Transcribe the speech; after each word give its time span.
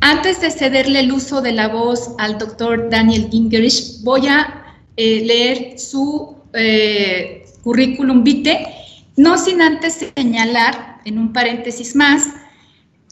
Antes 0.00 0.40
de 0.40 0.50
cederle 0.50 1.00
el 1.00 1.12
uso 1.12 1.42
de 1.42 1.52
la 1.52 1.68
voz 1.68 2.14
al 2.18 2.38
doctor 2.38 2.88
Daniel 2.88 3.28
Gingerich, 3.30 4.02
voy 4.02 4.26
a 4.28 4.64
eh, 4.96 5.22
leer 5.24 5.78
su 5.78 6.36
eh, 6.54 7.44
currículum 7.62 8.24
vitae, 8.24 8.66
no 9.16 9.36
sin 9.36 9.60
antes 9.60 10.06
señalar, 10.16 11.00
en 11.04 11.18
un 11.18 11.32
paréntesis 11.32 11.94
más, 11.94 12.28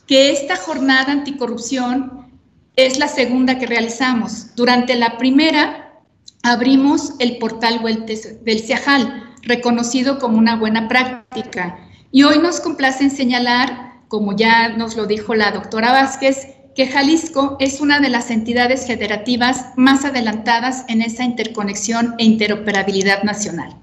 que 0.06 0.32
esta 0.32 0.56
jornada 0.56 1.12
anticorrupción 1.12 2.30
es 2.76 2.98
la 2.98 3.08
segunda 3.08 3.58
que 3.58 3.66
realizamos. 3.66 4.54
Durante 4.56 4.94
la 4.94 5.18
primera 5.18 6.00
abrimos 6.42 7.12
el 7.18 7.36
portal 7.36 7.82
del 7.82 8.60
CIAJAL, 8.60 9.34
reconocido 9.42 10.18
como 10.18 10.38
una 10.38 10.56
buena 10.56 10.88
práctica. 10.88 11.78
Y 12.12 12.22
hoy 12.22 12.38
nos 12.38 12.60
complace 12.60 13.04
en 13.04 13.10
señalar, 13.10 14.04
como 14.08 14.34
ya 14.34 14.70
nos 14.70 14.96
lo 14.96 15.04
dijo 15.04 15.34
la 15.34 15.50
doctora 15.50 15.92
Vázquez, 15.92 16.57
que 16.78 16.86
Jalisco 16.86 17.56
es 17.58 17.80
una 17.80 17.98
de 17.98 18.08
las 18.08 18.30
entidades 18.30 18.86
federativas 18.86 19.72
más 19.74 20.04
adelantadas 20.04 20.84
en 20.86 21.02
esa 21.02 21.24
interconexión 21.24 22.14
e 22.18 22.24
interoperabilidad 22.24 23.24
nacional. 23.24 23.74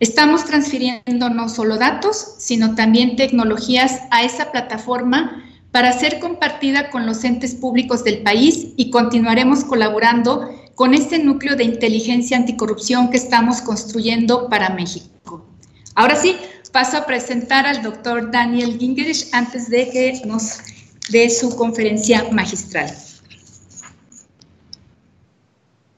Estamos 0.00 0.44
transfiriendo 0.44 1.30
no 1.30 1.48
solo 1.48 1.78
datos, 1.78 2.34
sino 2.38 2.74
también 2.74 3.14
tecnologías 3.14 4.00
a 4.10 4.24
esa 4.24 4.50
plataforma 4.50 5.44
para 5.70 5.92
ser 5.92 6.18
compartida 6.18 6.90
con 6.90 7.06
los 7.06 7.22
entes 7.22 7.54
públicos 7.54 8.02
del 8.02 8.24
país 8.24 8.70
y 8.76 8.90
continuaremos 8.90 9.62
colaborando 9.62 10.50
con 10.74 10.92
este 10.92 11.20
núcleo 11.20 11.54
de 11.54 11.62
inteligencia 11.62 12.36
anticorrupción 12.36 13.10
que 13.10 13.16
estamos 13.16 13.60
construyendo 13.60 14.48
para 14.48 14.70
México. 14.70 15.46
Ahora 15.94 16.16
sí, 16.16 16.34
paso 16.72 16.96
a 16.96 17.06
presentar 17.06 17.64
al 17.64 17.84
doctor 17.84 18.32
Daniel 18.32 18.76
Gingerich 18.76 19.28
antes 19.30 19.70
de 19.70 19.88
que 19.90 20.20
nos 20.24 20.73
de 21.10 21.30
su 21.30 21.54
conferencia 21.56 22.26
magistral. 22.30 22.94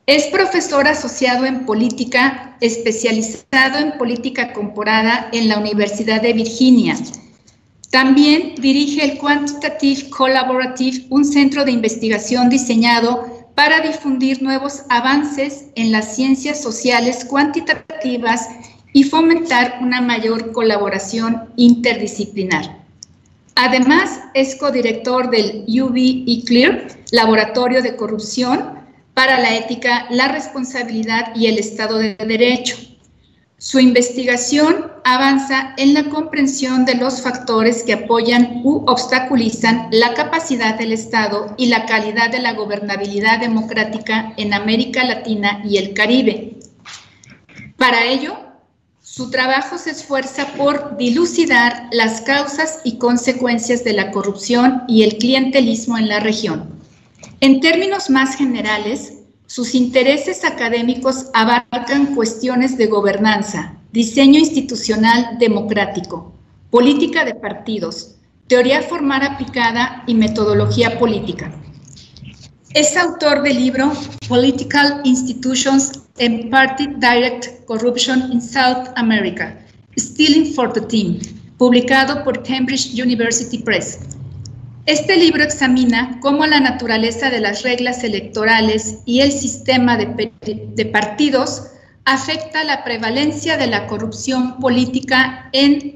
Es 0.06 0.27
profesor 0.27 0.86
asociado 0.86 1.47
en 1.47 1.67
política, 1.67 2.56
especializado 2.61 3.78
en 3.78 3.98
política 3.98 4.53
comparada 4.53 5.28
en 5.33 5.48
la 5.48 5.58
Universidad 5.58 6.22
de 6.22 6.33
Virginia. 6.33 6.97
También 7.91 8.55
dirige 8.56 9.05
el 9.05 9.19
Quantitative 9.19 10.08
Collaborative, 10.11 11.06
un 11.11 11.25
centro 11.25 11.64
de 11.64 11.72
investigación 11.72 12.48
diseñado 12.48 13.48
para 13.56 13.81
difundir 13.81 14.42
nuevos 14.42 14.83
avances 14.91 15.66
en 15.75 15.91
las 15.91 16.14
ciencias 16.14 16.62
sociales 16.62 17.25
cuantitativas 17.25 18.48
y 18.92 19.03
fomentar 19.03 19.78
una 19.81 20.00
mayor 20.00 20.53
colaboración 20.53 21.48
interdisciplinar. 21.56 22.86
Además, 23.57 24.21
es 24.35 24.55
codirector 24.57 25.31
del 25.31 25.65
UV 25.67 26.45
Clear, 26.45 26.89
Laboratorio 27.11 27.83
de 27.83 27.97
Corrupción 27.97 28.77
para 29.15 29.41
la 29.41 29.57
Ética, 29.57 30.07
la 30.11 30.29
Responsabilidad 30.29 31.35
y 31.35 31.47
el 31.47 31.59
Estado 31.59 31.99
de 31.99 32.17
Derecho. 32.17 32.77
Su 33.57 33.81
investigación 33.81 34.93
avanza 35.05 35.73
en 35.79 35.95
la 35.95 36.05
comprensión 36.11 36.84
de 36.84 36.97
los 36.97 37.23
factores 37.23 37.83
que 37.83 37.95
apoyan 37.95 38.61
u 38.62 38.84
obstaculizan 38.87 39.89
la 39.91 40.12
capacidad 40.12 40.79
del 40.79 40.93
Estado 40.93 41.55
y 41.57 41.69
la 41.69 41.87
calidad 41.87 42.31
de 42.31 42.41
la 42.41 42.53
gobernabilidad 42.53 43.41
democrática 43.41 44.34
en 44.37 44.53
América 44.53 45.03
Latina 45.03 45.62
y 45.65 45.79
el 45.79 45.95
Caribe. 45.95 46.59
Para 47.79 48.05
ello, 48.05 48.45
su 49.17 49.31
trabajo 49.31 49.78
se 49.78 49.92
esfuerza 49.92 50.48
por 50.59 50.98
dilucidar 50.98 51.89
las 51.91 52.20
causas 52.20 52.81
y 52.84 52.98
consecuencias 52.98 53.83
de 53.83 53.95
la 53.95 54.11
corrupción 54.11 54.83
y 54.89 55.05
el 55.05 55.17
clientelismo 55.17 55.97
en 55.97 56.09
la 56.09 56.20
región. 56.20 56.69
En 57.41 57.61
términos 57.61 58.11
más 58.11 58.37
generales, 58.37 59.14
sus 59.47 59.75
intereses 59.75 60.44
académicos 60.44 61.28
abarcan 61.32 62.15
cuestiones 62.15 62.77
de 62.77 62.88
gobernanza, 62.88 63.78
diseño 63.91 64.38
institucional 64.38 65.38
democrático, 65.38 66.34
política 66.71 67.25
de 67.25 67.37
partidos, 67.37 68.16
teoría 68.48 68.83
formal 68.83 69.22
aplicada 69.22 70.04
y 70.06 70.15
metodología 70.15 70.98
política. 70.98 71.50
Es 72.76 72.94
autor 72.94 73.42
del 73.42 73.56
libro 73.56 73.91
Political 74.28 75.00
Institutions 75.04 75.92
and 76.20 76.50
Party 76.50 76.87
Direct 76.98 77.64
Corruption 77.64 78.31
in 78.31 78.38
South 78.38 78.91
America, 78.97 79.56
Stealing 79.97 80.53
for 80.53 80.70
the 80.70 80.82
Team, 80.82 81.19
publicado 81.56 82.22
por 82.22 82.42
Cambridge 82.42 82.92
University 82.92 83.56
Press. 83.56 84.00
Este 84.84 85.16
libro 85.16 85.42
examina 85.42 86.19
cómo 86.20 86.44
la 86.44 86.60
naturaleza 86.60 87.31
de 87.31 87.41
las 87.41 87.62
reglas 87.62 88.04
electorales 88.04 88.98
y 89.06 89.20
el 89.20 89.32
sistema 89.32 89.97
de, 89.97 90.31
de 90.42 90.84
partidos 90.84 91.69
afecta 92.04 92.62
la 92.62 92.84
prevalencia 92.84 93.56
de 93.56 93.69
la 93.69 93.86
corrupción 93.86 94.60
política 94.60 95.48
en 95.54 95.96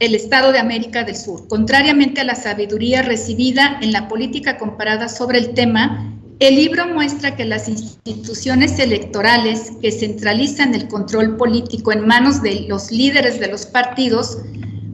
el 0.00 0.14
Estado 0.14 0.50
de 0.50 0.58
América 0.58 1.04
del 1.04 1.14
Sur. 1.14 1.46
Contrariamente 1.46 2.22
a 2.22 2.24
la 2.24 2.34
sabiduría 2.34 3.02
recibida 3.02 3.78
en 3.82 3.92
la 3.92 4.08
política 4.08 4.56
comparada 4.56 5.08
sobre 5.08 5.38
el 5.38 5.52
tema, 5.52 6.16
el 6.40 6.56
libro 6.56 6.86
muestra 6.86 7.36
que 7.36 7.44
las 7.44 7.68
instituciones 7.68 8.78
electorales 8.78 9.72
que 9.82 9.92
centralizan 9.92 10.74
el 10.74 10.88
control 10.88 11.36
político 11.36 11.92
en 11.92 12.06
manos 12.06 12.40
de 12.40 12.62
los 12.66 12.90
líderes 12.90 13.38
de 13.40 13.48
los 13.48 13.66
partidos 13.66 14.38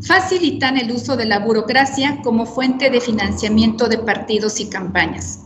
facilitan 0.02 0.76
el 0.76 0.90
uso 0.90 1.16
de 1.16 1.26
la 1.26 1.38
burocracia 1.38 2.18
como 2.24 2.44
fuente 2.44 2.90
de 2.90 3.00
financiamiento 3.00 3.88
de 3.88 3.98
partidos 3.98 4.58
y 4.58 4.68
campañas. 4.68 5.38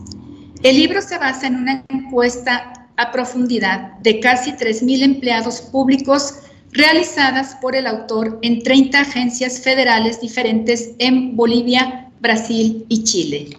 El 0.63 0.77
libro 0.77 1.03
se 1.03 1.19
basa 1.19 1.45
en 1.45 1.57
una 1.57 1.85
encuesta 1.89 2.89
a 2.97 3.11
profundidad 3.11 3.93
de 3.99 4.19
casi 4.19 4.53
3.000 4.53 5.03
empleados 5.03 5.61
públicos 5.61 6.39
realizadas 6.73 7.57
por 7.61 7.75
el 7.75 7.87
autor 7.87 8.39
en 8.41 8.63
30 8.63 9.01
agencias 9.01 9.61
federales 9.61 10.21
diferentes 10.21 10.91
en 10.99 11.35
Bolivia, 11.35 12.09
Brasil 12.19 12.85
y 12.89 13.03
Chile. 13.03 13.57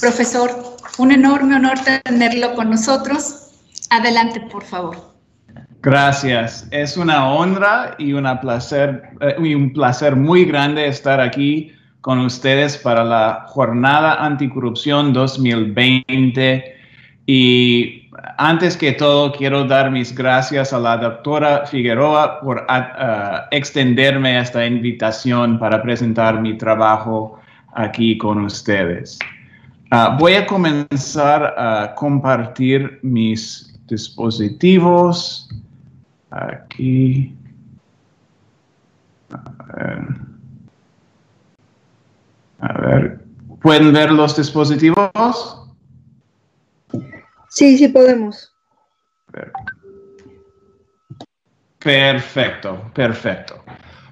Profesor, 0.00 0.76
un 0.98 1.12
enorme 1.12 1.56
honor 1.56 1.78
tenerlo 2.04 2.54
con 2.54 2.70
nosotros. 2.70 3.50
Adelante, 3.90 4.40
por 4.40 4.64
favor. 4.64 5.14
Gracias. 5.82 6.66
Es 6.70 6.96
una 6.96 7.30
honra 7.30 7.94
y, 7.98 8.12
una 8.14 8.40
placer, 8.40 9.02
eh, 9.20 9.36
y 9.42 9.54
un 9.54 9.72
placer 9.72 10.16
muy 10.16 10.44
grande 10.44 10.86
estar 10.86 11.20
aquí 11.20 11.72
con 12.00 12.20
ustedes 12.20 12.76
para 12.78 13.04
la 13.04 13.46
Jornada 13.48 14.24
Anticorrupción 14.24 15.12
2020 15.12 16.76
y 17.26 18.03
antes 18.38 18.76
que 18.76 18.92
todo, 18.92 19.32
quiero 19.32 19.64
dar 19.64 19.90
mis 19.90 20.14
gracias 20.14 20.72
a 20.72 20.78
la 20.78 20.96
doctora 20.96 21.66
Figueroa 21.66 22.40
por 22.40 22.64
ah, 22.68 22.92
ah, 22.98 23.48
extenderme 23.50 24.38
esta 24.38 24.64
invitación 24.64 25.58
para 25.58 25.82
presentar 25.82 26.40
mi 26.40 26.56
trabajo 26.56 27.38
aquí 27.74 28.16
con 28.18 28.44
ustedes. 28.44 29.18
Ah, 29.90 30.16
voy 30.18 30.34
a 30.34 30.46
comenzar 30.46 31.54
a 31.58 31.94
compartir 31.94 32.98
mis 33.02 33.74
dispositivos. 33.86 35.48
Aquí. 36.30 37.34
A 42.60 42.80
ver. 42.80 43.20
¿Pueden 43.60 43.92
ver 43.92 44.10
los 44.10 44.36
dispositivos? 44.36 45.63
Sí, 47.54 47.78
sí 47.78 47.88
podemos. 47.88 48.52
Perfecto, 51.78 52.90
perfecto. 52.92 53.62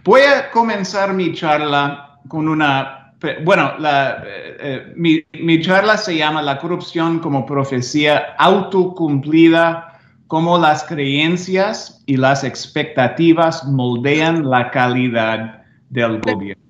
Voy 0.04 0.20
a 0.20 0.50
comenzar 0.50 1.12
mi 1.12 1.32
charla 1.32 2.20
con 2.28 2.48
una, 2.48 3.14
bueno, 3.44 3.72
eh, 3.84 4.56
eh, 4.60 4.92
mi, 4.94 5.24
mi, 5.33 5.60
charla 5.60 5.97
se 5.97 6.16
llama 6.16 6.41
La 6.41 6.59
corrupción 6.59 7.18
como 7.18 7.44
profecía 7.44 8.34
autocumplida, 8.39 9.98
cómo 10.28 10.56
las 10.56 10.84
creencias 10.84 12.03
y 12.06 12.16
las 12.16 12.45
expectativas 12.45 13.65
moldean 13.65 14.48
la 14.48 14.71
calidad 14.71 15.65
del 15.88 16.21
gobierno. 16.21 16.61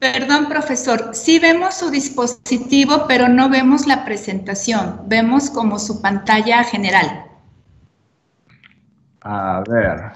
Perdón, 0.00 0.48
profesor, 0.48 1.10
sí 1.12 1.38
vemos 1.38 1.74
su 1.74 1.90
dispositivo, 1.90 3.04
pero 3.06 3.28
no 3.28 3.50
vemos 3.50 3.86
la 3.86 4.02
presentación. 4.02 5.02
Vemos 5.06 5.50
como 5.50 5.78
su 5.78 6.00
pantalla 6.00 6.64
general. 6.64 7.26
A 9.20 9.62
ver. 9.68 10.12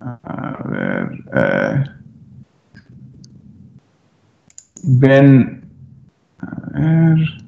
A 0.00 0.62
ver. 0.64 1.24
Eh. 1.34 1.84
ven. 4.84 5.68
A 6.38 6.78
ver. 6.78 7.47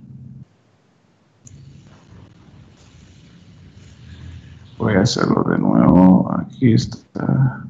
Voy 4.80 4.94
a 4.94 5.02
hacerlo 5.02 5.44
de 5.44 5.58
nuevo. 5.58 6.32
Aquí 6.32 6.72
está. 6.72 7.64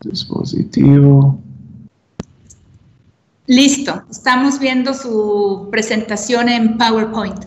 dispositivo. 0.00 1.38
Listo, 3.46 4.02
estamos 4.10 4.58
viendo 4.58 4.94
su 4.94 5.68
presentación 5.70 6.48
en 6.48 6.78
PowerPoint. 6.78 7.44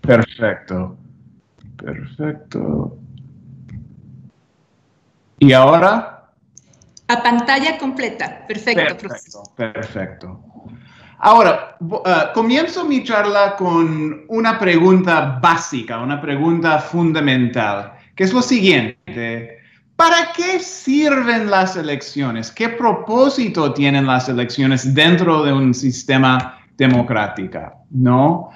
Perfecto, 0.00 0.96
perfecto. 1.76 2.96
¿Y 5.38 5.52
ahora? 5.52 6.30
A 7.08 7.22
pantalla 7.22 7.78
completa, 7.78 8.46
perfecto. 8.46 9.08
Perfecto, 9.08 9.42
perfecto. 9.56 10.40
Ahora, 11.18 11.76
uh, 11.80 12.32
comienzo 12.34 12.84
mi 12.84 13.02
charla 13.02 13.56
con 13.56 14.24
una 14.28 14.58
pregunta 14.58 15.38
básica, 15.42 15.98
una 15.98 16.20
pregunta 16.20 16.78
fundamental, 16.78 17.97
que 18.18 18.24
es 18.24 18.32
lo 18.32 18.42
siguiente. 18.42 19.60
¿Para 19.94 20.32
qué 20.32 20.58
sirven 20.58 21.48
las 21.48 21.76
elecciones? 21.76 22.50
¿Qué 22.50 22.68
propósito 22.68 23.72
tienen 23.72 24.08
las 24.08 24.28
elecciones 24.28 24.92
dentro 24.92 25.44
de 25.44 25.52
un 25.52 25.72
sistema 25.72 26.58
democrático? 26.76 27.60
¿No? 27.92 28.50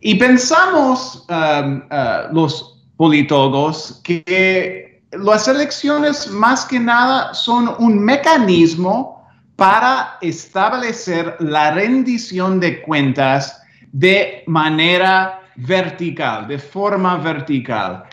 Y 0.00 0.14
pensamos 0.14 1.26
um, 1.28 1.78
uh, 1.78 2.32
los 2.32 2.80
politólogos 2.96 4.00
que 4.04 5.02
las 5.10 5.48
elecciones 5.48 6.28
más 6.28 6.64
que 6.64 6.78
nada 6.78 7.34
son 7.34 7.74
un 7.80 7.98
mecanismo 7.98 9.26
para 9.56 10.16
establecer 10.20 11.34
la 11.40 11.72
rendición 11.72 12.60
de 12.60 12.82
cuentas 12.82 13.60
de 13.90 14.44
manera 14.46 15.40
vertical, 15.56 16.46
de 16.46 16.60
forma 16.60 17.16
vertical. 17.16 18.04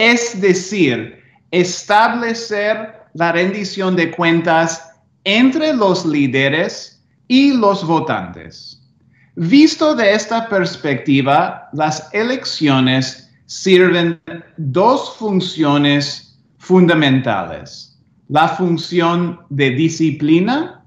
Es 0.00 0.40
decir, 0.40 1.22
establecer 1.50 2.94
la 3.12 3.32
rendición 3.32 3.96
de 3.96 4.10
cuentas 4.10 4.82
entre 5.24 5.74
los 5.74 6.06
líderes 6.06 7.04
y 7.28 7.52
los 7.52 7.86
votantes. 7.86 8.80
Visto 9.34 9.94
de 9.94 10.14
esta 10.14 10.48
perspectiva, 10.48 11.68
las 11.74 12.08
elecciones 12.14 13.30
sirven 13.44 14.18
dos 14.56 15.16
funciones 15.18 16.34
fundamentales. 16.56 17.94
La 18.28 18.48
función 18.48 19.40
de 19.50 19.68
disciplina 19.68 20.82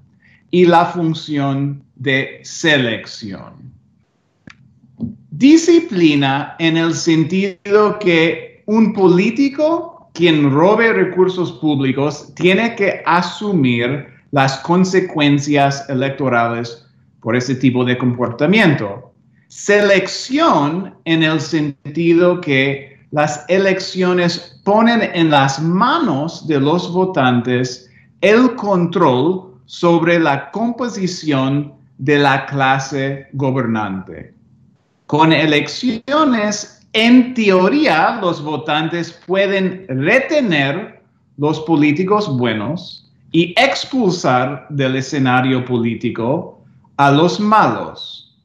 y 0.50 0.66
la 0.66 0.86
función 0.86 1.84
de 1.94 2.40
selección. 2.42 3.72
Disciplina 5.30 6.56
en 6.58 6.76
el 6.76 6.94
sentido 6.96 8.00
que 8.00 8.53
un 8.66 8.92
político 8.92 10.08
quien 10.14 10.50
robe 10.50 10.92
recursos 10.92 11.52
públicos 11.52 12.32
tiene 12.34 12.74
que 12.76 13.02
asumir 13.04 14.06
las 14.30 14.58
consecuencias 14.58 15.88
electorales 15.88 16.86
por 17.20 17.36
ese 17.36 17.54
tipo 17.54 17.84
de 17.84 17.98
comportamiento. 17.98 19.12
Selección 19.48 20.94
en 21.04 21.22
el 21.22 21.40
sentido 21.40 22.40
que 22.40 22.98
las 23.10 23.44
elecciones 23.48 24.60
ponen 24.64 25.02
en 25.14 25.30
las 25.30 25.60
manos 25.62 26.46
de 26.46 26.60
los 26.60 26.92
votantes 26.92 27.90
el 28.20 28.54
control 28.56 29.54
sobre 29.66 30.18
la 30.18 30.50
composición 30.50 31.74
de 31.98 32.18
la 32.18 32.46
clase 32.46 33.28
gobernante. 33.34 34.34
Con 35.06 35.32
elecciones, 35.32 36.73
en 36.94 37.34
teoría, 37.34 38.18
los 38.22 38.42
votantes 38.42 39.12
pueden 39.26 39.84
retener 39.88 41.02
los 41.36 41.60
políticos 41.60 42.34
buenos 42.38 43.10
y 43.32 43.52
expulsar 43.60 44.66
del 44.70 44.96
escenario 44.96 45.64
político 45.64 46.64
a 46.96 47.10
los 47.10 47.40
malos. 47.40 48.38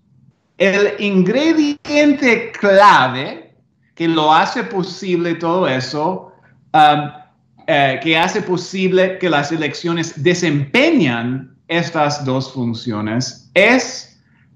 El 0.58 0.94
ingrediente 1.00 2.52
clave 2.60 3.54
que 3.94 4.08
lo 4.08 4.34
hace 4.34 4.64
posible 4.64 5.36
todo 5.36 5.68
eso 5.68 6.32
um, 6.74 7.12
eh, 7.68 8.00
que 8.02 8.18
hace 8.18 8.42
posible 8.42 9.20
que 9.20 9.30
las 9.30 9.52
elecciones 9.52 10.24
desempeñan 10.24 11.56
estas 11.68 12.26
dos 12.26 12.52
funciones 12.52 13.52
es 13.54 14.09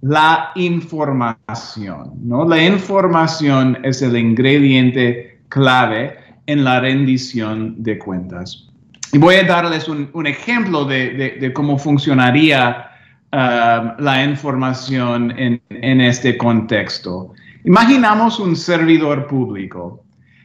la 0.04 0.52
información, 0.56 2.14
¿no? 2.22 2.48
La 2.48 2.64
información 2.64 3.80
es 3.84 4.02
el 4.02 4.16
ingrediente 4.16 5.40
clave 5.50 6.18
en 6.46 6.64
la 6.64 6.80
rendición 6.80 7.82
de 7.82 7.98
cuentas. 7.98 8.70
Y 9.12 9.18
voy 9.18 9.36
a 9.36 9.44
darles 9.44 9.88
un, 9.88 10.28
ejemplo 10.28 10.86
de, 10.86 11.52
cómo 11.54 11.78
funcionaría 11.78 12.90
um, 13.32 14.04
la 14.04 14.24
información 14.24 15.32
en, 15.38 15.62
en 15.70 16.02
este 16.02 16.38
contexto. 16.38 17.34
Imaginamos 17.64 18.40
un 18.40 18.56
servidor 18.56 19.28
público 19.28 20.04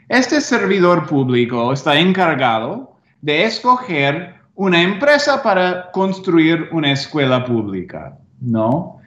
este 0.09 0.41
servidor 0.41 1.07
público 1.07 1.71
está 1.71 1.99
encargado 1.99 2.97
de 3.21 3.45
escoger 3.45 4.37
una 4.55 4.83
empresa 4.83 5.43
para 5.43 5.91
construir 5.91 6.71
una 6.73 6.93
escuela 6.93 7.45
pública, 7.45 8.17
¿no? 8.41 8.98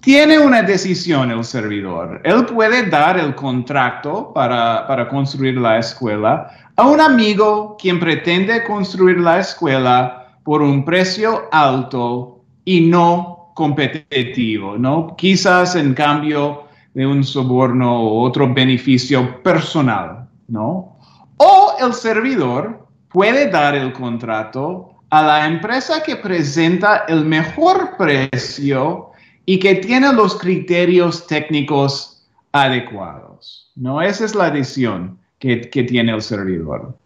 Tiene 0.00 0.38
una 0.38 0.62
decisión 0.62 1.30
el 1.30 1.44
servidor. 1.44 2.20
Él 2.24 2.46
puede 2.46 2.86
dar 2.86 3.18
el 3.18 3.34
contrato 3.34 4.32
para, 4.32 4.86
para 4.86 5.08
construir 5.08 5.56
la 5.58 5.78
escuela 5.78 6.48
a 6.76 6.86
un 6.86 7.00
amigo 7.00 7.76
quien 7.78 7.98
pretende 7.98 8.62
construir 8.64 9.18
la 9.18 9.40
escuela 9.40 10.38
por 10.44 10.62
un 10.62 10.84
precio 10.84 11.48
alto 11.50 12.44
y 12.64 12.82
no 12.82 13.52
competitivo, 13.54 14.76
¿no? 14.78 15.16
Quizás 15.16 15.74
en 15.74 15.94
cambio 15.94 16.64
de 16.94 17.06
un 17.06 17.24
soborno 17.24 18.00
o 18.00 18.22
otro 18.22 18.52
beneficio 18.52 19.42
personal. 19.42 20.26
¿no? 20.48 20.98
O 21.36 21.74
el 21.80 21.92
servidor 21.92 22.86
puede 23.08 23.50
dar 23.50 23.74
el 23.74 23.92
contrato 23.92 24.92
a 25.10 25.22
la 25.22 25.46
empresa 25.46 26.02
que 26.02 26.16
presenta 26.16 27.04
el 27.08 27.24
mejor 27.24 27.96
precio 27.96 29.10
y 29.46 29.58
que 29.58 29.76
tiene 29.76 30.12
los 30.12 30.36
criterios 30.36 31.26
técnicos 31.26 32.26
adecuados. 32.52 33.70
¿no? 33.76 34.02
Esa 34.02 34.24
es 34.24 34.34
la 34.34 34.50
decisión 34.50 35.18
que, 35.38 35.62
que 35.62 35.84
tiene 35.84 36.12
el 36.12 36.20
servidor. 36.20 36.98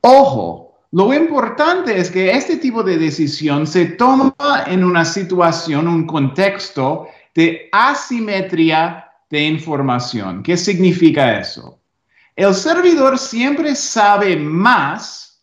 Ojo, 0.00 0.78
lo 0.92 1.12
importante 1.12 1.98
es 1.98 2.10
que 2.10 2.30
este 2.30 2.56
tipo 2.58 2.84
de 2.84 2.96
decisión 2.96 3.66
se 3.66 3.86
toma 3.86 4.32
en 4.66 4.84
una 4.84 5.04
situación, 5.04 5.88
un 5.88 6.06
contexto 6.06 7.08
de 7.34 7.68
asimetría 7.72 9.10
de 9.28 9.42
información. 9.42 10.42
¿Qué 10.44 10.56
significa 10.56 11.40
eso? 11.40 11.80
El 12.36 12.54
servidor 12.54 13.18
siempre 13.18 13.74
sabe 13.74 14.36
más 14.36 15.42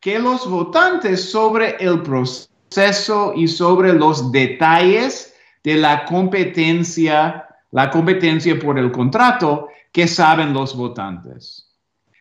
que 0.00 0.18
los 0.18 0.48
votantes 0.48 1.30
sobre 1.30 1.76
el 1.78 2.02
proceso 2.02 3.32
y 3.36 3.46
sobre 3.46 3.92
los 3.92 4.32
detalles 4.32 5.29
de 5.62 5.76
la 5.76 6.04
competencia, 6.04 7.46
la 7.70 7.90
competencia 7.90 8.58
por 8.58 8.78
el 8.78 8.90
contrato 8.90 9.68
que 9.92 10.06
saben 10.06 10.52
los 10.52 10.76
votantes. 10.76 11.66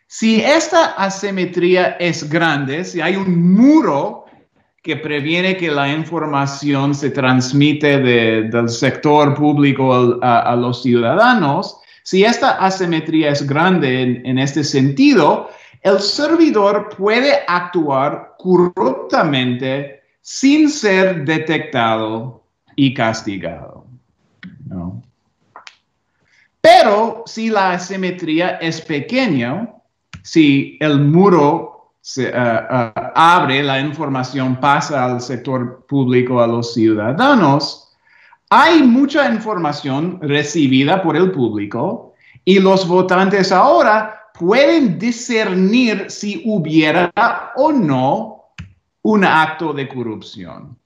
Si 0.07 0.41
esta 0.41 0.93
asimetría 0.93 1.97
es 1.99 2.27
grande, 2.29 2.83
si 2.83 2.99
hay 2.99 3.15
un 3.15 3.53
muro 3.53 4.25
que 4.81 4.95
previene 4.95 5.55
que 5.55 5.69
la 5.69 5.87
información 5.89 6.95
se 6.95 7.11
transmite 7.11 7.99
del 7.99 8.69
sector 8.69 9.35
público 9.35 10.17
a 10.21 10.55
los 10.55 10.81
ciudadanos, 10.81 11.79
si 12.09 12.23
esta 12.23 12.53
asimetría 12.53 13.29
es 13.29 13.45
grande 13.45 14.21
en, 14.23 14.39
este 14.39 14.63
sentido, 14.63 15.49
el 15.83 15.99
servidor 15.99 16.89
puede 16.97 17.41
actuar 17.47 18.33
corruptamente 18.39 20.01
sin 20.19 20.71
ser 20.71 21.23
detectado 21.23 22.38
y 22.79 22.93
castigado. 22.93 23.85
Pero 26.61 27.23
si 27.25 27.49
la 27.49 27.71
asimetría 27.71 28.51
es 28.51 28.79
pequeña, 28.79 29.69
si 30.23 30.77
el 30.79 31.01
muro 31.01 31.95
se, 31.99 32.29
eh, 32.29 32.31
eh, 32.33 32.91
abre, 33.15 33.63
la 33.63 33.81
información 33.81 34.61
pasa 34.61 35.03
al 35.03 35.19
sector 35.19 35.85
público, 35.87 36.41
a 36.41 36.47
los 36.47 36.73
ciudadanos, 36.73 37.91
hay 38.49 38.81
mucha 38.81 39.29
información 39.29 40.17
recibida 40.21 41.03
por 41.03 41.17
el 41.17 41.31
público 41.31 42.13
y 42.45 42.59
los 42.59 42.87
votantes 42.87 43.51
ahora 43.51 44.31
pueden 44.33 44.97
discernir 44.97 46.09
si 46.09 46.43
hubiera 46.45 47.11
o 47.57 47.73
no 47.73 48.53
un 49.01 49.25
acto 49.25 49.73
de 49.73 49.89
corrupción. 49.89 50.77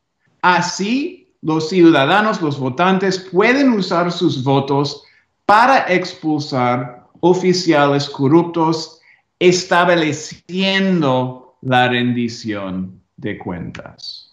Así, 0.41 1.22
los 1.43 1.69
ciudadanos, 1.69 2.41
los 2.41 2.57
votantes 2.57 3.19
pueden 3.19 3.73
usar 3.73 4.11
sus 4.11 4.43
votos 4.43 5.03
para 5.45 5.85
expulsar 5.93 7.03
oficiales 7.19 8.09
corruptos, 8.09 8.99
estableciendo 9.39 11.55
la 11.61 11.89
rendición 11.89 12.99
de 13.17 13.37
cuentas. 13.37 14.31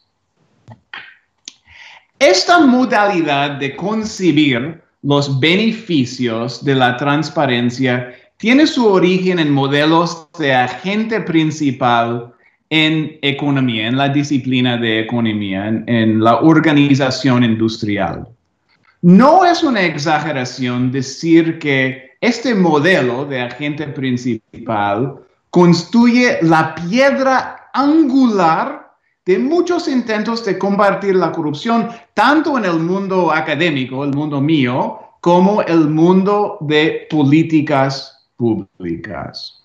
Esta 2.18 2.60
modalidad 2.60 3.52
de 3.52 3.76
concebir 3.76 4.82
los 5.02 5.40
beneficios 5.40 6.64
de 6.64 6.74
la 6.74 6.96
transparencia 6.96 8.14
tiene 8.36 8.66
su 8.66 8.86
origen 8.86 9.38
en 9.38 9.52
modelos 9.52 10.28
de 10.38 10.54
agente 10.54 11.20
principal 11.20 12.32
en 12.70 13.18
economía, 13.20 13.88
en 13.88 13.96
la 13.96 14.08
disciplina 14.08 14.76
de 14.76 15.00
economía, 15.00 15.66
en, 15.66 16.22
la 16.22 16.36
organización 16.36 17.42
industrial. 17.42 18.28
No 19.02 19.44
es 19.44 19.64
una 19.64 19.82
exageración 19.82 20.92
decir 20.92 21.58
que 21.58 22.12
este 22.20 22.54
modelo 22.54 23.24
de 23.24 23.40
agente 23.40 23.88
principal 23.88 25.16
construye 25.50 26.38
la 26.42 26.74
piedra 26.76 27.70
angular 27.74 28.92
de 29.26 29.38
muchos 29.38 29.88
intentos 29.88 30.44
de 30.44 30.56
combatir 30.56 31.16
la 31.16 31.32
corrupción, 31.32 31.88
tanto 32.14 32.56
en 32.56 32.64
el 32.66 32.78
mundo 32.78 33.32
académico, 33.32 34.04
el 34.04 34.14
mundo 34.14 34.40
mío, 34.40 35.00
como 35.20 35.62
el 35.62 35.88
mundo 35.88 36.58
de 36.60 37.06
políticas 37.10 38.28
públicas. 38.36 39.64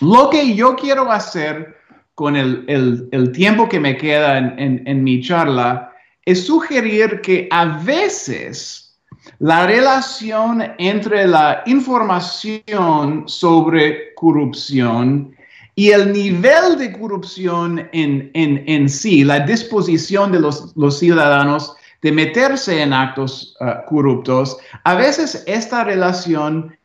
Lo 0.00 0.30
que 0.30 0.54
yo 0.54 0.76
quiero 0.76 1.10
hacer 1.10 1.77
con 2.18 2.34
el, 2.34 3.32
tiempo 3.32 3.68
que 3.68 3.78
me 3.78 3.96
queda 3.96 4.38
en 4.38 5.04
mi 5.04 5.22
charla 5.22 5.92
es 6.24 6.46
sugerir 6.46 7.20
que 7.20 7.46
a 7.52 7.64
veces 7.64 8.98
la 9.38 9.68
relación 9.68 10.64
entre 10.78 11.28
la 11.28 11.62
información 11.66 13.22
sobre 13.28 14.14
corrupción 14.16 15.32
y 15.76 15.90
el 15.90 16.12
nivel 16.12 16.76
de 16.76 16.90
corrupción 16.98 17.88
en, 17.92 18.88
sí, 18.88 19.22
la 19.22 19.38
disposición 19.38 20.32
de 20.32 20.40
los, 20.40 20.74
ciudadanos 20.98 21.76
de 22.02 22.10
meterse 22.10 22.82
en 22.82 22.92
actos 22.92 23.56
uh, 23.60 23.88
corruptos, 23.88 24.56
a 24.82 24.96
veces 24.96 25.44
esta 25.46 25.84
relación 25.84 26.76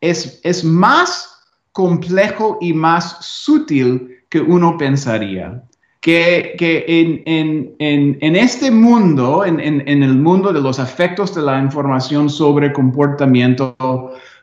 es, 0.00 0.40
es 0.44 0.62
más 0.62 1.40
complejo 1.72 2.58
y 2.60 2.72
más 2.72 3.16
sutil 3.20 4.15
que 4.36 4.42
uno 4.42 4.76
pensaría. 4.76 5.62
Que, 6.00 6.54
en, 6.58 8.36
este 8.36 8.70
mundo, 8.70 9.44
en, 9.44 9.58
el 9.88 10.14
mundo 10.14 10.52
de 10.52 10.60
los 10.60 10.78
efectos 10.78 11.34
de 11.34 11.42
la 11.42 11.58
información 11.58 12.28
sobre 12.28 12.72
comportamiento, 12.72 13.76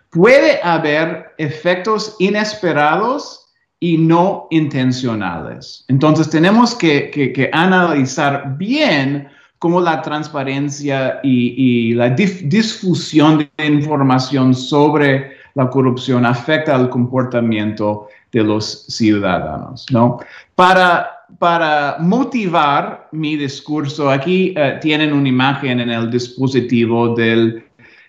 puede 0.10 0.60
haber 0.64 1.34
efectos 1.38 2.16
inesperados 2.20 3.54
y 3.80 3.98
no 3.98 4.48
intencionales. 4.50 5.86
Entonces 5.88 6.30
tenemos 6.30 6.76
que, 6.76 7.50
analizar 7.54 8.58
bien 8.58 9.30
cómo 9.60 9.80
la 9.80 10.02
transparencia 10.02 11.20
y, 11.24 11.94
la 11.94 12.10
difusión 12.10 13.50
de 13.58 13.66
información 13.66 14.54
sobre 14.54 15.38
la 15.54 15.70
corrupción 15.70 16.26
afecta 16.26 16.76
al 16.76 16.90
comportamiento 16.90 18.10
de 18.34 18.44
los 18.44 18.86
ciudadanos. 18.88 19.86
¿no? 19.92 20.20
Para, 20.56 21.26
para 21.40 21.98
motivar 22.00 23.08
mi 23.12 23.38
discurso, 23.38 24.10
aquí 24.10 24.54
eh, 24.58 24.80
tienen 24.82 25.14
una 25.14 25.30
imagen 25.30 25.80
en 25.80 25.90
el 25.90 26.12
dispositivo 26.12 27.16
del 27.16 27.64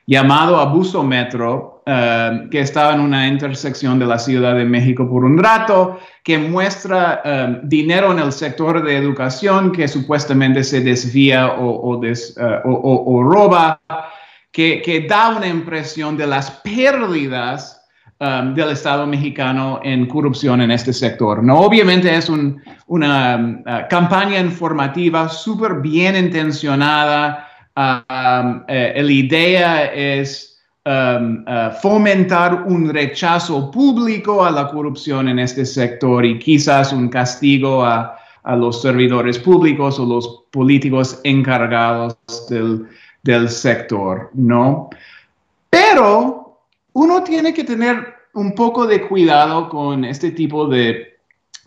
llamado 0.06 0.58
abuso 0.58 1.02
metro, 1.02 1.82
eh, 1.86 2.48
que 2.50 2.60
estaba 2.60 2.94
en 2.94 3.00
una 3.00 3.26
intersección 3.26 3.98
de 3.98 4.06
la 4.06 4.18
Ciudad 4.18 4.54
de 4.54 4.64
México 4.64 5.08
por 5.08 5.24
un 5.24 5.38
rato, 5.38 5.98
que 6.22 6.38
muestra 6.38 7.20
eh, 7.24 7.60
dinero 7.64 8.12
en 8.12 8.18
el 8.18 8.32
sector 8.32 8.82
de 8.82 8.96
educación 8.96 9.72
que 9.72 9.88
supuestamente 9.88 10.64
se 10.64 10.80
desvía 10.80 11.54
o, 11.58 12.02
eh, 12.04 12.14
o, 12.64 13.22
roba, 13.22 13.80
que, 14.50 14.80
que, 14.82 15.06
da 15.06 15.36
una 15.36 15.46
impresión 15.46 16.16
de 16.16 16.26
las 16.26 16.50
pérdidas 16.50 17.83
del 18.20 18.70
Estado 18.70 19.06
mexicano 19.06 19.80
en 19.82 20.06
corrupción 20.06 20.62
en 20.62 20.70
este 20.70 20.92
sector. 20.92 21.42
No, 21.42 21.60
obviamente 21.60 22.14
es 22.14 22.30
una 22.86 23.86
campaña 23.90 24.40
informativa 24.40 25.28
súper 25.28 25.74
bien 25.82 26.16
intencionada, 26.16 27.48
Um, 27.76 28.62
eh, 28.68 29.02
la 29.02 29.10
idea 29.10 29.92
es 29.92 30.62
um, 30.86 31.44
uh, 31.44 31.72
fomentar 31.82 32.62
un 32.68 32.88
rechazo 32.88 33.68
público 33.72 34.44
a 34.44 34.52
la 34.52 34.68
corrupción 34.68 35.28
en 35.28 35.40
este 35.40 35.66
sector 35.66 36.24
y 36.24 36.38
quizás 36.38 36.92
un 36.92 37.08
castigo 37.08 37.84
a, 37.84 38.16
los 38.58 38.82
servidores 38.82 39.38
públicos 39.38 39.98
o 39.98 40.04
los 40.04 40.44
políticos 40.50 41.18
encargados 41.24 42.14
del, 42.50 42.86
del 43.22 43.48
sector, 43.48 44.30
¿no? 44.34 44.90
Pero 45.70 46.43
uno 46.94 47.22
tiene 47.22 47.52
que 47.52 47.64
tener 47.64 48.14
un 48.34 48.54
poco 48.54 48.86
de 48.86 49.02
cuidado 49.02 49.68
con 49.68 50.04
este 50.04 50.30
tipo 50.30 50.66
de 50.66 51.18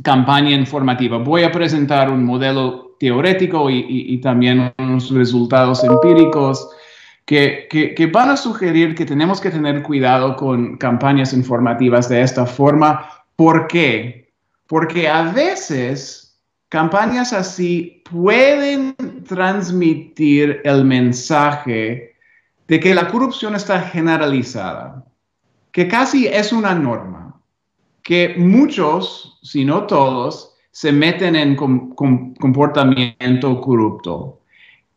campaña 0.03 0.51
informativa. 0.51 1.17
Voy 1.17 1.43
a 1.43 1.51
presentar 1.51 2.11
un 2.11 2.23
modelo 2.23 2.95
teórico 2.99 3.69
y, 3.69 4.19
también 4.21 4.73
unos 4.77 5.11
resultados 5.11 5.83
empíricos 5.83 6.69
que, 7.25 7.67
que, 7.69 8.05
van 8.07 8.29
a 8.29 8.37
sugerir 8.37 8.95
que 8.95 9.05
tenemos 9.05 9.39
que 9.39 9.51
tener 9.51 9.83
cuidado 9.83 10.35
con 10.35 10.77
campañas 10.77 11.33
informativas 11.33 12.09
de 12.09 12.21
esta 12.21 12.45
forma. 12.45 13.07
¿Por 13.35 13.67
qué? 13.67 14.31
Porque 14.67 15.07
a 15.07 15.23
veces 15.23 16.39
campañas 16.69 17.33
así 17.33 18.01
pueden 18.09 18.95
transmitir 19.27 20.61
el 20.63 20.85
mensaje 20.85 22.15
de 22.67 22.79
que 22.79 22.93
la 22.93 23.07
corrupción 23.07 23.55
está 23.55 23.81
generalizada, 23.81 25.06
que 25.77 25.87
casi 25.87 26.25
es 26.25 26.51
una 26.51 26.73
norma, 26.73 27.39
que 28.01 28.33
muchos, 28.35 29.37
si 29.43 29.63
no 29.63 29.83
todos, 29.83 30.55
se 30.71 30.91
meten 30.91 31.35
en 31.35 31.55
comportamiento 31.55 33.61
corrupto. 33.61 34.39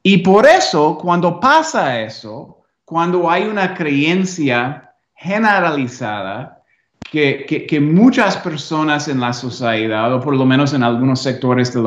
Y 0.03 0.17
por 0.17 0.47
eso, 0.47 0.97
cuando 0.97 1.39
pasa 1.39 2.01
eso, 2.01 2.63
cuando 2.87 3.31
hay 3.31 3.43
una 3.43 3.75
creencia 3.75 4.95
generalizada 5.17 6.63
que, 7.11 7.79
muchas 7.83 8.39
personas 8.39 9.07
en 9.07 9.21
la 9.21 9.35
sociedad, 9.35 10.15
o 10.15 10.21
por 10.23 10.35
lo 10.35 10.47
menos 10.47 10.73
en 10.73 10.83
algunos 10.83 11.21
sectores 11.21 11.75
de 11.75 11.83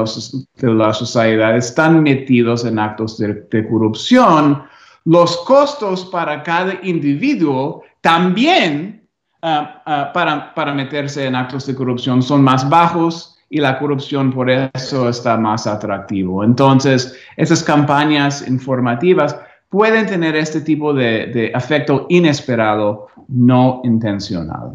la, 0.72 0.94
sociedad, 0.94 1.58
están 1.58 2.04
metidos 2.04 2.64
en 2.64 2.78
actos 2.78 3.18
de, 3.18 3.68
corrupción, 3.68 4.62
los 5.06 5.36
costos 5.46 6.06
para 6.06 6.44
cada 6.44 6.80
individuo 6.84 7.84
también 8.04 9.08
ah, 9.42 9.82
ah, 9.86 10.12
para, 10.14 10.74
meterse 10.74 11.26
en 11.26 11.36
actos 11.36 11.66
de 11.66 11.74
corrupción 11.74 12.22
son 12.22 12.44
más 12.44 12.70
bajos 12.70 13.40
y 13.50 13.62
la 13.62 13.80
corrupción 13.80 14.30
por 14.30 14.50
eso 14.50 15.08
está 15.08 15.38
más 15.38 15.66
atractivo. 15.66 16.44
Entonces, 16.44 17.18
esas 17.38 17.64
campañas 17.64 18.46
informativas 18.46 19.40
pueden 19.70 20.06
tener 20.06 20.36
este 20.36 20.60
tipo 20.60 20.94
de, 20.94 21.28
de 21.28 21.46
efecto 21.56 22.06
inesperado, 22.10 23.08
no 23.30 23.80
intencional. 23.86 24.74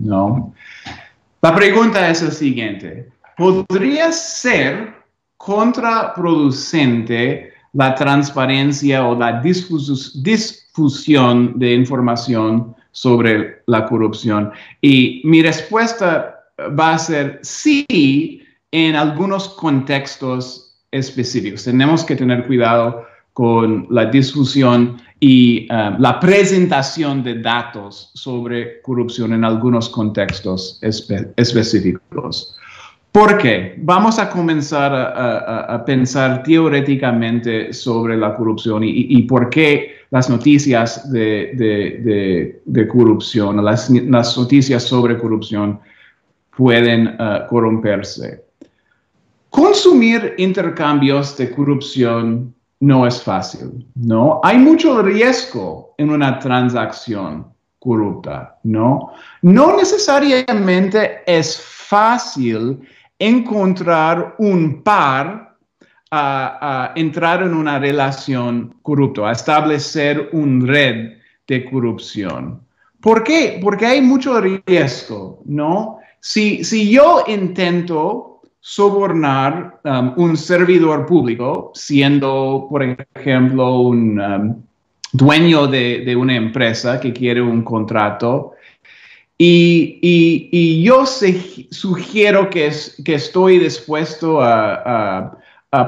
¿no? 0.00 0.54
La 1.42 1.52
pregunta 1.52 2.08
es 2.08 2.22
la 2.22 2.30
siguiente. 2.30 3.08
¿Podría 3.36 4.12
ser 4.12 4.94
contraproducente 5.36 7.54
la 7.78 7.94
transparencia 7.94 9.06
o 9.06 9.14
la 9.14 9.40
difusión 9.40 11.58
de 11.60 11.74
información 11.74 12.74
sobre 12.90 13.62
la 13.66 13.86
corrupción? 13.86 14.50
Y 14.82 15.22
mi 15.24 15.42
respuesta 15.42 16.40
va 16.78 16.94
a 16.94 16.98
ser 16.98 17.38
sí 17.42 18.42
en 18.72 18.96
algunos 18.96 19.48
contextos 19.50 20.74
específicos. 20.90 21.64
Tenemos 21.64 22.02
que 22.02 22.16
tener 22.16 22.48
cuidado 22.48 23.06
con 23.32 23.86
la 23.90 24.06
discusión 24.06 25.00
y 25.20 25.72
um, 25.72 26.00
la 26.00 26.18
presentación 26.18 27.22
de 27.22 27.40
datos 27.40 28.10
sobre 28.14 28.82
corrupción 28.82 29.32
en 29.32 29.44
algunos 29.44 29.88
contextos 29.88 30.80
específicos. 30.82 32.58
¿Por 33.18 33.36
qué? 33.36 33.74
Vamos 33.78 34.16
a 34.20 34.30
comenzar 34.30 34.92
a, 34.94 35.84
pensar 35.84 36.40
teóricamente 36.44 37.72
sobre 37.72 38.16
la 38.16 38.36
corrupción 38.36 38.82
y, 38.84 39.20
por 39.22 39.50
qué 39.50 39.96
las 40.10 40.30
noticias 40.30 41.10
de, 41.10 42.62
corrupción, 42.88 43.64
las, 43.64 43.90
noticias 43.90 44.84
sobre 44.84 45.18
corrupción 45.18 45.80
pueden 46.56 47.08
uh, 47.08 47.48
corromperse. 47.48 48.44
Consumir 49.50 50.34
intercambios 50.38 51.36
de 51.36 51.50
corrupción 51.50 52.54
no 52.78 53.04
es 53.04 53.20
fácil, 53.20 53.84
¿no? 53.96 54.40
Hay 54.44 54.58
mucho 54.58 55.02
riesgo 55.02 55.92
en 55.98 56.10
una 56.10 56.38
transacción 56.38 57.48
corrupta, 57.80 58.58
¿no? 58.62 59.10
No 59.42 59.76
necesariamente 59.76 61.22
es 61.26 61.60
fácil 61.60 62.80
encontrar 63.18 64.34
un 64.38 64.82
par 64.82 65.56
a, 66.10 66.92
entrar 66.96 67.42
en 67.42 67.54
una 67.54 67.78
relación 67.78 68.74
corrupta, 68.82 69.28
a 69.28 69.32
establecer 69.32 70.30
un 70.32 70.66
red 70.66 71.18
de 71.46 71.64
corrupción. 71.64 72.60
¿Por 73.00 73.22
qué? 73.22 73.58
Porque 73.62 73.86
hay 73.86 74.00
mucho 74.00 74.40
riesgo, 74.40 75.42
¿no? 75.44 75.98
Si, 76.20 76.64
si 76.64 76.90
yo 76.90 77.24
intento 77.26 78.40
sobornar 78.60 79.80
um, 79.84 80.12
un 80.16 80.36
servidor 80.36 81.06
público, 81.06 81.70
siendo, 81.74 82.66
por 82.68 82.82
ejemplo, 83.14 83.80
un 83.80 84.20
um, 84.20 84.62
dueño 85.12 85.66
de, 85.66 86.14
una 86.16 86.36
empresa 86.36 87.00
que 87.00 87.12
quiere 87.12 87.40
un 87.40 87.62
contrato, 87.62 88.52
y, 89.38 90.82
yo 90.82 91.06
sugiero 91.06 92.50
que, 92.50 92.66
estoy 92.66 93.58
dispuesto 93.58 94.40
a, 94.42 95.36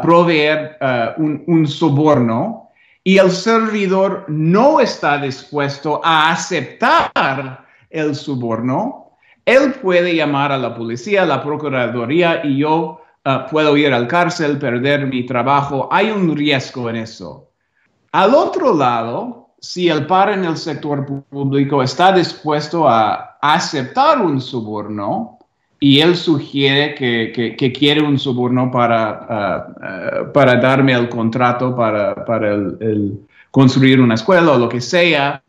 proveer 0.03 0.77
uh, 0.81 1.23
un, 1.23 1.43
un, 1.47 1.67
soborno 1.67 2.69
y 3.03 3.17
el 3.17 3.31
servidor 3.31 4.27
no 4.29 4.79
está 4.79 5.19
dispuesto 5.19 6.03
a 6.05 6.33
aceptar 6.33 7.65
el 7.89 8.15
soborno, 8.15 9.17
él 9.47 9.73
puede 9.81 10.15
llamar 10.15 10.53
a 10.53 10.59
la 10.59 10.75
policía, 10.75 11.23
a 11.23 11.27
la 11.27 11.43
procuraduría 11.43 12.43
y 12.45 12.59
yo 12.59 13.01
uh, 13.25 13.51
puedo 13.51 13.77
ir 13.77 13.93
al 13.93 14.07
cárcel, 14.07 14.59
perder 14.59 15.07
mi 15.07 15.25
trabajo. 15.25 15.89
Hay 15.91 16.11
un 16.11 16.37
riesgo 16.37 16.91
en 16.91 16.97
eso. 16.97 17.51
Al 18.13 18.35
otro 18.35 18.77
lado, 18.77 19.40
si 19.61 19.89
el 19.89 20.07
par 20.07 20.31
en 20.31 20.45
el 20.45 20.57
sector 20.57 21.07
público 21.29 21.83
está 21.83 22.13
dispuesto 22.13 22.89
a 22.89 23.37
aceptar 23.41 24.21
un 24.21 24.41
soborno 24.41 25.39
y 25.79 26.01
él 26.01 26.15
sugiere 26.15 26.95
que, 26.95 27.73
quiere 27.77 28.03
un 28.03 28.19
soborno 28.19 28.71
para, 28.71 29.73
uh, 30.23 30.29
uh, 30.29 30.33
para 30.33 30.57
darme 30.57 30.93
el 30.93 31.09
contrato 31.09 31.75
para, 31.75 32.15
construir 33.51 34.01
una 34.01 34.15
escuela 34.15 34.53
o 34.53 34.59
lo 34.59 34.69
que 34.69 34.81
sea, 34.81 35.43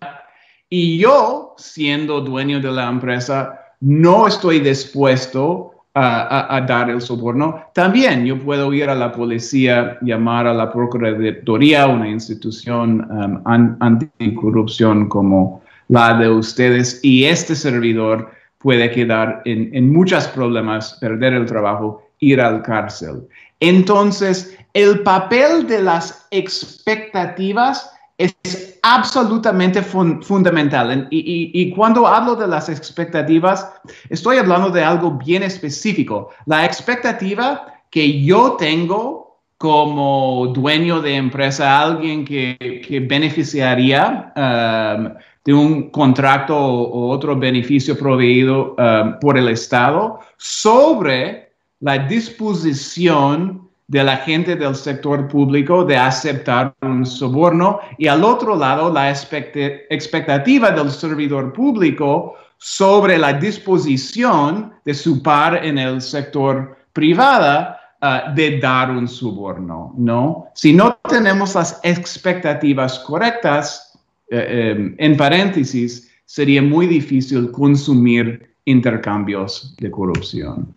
y 0.70 0.98
yo, 0.98 1.54
siendo 1.58 2.22
dueño 2.22 2.62
de 2.62 2.72
la 2.72 2.90
empresa, 2.90 3.60
no 3.82 4.26
estoy 4.26 4.60
dispuesto 4.60 5.71
a, 5.94 6.64
dar 6.68 6.90
el 6.90 7.02
soborno, 7.02 7.66
también 7.74 8.26
yo 8.26 8.40
puedo 8.40 8.74
ir 8.74 8.90
a 8.90 8.96
la 8.96 9.12
policía, 9.12 9.98
llamar 10.02 10.48
a 10.48 10.54
la 10.54 10.72
Procuraduría, 10.72 11.88
una 11.88 12.08
institución 12.08 13.02
um, 13.12 13.76
anticorrupción 13.80 15.10
como 15.10 15.62
la 15.90 16.14
de 16.14 16.30
ustedes, 16.30 17.00
y 17.04 17.26
este 17.26 17.56
servidor 17.56 18.32
puede 18.60 18.90
quedar 18.92 19.42
en, 19.46 19.70
en 19.76 19.92
muchos 19.92 20.28
problemas, 20.28 20.98
perder 21.02 21.34
el 21.34 21.46
trabajo, 21.46 22.08
ir 22.20 22.40
al 22.40 22.62
cárcel. 22.62 23.28
Entonces, 23.60 24.58
el 24.74 25.02
papel 25.02 25.68
de 25.68 25.82
las 25.82 26.28
expectativas 26.32 27.92
es 28.24 28.80
absolutamente 28.84 29.82
fundamental. 29.82 31.08
Y, 31.12 31.72
cuando 31.72 32.08
hablo 32.08 32.36
de 32.36 32.48
las 32.48 32.70
expectativas, 32.70 33.72
estoy 34.10 34.38
hablando 34.38 34.70
de 34.70 34.84
algo 34.84 35.12
bien 35.12 35.44
específico. 35.44 36.30
La 36.46 36.66
expectativa 36.66 37.66
que 37.90 38.22
yo 38.24 38.54
tengo 38.58 39.38
como 39.58 40.48
dueño 40.48 41.02
de 41.02 41.16
empresa, 41.16 41.82
alguien 41.82 42.26
que, 42.26 43.06
beneficiaría 43.08 44.34
um, 44.36 45.14
de 45.46 45.54
un 45.54 45.90
contrato 45.92 46.58
o, 46.58 47.10
otro 47.10 47.36
beneficio 47.36 47.98
proveído 47.98 48.76
um, 48.78 49.20
por 49.20 49.38
el 49.38 49.50
Estado 49.50 50.20
sobre 50.38 51.52
la 51.80 52.00
disposición 52.00 53.71
de 53.92 54.06
la 54.06 54.16
gente 54.16 54.56
del 54.56 54.74
sector 54.74 55.28
público 55.28 55.84
de 55.84 55.98
aceptar 55.98 56.74
un 56.82 57.06
soborno 57.06 57.82
y 57.98 58.08
al 58.08 58.24
otro 58.24 58.56
lado 58.56 58.90
la 58.90 59.12
expectativa 59.12 60.72
del 60.72 60.90
servidor 60.90 61.52
público 61.52 62.36
sobre 62.58 63.18
la 63.18 63.34
disposición 63.34 64.72
de 64.86 64.94
su 64.94 65.22
par 65.22 65.66
en 65.66 65.78
el 65.78 66.02
sector 66.02 66.78
privado 66.94 67.76
uh, 68.02 68.34
de 68.34 68.60
dar 68.60 68.92
un 68.92 69.10
soborno, 69.10 69.94
¿no? 69.98 70.48
Si 70.54 70.72
no 70.72 70.98
tenemos 71.10 71.56
las 71.56 71.82
expectativas 71.84 72.98
correctas, 73.00 74.00
eh, 74.30 74.72
em, 74.72 74.96
en 75.00 75.18
paréntesis, 75.18 76.10
sería 76.24 76.62
muy 76.62 76.88
difícil 76.88 77.52
consumir 77.52 78.56
intercambios 78.64 79.76
de 79.82 79.92
corrupción. 79.92 80.74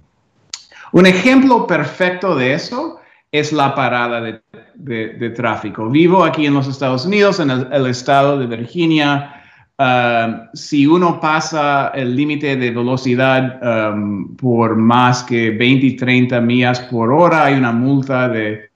Un 0.90 1.06
ejemplo 1.06 1.64
perfecto 1.64 2.34
de 2.34 2.54
eso 2.54 2.98
es 3.34 3.52
la 3.52 3.74
parada 3.74 4.20
de, 4.20 5.30
tráfico. 5.30 5.90
Vivo 5.90 6.22
aquí 6.22 6.46
en 6.46 6.54
los 6.54 6.68
Estados 6.68 7.04
Unidos, 7.04 7.40
en 7.40 7.50
el, 7.50 7.86
estado 7.86 8.38
de 8.38 8.46
Virginia. 8.46 9.42
Um, 9.76 10.46
si 10.54 10.86
uno 10.86 11.18
pasa 11.18 11.88
el 11.96 12.14
límite 12.14 12.54
de 12.54 12.70
velocidad 12.70 13.90
um, 13.92 14.36
por 14.36 14.76
más 14.76 15.24
que 15.24 15.50
20, 15.50 15.96
30 15.98 16.40
millas 16.42 16.78
por 16.82 17.12
hora, 17.12 17.46
hay 17.46 17.54
una 17.54 17.72
multa 17.72 18.28
de 18.28 18.70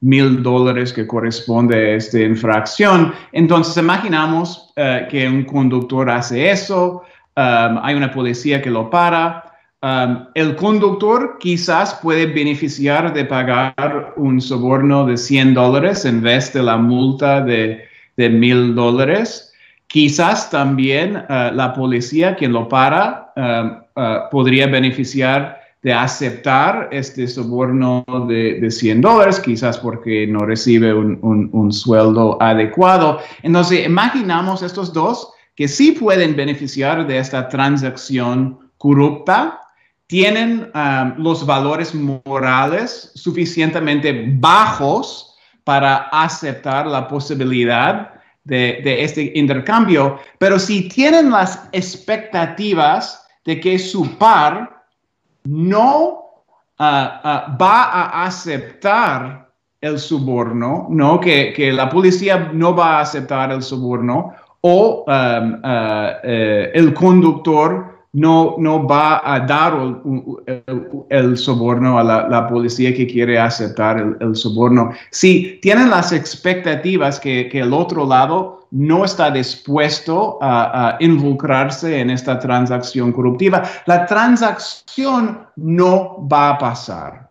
mil 0.00 0.42
dólares 0.42 0.92
que 0.92 1.06
corresponde 1.06 1.76
a 1.76 1.94
esta 1.94 2.18
infracción. 2.18 3.14
Entonces, 3.30 3.76
imaginamos 3.76 4.72
uh, 4.76 5.08
que 5.08 5.28
un 5.28 5.44
conductor 5.44 6.10
hace 6.10 6.50
eso, 6.50 7.04
um, 7.36 7.78
hay 7.80 7.94
una 7.94 8.10
policía 8.10 8.60
que 8.60 8.70
lo 8.70 8.90
para, 8.90 9.49
El 9.82 10.56
conductor 10.56 11.38
quizás 11.40 11.94
puede 12.02 12.26
beneficiar 12.26 13.14
de 13.14 13.24
pagar 13.24 14.12
un 14.16 14.38
soborno 14.40 15.06
de 15.06 15.16
100 15.16 15.54
dólares 15.54 16.04
en 16.04 16.20
vez 16.20 16.52
de 16.52 16.62
la 16.62 16.76
multa 16.76 17.40
de, 17.40 17.84
de 18.16 18.28
1000 18.28 18.74
dólares. 18.74 19.54
Quizás 19.86 20.50
también 20.50 21.16
uh, 21.16 21.54
la 21.54 21.72
policía, 21.74 22.36
quien 22.36 22.52
lo 22.52 22.68
para, 22.68 23.32
uh, 23.36 24.30
podría 24.30 24.66
beneficiar 24.66 25.58
de 25.82 25.94
aceptar 25.94 26.90
este 26.92 27.26
soborno 27.26 28.04
de, 28.28 28.60
de 28.60 28.70
100 28.70 29.00
dólares, 29.00 29.40
quizás 29.40 29.78
porque 29.78 30.26
no 30.26 30.40
recibe 30.40 30.92
un, 30.92 31.18
un, 31.22 31.48
un 31.54 31.72
sueldo 31.72 32.36
adecuado. 32.40 33.18
Entonces, 33.42 33.86
imaginamos 33.86 34.62
estos 34.62 34.92
dos 34.92 35.32
que 35.56 35.68
sí 35.68 35.92
pueden 35.92 36.36
beneficiar 36.36 37.06
de 37.06 37.16
esta 37.16 37.48
transacción 37.48 38.58
corrupta 38.76 39.59
tienen 40.10 40.72
los 41.18 41.46
valores 41.46 41.94
morales 41.94 43.12
suficientemente 43.14 44.24
bajos 44.40 45.36
para 45.62 46.08
aceptar 46.10 46.84
la 46.88 47.06
posibilidad 47.06 48.14
de, 48.42 49.04
este 49.04 49.30
intercambio, 49.36 50.18
pero 50.38 50.58
si 50.58 50.88
tienen 50.88 51.30
las 51.30 51.68
expectativas 51.70 53.24
de 53.44 53.60
que 53.60 53.78
su 53.78 54.18
par 54.18 54.82
no 55.44 56.08
uh, 56.08 56.82
uh, 56.82 57.56
va 57.56 57.84
a 57.84 58.24
aceptar 58.24 59.48
el 59.80 59.96
soborno, 59.96 60.88
¿no? 60.90 61.20
Que, 61.20 61.70
la 61.72 61.88
policía 61.88 62.50
no 62.52 62.74
va 62.74 62.98
a 62.98 63.02
aceptar 63.02 63.52
el 63.52 63.62
soborno 63.62 64.34
o 64.62 65.04
um, 65.06 65.52
uh, 65.62 66.08
el 66.24 66.92
conductor 66.94 67.89
no, 68.12 68.56
no 68.58 68.86
va 68.86 69.22
a 69.24 69.40
dar 69.40 70.02
el, 71.08 71.38
soborno 71.38 71.98
a 71.98 72.02
la, 72.02 72.48
policía 72.48 72.92
que 72.94 73.06
quiere 73.06 73.38
aceptar 73.38 74.16
el, 74.20 74.34
soborno. 74.34 74.90
Si 75.10 75.60
tienen 75.62 75.90
las 75.90 76.12
expectativas 76.12 77.20
que, 77.20 77.48
el 77.52 77.72
otro 77.72 78.06
lado 78.06 78.66
no 78.72 79.04
está 79.04 79.30
dispuesto 79.30 80.38
a, 80.40 80.96
involucrarse 80.98 82.00
en 82.00 82.10
esta 82.10 82.38
transacción 82.38 83.12
corruptiva, 83.12 83.62
la 83.86 84.06
transacción 84.06 85.46
no 85.56 86.26
va 86.28 86.50
a 86.50 86.58
pasar. 86.58 87.30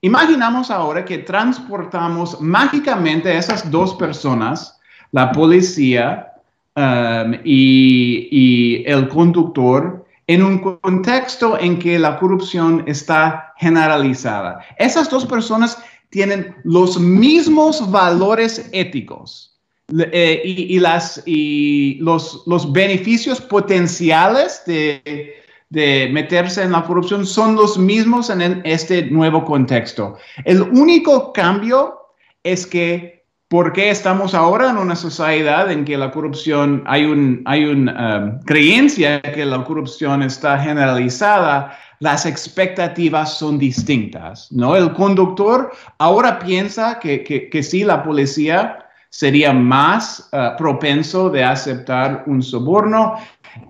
Imaginamos 0.00 0.70
ahora 0.70 1.04
que 1.04 1.18
transportamos 1.18 2.40
mágicamente 2.40 3.30
a 3.30 3.38
esas 3.38 3.70
dos 3.70 3.94
personas, 3.94 4.78
la 5.12 5.32
policía 5.32 6.32
Um, 6.76 7.40
y, 7.42 8.84
el 8.86 9.08
conductor 9.08 10.04
en 10.26 10.42
un 10.42 10.58
contexto 10.58 11.58
en 11.58 11.78
que 11.78 11.98
la 11.98 12.18
corrupción 12.18 12.84
está 12.86 13.54
generalizada. 13.56 14.60
Esas 14.78 15.08
dos 15.08 15.24
personas 15.24 15.78
tienen 16.10 16.54
los 16.64 17.00
mismos 17.00 17.90
valores 17.90 18.68
éticos 18.72 19.58
eh, 20.12 20.42
y, 20.44 20.78
las, 20.78 21.22
y 21.24 21.94
los, 22.00 22.42
los 22.46 22.70
beneficios 22.70 23.40
potenciales 23.40 24.62
de, 24.66 25.34
de 25.70 26.10
meterse 26.12 26.62
en 26.62 26.72
la 26.72 26.84
corrupción 26.84 27.24
son 27.24 27.56
los 27.56 27.78
mismos 27.78 28.28
en 28.28 28.60
este 28.66 29.02
nuevo 29.04 29.46
contexto. 29.46 30.18
El 30.44 30.60
único 30.60 31.32
cambio 31.32 32.00
es 32.42 32.66
que 32.66 33.15
¿Por 33.48 33.72
qué 33.72 33.90
estamos 33.90 34.34
ahora 34.34 34.70
en 34.70 34.76
una 34.76 34.96
sociedad 34.96 35.70
en 35.70 35.84
que 35.84 35.96
la 35.96 36.10
corrupción, 36.10 36.82
hay 36.86 37.04
una 37.04 37.42
hay 37.44 37.64
un, 37.64 37.88
um, 37.88 38.40
creencia 38.44 39.22
que 39.22 39.44
la 39.44 39.62
corrupción 39.62 40.22
está 40.22 40.58
generalizada? 40.58 41.78
las 42.00 42.26
expectativas 42.26 43.38
son 43.38 43.58
distintas, 43.58 44.50
¿no? 44.52 44.76
El 44.76 44.92
conductor 44.92 45.72
ahora 45.98 46.38
piensa 46.38 46.98
que, 46.98 47.22
que, 47.24 47.62
sí, 47.62 47.84
la 47.84 48.02
policía 48.02 48.78
sería 49.08 49.52
más 49.52 50.28
eh, 50.32 50.50
propenso 50.58 51.30
de 51.30 51.42
aceptar 51.42 52.24
un 52.26 52.42
soborno 52.42 53.14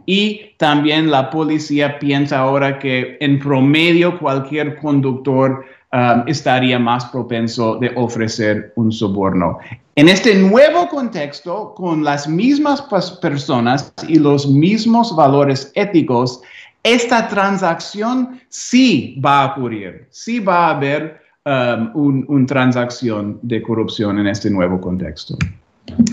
y 0.07 0.57
también 0.59 1.11
la 1.11 1.31
policía 1.31 1.99
piensa 2.01 2.41
ahora 2.41 2.79
que 2.79 3.17
en 3.21 3.39
promedio 3.39 4.19
cualquier 4.19 4.77
conductor 4.77 5.65
um, 5.92 6.25
estaría 6.27 6.79
más 6.79 7.05
propenso 7.07 7.77
de 7.77 7.92
ofrecer 7.96 8.72
un 8.77 8.92
soborno. 8.92 9.59
En 9.94 10.09
este 10.09 10.35
nuevo 10.35 10.88
contexto, 10.88 11.75
con 11.75 12.05
las 12.05 12.29
mismas 12.29 12.83
personas 13.20 13.92
y 14.07 14.18
los 14.18 14.46
mismos 14.46 15.14
valores 15.16 15.72
éticos, 15.75 16.42
esta 16.83 17.29
transacción 17.29 18.40
sí 18.49 19.20
va 19.25 19.42
a 19.42 19.46
ocurrir, 19.53 20.07
sí 20.11 20.38
va 20.38 20.68
a 20.68 20.77
haber 20.77 21.20
um, 21.44 22.25
una 22.29 22.46
transacción 22.46 23.38
de 23.42 23.62
corrupción 23.62 24.18
en 24.18 24.27
este 24.29 24.51
nuevo 24.51 24.81
contexto. 24.81 25.37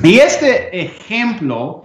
Y 0.03 0.19
este 0.19 0.79
ejemplo 0.79 1.83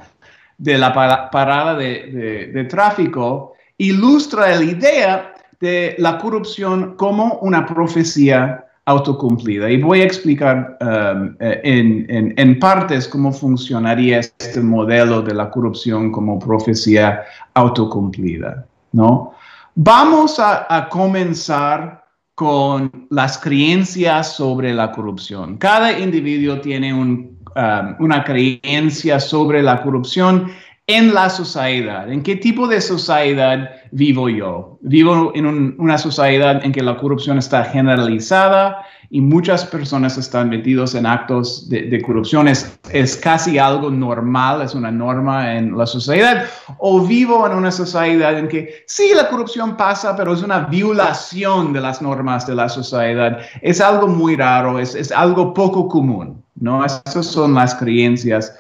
de 0.59 0.77
la 0.77 0.92
parada 1.31 1.74
de, 1.77 2.66
tráfico 2.68 3.55
ilustra 3.79 4.57
la 4.57 4.64
idea 4.64 5.35
de 5.61 5.94
la 5.99 6.18
corrupción 6.18 6.94
como 6.97 7.35
una 7.40 7.66
profecía 7.66 8.64
autocumplida. 8.85 9.71
Y 9.71 9.83
voy 9.83 10.01
a 10.01 10.05
explicar 10.05 10.79
um, 10.81 11.37
eh, 11.40 12.35
en, 12.37 12.59
partes 12.59 13.07
cómo 13.07 13.33
funcionaría 13.33 14.21
este 14.21 14.61
modelo 14.61 15.21
de 15.21 15.35
la 15.35 15.51
corrupción 15.51 16.11
como 16.11 16.38
profecía 16.38 17.23
autocumplida. 17.55 18.66
¿no? 18.92 19.35
Vamos 19.75 20.38
a 20.38 20.88
comenzar 20.90 22.05
con 22.35 22.90
las 23.11 23.37
creencias 23.37 24.35
sobre 24.35 24.73
la 24.73 24.92
corrupción. 24.92 25.59
Cada 25.59 25.99
individuo 25.99 26.61
tiene 26.61 26.94
un 26.94 27.38
Um, 27.59 27.97
una 27.99 28.23
creencia 28.23 29.18
sobre 29.18 29.62
la 29.64 29.83
corrupción 29.83 30.53
en 30.88 31.12
la 31.12 31.29
sociedad. 31.29 32.11
¿En 32.11 32.22
qué 32.22 32.35
tipo 32.35 32.66
de 32.66 32.81
sociedad 32.81 33.70
vivo 33.90 34.31
yo? 34.31 34.79
Vivo 34.81 35.33
en 35.35 35.77
una 35.79 35.98
sociedad 35.98 36.64
en 36.64 36.72
que 36.72 36.83
la 36.83 36.96
corrupción 36.96 37.37
está 37.37 37.62
generalizada 37.64 38.87
y 39.11 39.20
muchas 39.20 39.66
personas 39.66 40.16
están 40.16 40.48
metidos 40.48 40.94
en 40.94 41.05
actos 41.05 41.68
de, 41.68 42.01
corrupción. 42.01 42.48
Es, 42.48 43.20
casi 43.22 43.59
algo 43.59 43.90
normal, 43.90 44.62
es 44.62 44.74
una 44.74 44.90
norma 44.90 45.57
en 45.57 45.77
la 45.77 45.85
sociedad. 45.85 46.46
O 46.79 47.07
vivo 47.07 47.46
en 47.46 47.53
una 47.53 47.70
sociedad 47.70 48.38
en 48.38 48.48
que 48.48 48.85
sí, 48.87 49.12
la 49.14 49.29
corrupción 49.29 49.77
pasa, 49.77 50.16
pero 50.16 50.33
es 50.33 50.42
una 50.42 50.61
violación 50.61 51.74
de 51.74 51.83
las 51.83 52.01
normas 52.01 52.46
de 52.46 52.55
la 52.55 52.70
sociedad. 52.70 53.40
Es 53.61 53.83
algo 53.83 54.09
muy 54.09 54.37
raro, 54.37 54.79
es, 54.79 54.94
es 54.94 55.12
algo 55.12 55.53
poco 55.53 55.87
común. 55.87 56.42
¿no? 56.55 56.83
Esas 56.83 57.27
son 57.27 57.53
las 57.53 57.74
creencias 57.74 58.55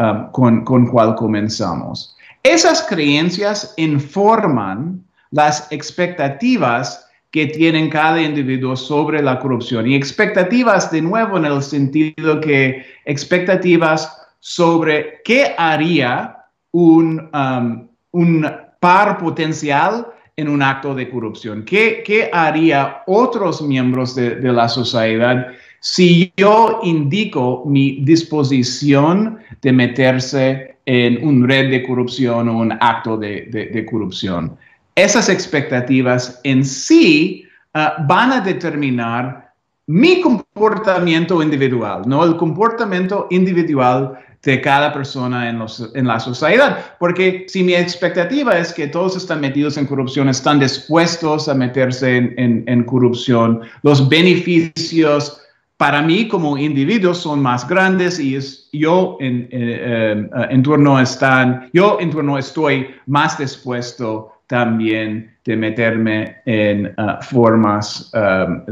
um, 0.00 0.30
con, 0.32 0.64
con 0.64 0.86
cual 0.86 1.14
comenzamos. 1.14 2.16
Esas 2.42 2.82
creencias 2.82 3.74
informan 3.76 5.04
las 5.30 5.70
expectativas 5.70 7.06
que 7.30 7.46
tienen 7.46 7.90
cada 7.90 8.20
individuo 8.20 8.74
sobre 8.74 9.22
la 9.22 9.38
corrupción. 9.38 9.86
Y 9.86 9.94
expectativas, 9.94 10.90
de 10.90 11.02
nuevo, 11.02 11.36
en 11.36 11.44
el 11.44 11.62
sentido 11.62 12.40
que 12.40 12.84
expectativas 13.04 14.16
sobre 14.40 15.20
qué 15.24 15.54
haría 15.56 16.36
un, 16.72 17.30
um, 17.32 17.88
un 18.12 18.50
par 18.80 19.18
potencial 19.18 20.06
en 20.36 20.48
un 20.48 20.62
acto 20.62 20.94
de 20.94 21.08
corrupción. 21.08 21.64
¿Qué, 21.64 22.02
qué 22.04 22.30
haría 22.32 23.02
otros 23.06 23.60
miembros 23.62 24.14
de, 24.14 24.36
de 24.36 24.52
la 24.52 24.68
sociedad 24.68 25.48
si 25.80 26.32
yo 26.36 26.80
indico 26.82 27.64
mi 27.66 28.02
disposición 28.02 29.38
de 29.62 29.72
meterse 29.72 30.76
en 30.84 31.26
un 31.26 31.48
red 31.48 31.70
de 31.70 31.86
corrupción 31.86 32.48
o 32.48 32.58
un 32.58 32.72
acto 32.72 33.16
de, 33.16 33.86
corrupción, 33.90 34.56
esas 34.94 35.28
expectativas 35.30 36.40
en 36.44 36.64
sí 36.64 37.44
ah, 37.72 37.96
van 38.06 38.32
a 38.32 38.40
determinar 38.40 39.54
mi 39.86 40.20
comportamiento 40.20 41.42
individual, 41.42 42.02
no 42.06 42.24
el 42.24 42.36
comportamiento 42.36 43.26
individual 43.30 44.18
de 44.42 44.60
cada 44.60 44.92
persona 44.92 45.48
en, 45.48 46.06
la 46.06 46.20
sociedad. 46.20 46.94
Porque 46.98 47.46
si 47.48 47.62
mi 47.62 47.74
expectativa 47.74 48.56
es 48.56 48.72
que 48.72 48.86
todos 48.86 49.16
están 49.16 49.40
metidos 49.40 49.76
en 49.76 49.86
corrupción, 49.86 50.28
están 50.28 50.60
dispuestos 50.60 51.48
a 51.48 51.54
meterse 51.54 52.16
en, 52.16 52.64
en 52.66 52.84
corrupción, 52.84 53.62
los 53.82 54.08
beneficios 54.08 55.40
para 55.80 56.02
mí 56.02 56.28
como 56.28 56.58
individuo 56.58 57.14
son 57.14 57.40
más 57.40 57.66
grandes 57.66 58.20
y 58.20 58.38
yo 58.70 59.16
en, 59.18 59.48
eh, 59.50 60.28
eh, 60.50 60.60
torno 60.62 61.00
están, 61.00 61.70
yo 61.72 61.96
en 61.98 62.10
torno 62.10 62.36
estoy 62.36 62.88
más 63.06 63.38
dispuesto 63.38 64.42
también 64.46 65.34
de 65.42 65.56
meterme 65.56 66.36
en 66.44 66.88
uh, 66.98 67.22
formas, 67.22 68.12
um, 68.12 68.62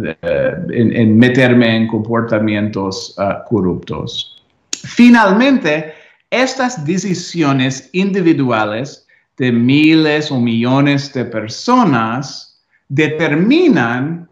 en, 0.70 1.16
meterme 1.16 1.76
en 1.76 1.86
comportamientos 1.86 3.16
corruptos. 3.48 4.44
Finalmente, 4.72 5.94
estas 6.28 6.84
decisiones 6.84 7.88
individuales 7.94 9.06
de 9.38 9.50
miles 9.50 10.30
o 10.30 10.38
millones 10.38 11.10
de 11.14 11.24
personas 11.24 12.60
determinan 12.90 14.27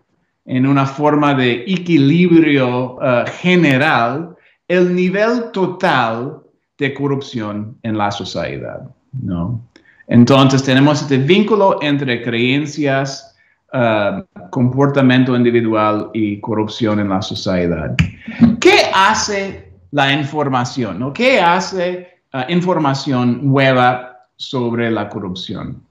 en 0.47 0.67
una 0.67 0.87
forma 0.87 1.35
de 1.35 1.65
equilibrio 1.67 2.99
eh, 3.03 3.25
general 3.41 4.37
el 4.69 4.95
nivel 4.95 5.51
total 5.53 6.41
de 6.79 6.95
corrupción 6.95 7.77
en 7.83 7.99
la 7.99 8.11
sociedad, 8.11 8.83
¿no? 9.13 9.61
Entonces 10.09 10.63
tenemos 10.63 11.03
este 11.03 11.19
vínculo 11.19 11.79
entre 11.83 12.23
creencias, 12.23 13.37
eh, 13.73 14.23
comportamiento 14.51 15.35
individual 15.35 16.11
y 16.15 16.41
corrupción 16.41 17.01
en 17.01 17.09
la 17.09 17.21
sociedad. 17.23 17.97
¿Qué 18.61 18.91
hace 18.95 19.73
la 19.91 20.13
información? 20.13 21.13
¿Qué 21.13 21.41
hace 21.41 22.21
uh, 22.35 22.51
información 22.53 23.41
nueva 23.43 24.27
sobre 24.37 24.91
la 24.91 25.09
corrupción? 25.09 25.83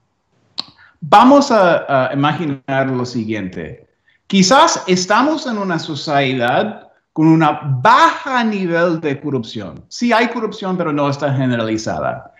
Vamos 1.00 1.50
a 1.50 2.10
imaginar 2.12 2.90
lo 2.90 3.04
siguiente. 3.04 3.85
Quizás 4.26 4.82
estamos 4.86 5.46
en 5.46 5.58
una 5.58 5.78
sociedad 5.78 6.88
con 7.12 7.28
un 7.28 7.44
baja 7.80 8.42
nivel 8.44 9.00
de 9.00 9.20
corrupción. 9.20 9.84
Sí 9.88 10.12
hay 10.12 10.28
corrupción, 10.28 10.76
pero 10.76 10.92
no 10.92 11.08
está 11.08 11.32
generalizada. 11.32 12.32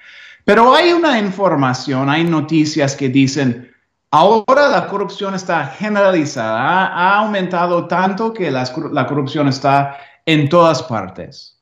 Pero 0.44 0.75
hay 0.75 0.92
una 0.92 1.18
información, 1.18 2.11
hay 2.11 2.25
noticias 2.25 2.94
que 2.94 3.09
dicen, 3.09 3.72
ahora 4.11 4.68
la 4.68 4.87
corrupción 4.87 5.35
está 5.35 5.66
generalizada, 5.66 6.88
ha, 6.88 7.18
aumentado 7.18 7.87
tanto 7.87 8.33
que 8.33 8.51
la 8.51 9.07
corrupción 9.07 9.49
está 9.49 9.96
en 10.25 10.49
todas 10.49 10.83
partes. 10.83 11.57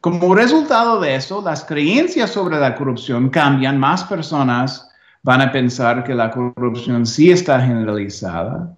Como 0.00 0.34
resultado 0.34 1.00
de 1.00 1.16
eso, 1.16 1.42
las 1.42 1.64
creencias 1.64 2.30
sobre 2.30 2.58
la 2.58 2.74
corrupción 2.74 3.28
cambian, 3.28 3.78
más 3.78 4.04
personas 4.04 4.88
van 5.22 5.40
a 5.40 5.50
pensar 5.50 6.04
que 6.04 6.14
la 6.14 6.30
corrupción 6.30 7.04
sí 7.04 7.30
está 7.30 7.60
generalizada. 7.60 8.76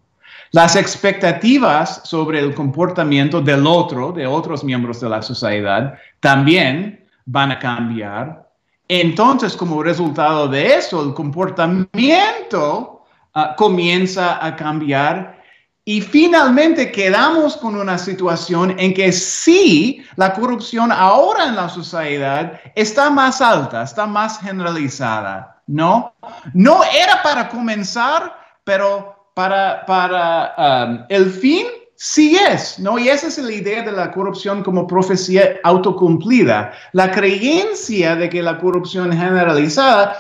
Las 0.53 0.77
expectativas 0.77 2.01
sobre 2.05 2.41
el 2.41 2.55
comportamiento 2.55 3.41
del 3.41 3.67
otro, 3.67 4.13
de 4.13 4.27
otros 4.27 4.65
miembros 4.65 5.01
de 5.01 5.09
la 5.09 5.21
sociedad, 5.21 5.95
también 6.21 7.07
van 7.27 7.53
a 7.53 7.59
cambiar. 7.59 8.49
Entonces, 8.89 9.55
como 9.55 9.83
resultado 9.83 10.49
de 10.49 10.77
eso, 10.77 11.05
el 11.05 11.13
comportamiento 11.13 13.05
ah, 13.35 13.55
comienza 13.57 14.45
a 14.45 14.57
cambiar 14.57 15.39
y 15.85 16.01
finalmente 16.01 16.93
quedamos 16.93 17.57
con 17.57 17.75
una 17.75 17.97
situación 17.97 18.75
en 18.79 18.93
que 18.93 19.11
sí, 19.11 20.05
la 20.17 20.35
corrupción 20.35 20.93
ahora 20.93 21.47
en 21.47 21.57
la 21.57 21.69
sociedad 21.69 22.61
está 22.75 23.09
más 23.11 23.41
alta, 23.41 23.83
está 23.83 24.07
más 24.07 24.39
generalizada, 24.39 25.63
¿no? 25.67 26.15
No 26.53 26.83
era 26.85 27.23
para 27.23 27.49
comenzar, 27.49 28.39
pero 28.65 29.17
para, 29.38 29.87
para 29.87 30.53
um, 30.59 31.05
el 31.09 31.31
fin 31.31 31.64
sí 31.94 32.37
es, 32.37 32.77
¿no? 32.81 32.98
Y 32.98 33.09
esa 33.09 33.29
es 33.29 33.38
la 33.38 33.53
idea 33.53 33.85
de 33.85 33.92
la 33.92 34.11
corrupción 34.11 34.64
como 34.64 34.85
profecía 34.85 35.61
autocumplida. 35.62 36.72
La 36.90 37.12
creencia 37.12 38.16
de 38.16 38.29
que 38.29 38.42
la 38.42 38.59
corrupción 38.59 39.12
generalizada 39.12 40.16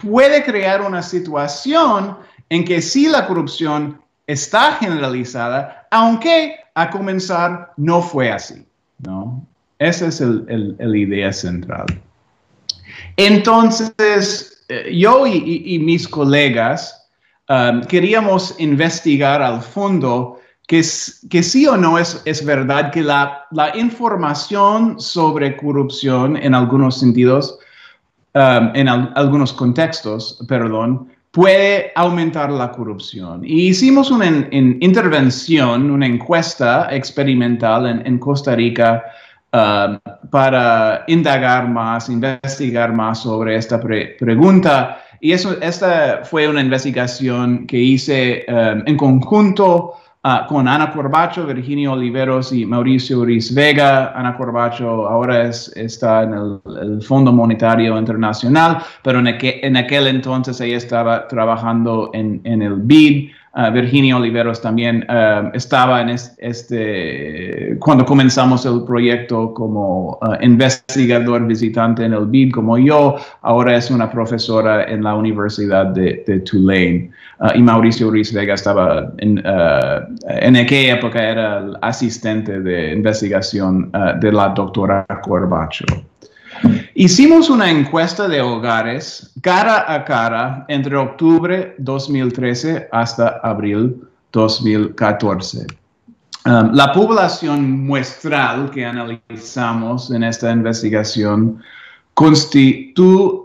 puede 0.00 0.44
crear 0.44 0.82
una 0.82 1.02
situación 1.02 2.16
en 2.48 2.64
que 2.64 2.80
sí 2.80 3.08
la 3.08 3.26
corrupción 3.26 4.00
está 4.28 4.74
generalizada, 4.74 5.88
aunque 5.90 6.54
a 6.76 6.90
comenzar 6.90 7.72
no 7.76 8.02
fue 8.02 8.30
así, 8.30 8.64
¿no? 9.00 9.44
Esa 9.80 10.06
es 10.06 10.20
la 10.20 10.96
idea 10.96 11.32
central. 11.32 11.86
Entonces, 13.16 14.64
eh, 14.68 14.96
yo 14.96 15.26
y 15.26 15.76
mis 15.80 16.06
colegas 16.06 17.03
um, 17.48 17.80
queríamos 17.82 18.54
investigar 18.58 19.42
al 19.42 19.62
fondo 19.62 20.40
que, 20.66 20.82
que 21.30 21.42
sí 21.42 21.66
o 21.66 21.76
no 21.76 21.98
es, 21.98 22.22
es 22.24 22.44
verdad 22.44 22.90
que 22.90 23.02
la, 23.02 23.46
la 23.50 23.76
información 23.76 24.98
sobre 24.98 25.56
corrupción 25.56 26.36
en 26.36 26.54
algunos 26.54 26.98
sentidos, 26.98 27.58
um, 28.34 28.70
en 28.74 28.88
algunos 28.88 29.52
contextos, 29.52 30.42
perdón, 30.48 31.08
puede 31.34 31.90
aumentar 31.96 32.50
la 32.50 32.70
corrupción. 32.70 33.42
Y 33.44 33.68
hicimos 33.68 34.12
una 34.12 34.26
intervención, 34.52 35.90
una 35.90 36.06
encuesta 36.06 36.88
experimental 36.92 38.02
en, 38.06 38.18
Costa 38.20 38.54
Rica 38.54 39.02
um, 39.52 39.98
para 40.30 41.02
indagar 41.08 41.68
más, 41.68 42.08
investigar 42.08 42.92
más 42.92 43.22
sobre 43.22 43.56
esta 43.56 43.80
pregunta. 43.80 45.02
Y 45.24 45.32
eso, 45.32 45.56
esta 45.62 46.20
fue 46.22 46.46
una 46.46 46.60
investigación 46.60 47.66
que 47.66 47.78
hice 47.78 48.44
um, 48.46 48.82
en 48.84 48.98
conjunto 48.98 49.94
Ah, 50.26 50.46
con 50.48 50.66
Ana 50.66 50.90
Corbacho, 50.90 51.44
Virginia 51.44 51.92
Oliveros 51.92 52.50
y 52.50 52.64
Mauricio 52.64 53.26
Ruiz 53.26 53.52
Vega. 53.52 54.10
Ana 54.18 54.34
Corbacho 54.34 55.06
ahora 55.06 55.42
es, 55.48 55.70
está 55.76 56.22
en 56.22 56.32
el, 56.32 57.02
Fondo 57.02 57.30
Monetario 57.30 57.98
Internacional, 57.98 58.78
pero 59.02 59.18
en, 59.18 59.26
en, 59.28 59.76
aquel 59.76 60.06
entonces 60.06 60.58
ella 60.62 60.78
estaba 60.78 61.28
trabajando 61.28 62.10
en, 62.14 62.40
en 62.44 62.62
el 62.62 62.76
BID. 62.76 63.32
Ah, 63.56 63.70
Virginia 63.70 64.16
Oliveros 64.16 64.60
también 64.60 65.06
ah, 65.08 65.48
estaba 65.54 66.02
en 66.02 66.08
este, 66.08 67.76
cuando 67.78 68.04
comenzamos 68.04 68.66
el 68.66 68.82
proyecto 68.82 69.54
como 69.54 70.18
ah, 70.22 70.38
investigador 70.42 71.46
visitante 71.46 72.04
en 72.04 72.14
el 72.14 72.26
BID, 72.26 72.52
como 72.52 72.76
yo, 72.78 73.14
ahora 73.42 73.76
es 73.76 73.92
una 73.92 74.10
profesora 74.10 74.82
en 74.84 75.04
la 75.04 75.14
Universidad 75.14 75.86
de, 75.86 76.42
Tulane. 76.44 77.12
y 77.54 77.62
Mauricio 77.62 78.10
Ruiz 78.10 78.32
Vega 78.32 78.54
estaba 78.54 79.12
en, 79.18 79.40
en 80.26 80.56
aquella 80.56 80.94
época, 80.94 81.22
era 81.22 81.58
el 81.58 81.76
asistente 81.80 82.60
de 82.60 82.92
investigación 82.92 83.92
de 84.20 84.32
la 84.32 84.48
doctora 84.48 85.06
Corbacho. 85.22 85.84
Hicimos 86.96 87.50
una 87.50 87.68
encuesta 87.68 88.28
de 88.28 88.40
hogares 88.40 89.32
cara 89.42 89.92
a 89.92 90.04
cara 90.04 90.64
entre 90.68 90.94
octubre 90.96 91.74
2013 91.78 92.88
hasta 92.92 93.40
abril 93.42 93.96
2014. 94.30 95.66
Um, 96.46 96.72
la 96.72 96.92
población 96.92 97.84
muestral 97.84 98.70
que 98.70 98.84
analizamos 98.84 100.12
en 100.12 100.22
esta 100.22 100.52
investigación 100.52 101.60
uh, 102.16 102.24
uh, 102.24 103.44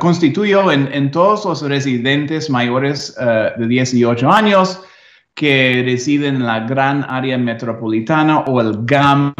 constituyó 0.00 0.72
en, 0.72 1.10
todos 1.12 1.44
los 1.44 1.62
residentes 1.62 2.50
mayores 2.50 3.16
uh, 3.20 3.60
de 3.60 3.68
18 3.68 4.28
años 4.28 4.80
que 5.34 5.84
residen 5.84 6.36
en 6.36 6.46
la 6.46 6.60
gran 6.60 7.04
área 7.08 7.38
metropolitana 7.38 8.40
o 8.40 8.60
el 8.60 8.78
GAM 8.86 9.32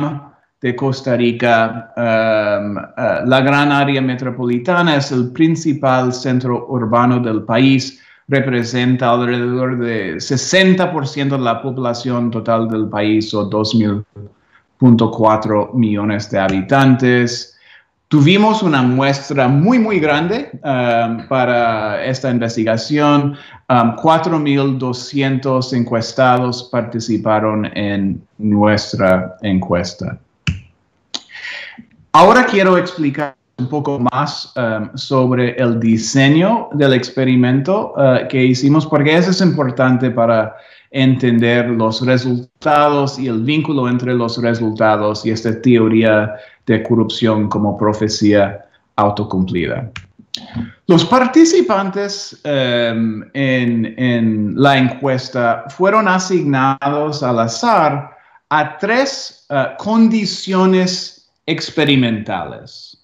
de 0.63 0.75
Costa 0.77 1.17
Rica. 1.17 1.93
Um, 1.97 2.77
uh, 2.77 3.27
la 3.27 3.41
gran 3.41 3.73
área 3.73 4.01
metropolitana 4.01 4.95
es 4.97 5.11
el 5.13 5.33
principal 5.33 6.15
centro 6.15 6.67
urbano 6.69 7.19
del 7.19 7.43
país, 7.43 8.01
representa 8.29 9.11
alrededor 9.11 9.79
de 9.79 10.15
60% 10.17 11.31
de 11.31 11.39
la 11.39 11.61
población 11.61 12.31
total 12.31 12.69
del 12.69 12.89
país 12.89 13.35
o 13.35 13.51
2.4 13.51 15.75
millones 15.75 16.31
de 16.31 16.39
habitantes. 16.39 17.59
Tuvimos 18.07 18.63
una 18.63 18.83
muestra 18.83 19.49
muy, 19.49 19.81
muy 19.81 19.99
grande 19.99 20.49
um, 20.63 21.27
para 21.29 22.05
esta 22.05 22.31
investigación. 22.31 23.37
4.200 23.69 25.73
um, 25.73 25.77
encuestados 25.77 26.69
participaron 26.71 27.67
en 27.75 28.23
nuestra 28.39 29.37
encuesta. 29.41 30.21
Ahora 32.15 32.45
quiero 32.45 32.77
explicar 32.77 33.35
un 33.57 33.69
poco 33.69 33.99
más 33.99 34.53
um, 34.57 34.95
sobre 34.97 35.53
el 35.57 35.81
diseño 35.81 36.69
del 36.73 36.93
experimento 36.93 37.95
uh, 37.97 38.29
que 38.29 38.45
hicimos, 38.45 38.87
porque 38.87 39.17
eso 39.17 39.31
es 39.31 39.41
importante 39.41 40.11
para 40.11 40.55
entender 40.91 41.71
los 41.71 42.05
resultados 42.05 43.19
y 43.19 43.29
el 43.29 43.43
vínculo 43.43 43.89
entre 43.89 44.13
los 44.13 44.37
resultados 44.43 45.25
y 45.25 45.31
esta 45.31 45.59
teoría 45.63 46.35
de 46.67 46.83
corrupción 46.83 47.49
como 47.49 47.79
profecía 47.79 48.61
autocumplida. 48.97 49.91
Los 50.87 51.07
participantes 51.07 52.39
um, 52.45 53.23
en, 53.33 54.55
la 54.57 54.77
encuesta 54.77 55.65
fueron 55.71 56.09
asignados 56.09 57.23
al 57.23 57.39
azar 57.39 58.11
a 58.51 58.77
tres 58.77 59.47
uh, 59.49 59.83
condiciones 59.83 61.22
experimentales. 61.47 62.99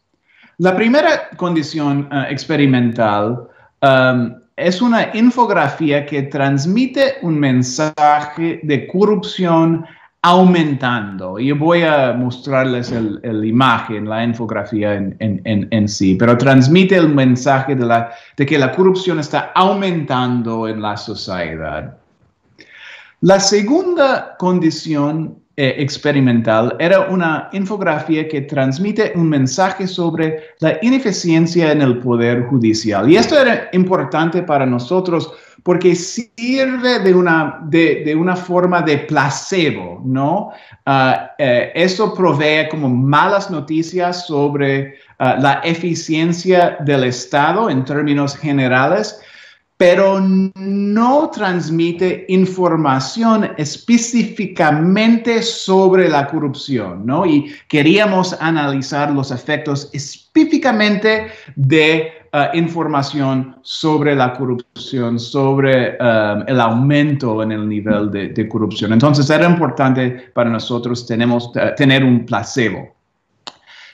La 0.59 0.75
primera 0.75 1.31
condición 1.37 2.09
eh, 2.11 2.27
experimental 2.31 3.49
um, 3.83 4.35
es 4.57 4.83
una 4.83 5.11
infografía 5.15 6.05
que 6.05 6.23
transmite 6.25 7.19
un 7.23 7.39
mensaje 7.39 8.61
de 8.65 8.89
corrupción 8.89 9.87
aumentando. 10.23 11.39
Y 11.39 11.53
voy 11.53 11.83
a 11.83 12.13
mostrarles 12.13 12.91
la 12.91 13.47
imagen, 13.47 14.09
la 14.09 14.25
infografía 14.25 14.95
en, 14.95 15.89
sí, 15.89 16.17
pero 16.17 16.37
transmite 16.37 16.97
el 16.97 17.09
mensaje 17.09 17.77
de, 17.77 17.87
la, 17.87 18.11
de 18.37 18.45
que 18.45 18.59
la 18.59 18.73
corrupción 18.73 19.21
está 19.21 19.53
aumentando 19.55 20.67
en 20.67 20.83
la 20.83 20.97
sociedad. 20.97 21.97
La 23.21 23.39
segunda 23.39 24.37
condición 24.39 25.39
eh, 25.61 25.75
experimental 25.83 26.77
era 26.79 27.01
una 27.11 27.49
infografía 27.51 28.29
que 28.29 28.43
transmite 28.43 29.11
un 29.17 29.29
mensaje 29.29 29.89
sobre 29.89 30.55
la 30.61 30.79
ineficiencia 30.83 31.73
en 31.73 31.83
el 31.83 31.99
poder 31.99 32.45
judicial. 32.45 33.11
Y 33.11 33.17
esto 33.17 33.37
era 33.37 33.69
importante 33.73 34.45
para 34.45 34.65
nosotros 34.65 35.33
porque 35.65 35.97
sirve 35.97 37.01
de 37.01 37.13
una, 37.13 37.59
de, 37.65 38.15
una 38.17 38.37
forma 38.37 38.83
de 38.83 38.99
placebo, 38.99 40.01
¿no? 40.05 40.53
Uh, 40.87 41.13
eso 41.75 42.15
provee 42.15 42.69
como 42.71 42.89
malas 42.89 43.51
noticias 43.51 44.29
sobre 44.29 44.95
ah, 45.19 45.39
la 45.41 45.55
eficiencia 45.65 46.79
del 46.85 47.03
Estado 47.03 47.69
en 47.69 47.85
términos 47.85 48.37
generales, 48.37 49.21
pero 49.79 50.21
no 50.21 51.31
transmite 51.31 52.27
información 52.29 53.53
específicamente 53.57 55.41
sobre 55.41 56.09
la 56.09 56.27
corrupción, 56.27 57.07
¿no? 57.07 57.25
Y 57.25 57.55
queríamos 57.69 58.37
analizar 58.41 59.13
los 59.13 59.31
efectos 59.31 59.89
específicamente 59.93 61.29
de 61.55 62.11
uh, 62.33 62.57
información 62.57 63.57
sobre 63.63 64.17
la 64.17 64.33
corrupción, 64.33 65.21
sobre 65.21 65.91
um, 66.01 66.43
el 66.49 66.61
aumento 66.61 67.41
en 67.45 67.53
el 67.53 67.69
nivel 67.69 68.11
de, 68.11 68.49
corrupción. 68.49 68.93
Entonces 68.93 69.31
era 69.31 69.49
importante 69.49 70.31
para 70.35 70.51
nosotros 70.51 71.09
uh, 71.09 71.75
tener 71.77 72.03
un 72.03 72.27
placebo. 72.27 72.97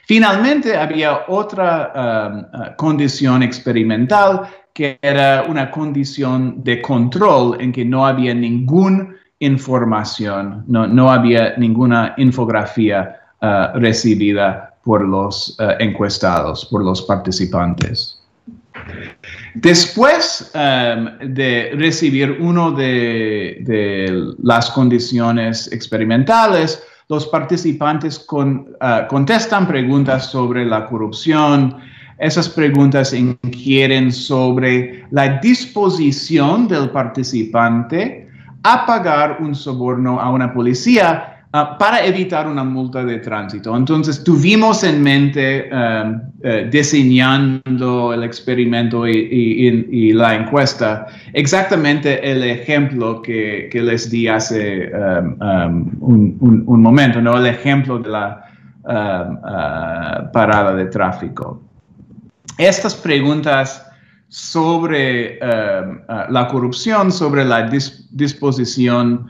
Finalmente, 0.07 0.77
había 0.77 1.25
otra 1.29 2.77
condición 2.77 3.43
experimental 3.43 4.43
que 4.75 4.99
era 5.01 5.45
una 5.49 5.71
condición 5.71 6.63
de 6.65 6.83
control 6.83 7.57
en 7.61 7.71
que 7.73 7.85
no 7.85 8.05
había 8.05 8.35
ninguna 8.35 9.15
información, 9.39 10.65
no, 10.67 11.11
había 11.11 11.55
ninguna 11.57 12.15
infografía 12.17 13.17
uh, 13.41 13.79
recibida 13.79 14.75
por 14.83 15.07
los 15.07 15.57
uh, 15.61 15.75
encuestados, 15.79 16.67
por 16.67 16.85
los 16.85 17.03
participantes. 17.03 18.21
Después 19.55 20.53
um, 20.55 21.33
de 21.33 21.71
recibir 21.77 22.33
una 22.41 22.73
de, 22.73 24.35
las 24.43 24.71
condiciones 24.71 25.71
experimentales, 25.73 26.83
los 27.09 27.27
participantes 27.29 28.27
uh, 28.33 29.07
contestan 29.09 29.69
preguntas 29.69 30.27
sobre 30.31 30.65
la 30.67 30.87
corrupción, 30.87 31.77
esas 32.19 32.49
preguntas 32.49 33.13
inquieren 33.13 34.13
sobre 34.13 35.05
la 35.11 35.39
disposición 35.39 36.69
del 36.69 36.91
participante 36.91 38.29
a 38.63 38.87
pagar 38.87 39.39
un 39.41 39.55
soborno 39.55 40.21
a 40.21 40.31
una 40.31 40.53
policía 40.53 41.45
ah, 41.53 41.77
para 41.77 42.05
evitar 42.05 42.49
una 42.49 42.65
multa 42.65 43.05
de 43.05 43.19
tránsito. 43.19 43.77
Entonces 43.77 44.25
tuvimos 44.25 44.83
en 44.85 45.03
mente 45.03 45.69
um, 45.71 46.21
eh, 46.43 46.69
diseñando 46.71 48.15
el 48.15 48.23
experimento 48.25 49.07
y, 49.07 50.13
la 50.13 50.35
encuesta 50.35 51.07
exactamente 51.33 52.31
el 52.31 52.43
ejemplo 52.45 53.21
que, 53.21 53.69
les 53.73 54.11
di 54.11 54.29
hace 54.29 54.91
um, 54.95 55.89
um, 56.01 56.65
un, 56.67 56.81
momento, 56.81 57.21
¿no? 57.21 57.37
el 57.37 57.47
ejemplo 57.47 57.99
de 57.99 58.09
la 58.09 58.45
ah, 58.87 60.31
parada 60.33 60.75
de 60.75 60.87
tráfico. 60.87 61.61
Estas 62.59 62.95
preguntas 62.95 63.85
sobre 64.29 65.39
la 65.39 66.49
corrupción, 66.51 67.11
sobre 67.11 67.45
la 67.45 67.69
disposición 68.11 69.27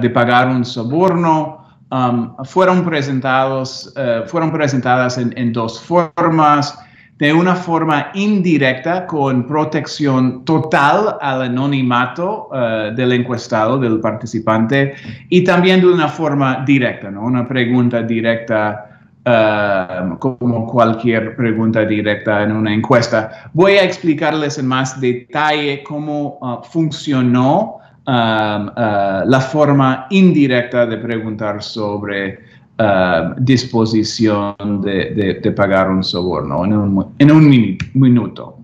de 0.00 0.10
pagar 0.10 0.48
un 0.48 0.64
soborno, 0.64 1.64
Um, 1.94 2.34
fueron, 2.44 2.84
presentados, 2.84 3.94
fueron 4.26 4.50
presentadas 4.50 5.16
en, 5.18 5.52
dos 5.52 5.80
formas. 5.80 6.78
De 7.18 7.32
una 7.32 7.54
forma 7.54 8.10
indirecta 8.14 9.06
con 9.06 9.46
protección 9.46 10.44
total 10.44 11.16
al 11.20 11.42
anonimato 11.42 12.48
del 12.96 13.12
encuestado, 13.12 13.78
del 13.78 14.00
participante, 14.00 14.94
y 15.28 15.44
también 15.44 15.80
de 15.80 15.86
una 15.86 16.08
forma 16.08 16.64
directa, 16.66 17.12
¿no? 17.12 17.22
una 17.22 17.46
pregunta 17.46 18.02
directa 18.02 18.93
uh, 19.26 20.18
como 20.18 20.66
cualquier 20.66 21.36
pregunta 21.36 21.84
directa 21.84 22.42
en 22.42 22.52
una 22.52 22.72
encuesta. 22.72 23.50
Voy 23.52 23.72
a 23.72 23.84
explicarles 23.84 24.58
en 24.58 24.66
más 24.66 25.00
detalle 25.00 25.82
cómo 25.84 26.38
funcionó 26.70 27.80
Um, 28.06 28.68
uh, 28.68 29.24
la 29.24 29.40
forma 29.40 30.06
indirecta 30.10 30.84
de 30.84 30.98
preguntar 30.98 31.62
sobre 31.62 32.38
uh, 32.78 33.32
disposición 33.38 34.82
de, 34.82 35.54
pagar 35.56 35.88
un 35.88 36.04
soborno 36.04 36.66
en 36.66 36.74
un, 36.74 37.14
en 37.18 37.30
un 37.32 37.78
minuto. 37.94 38.58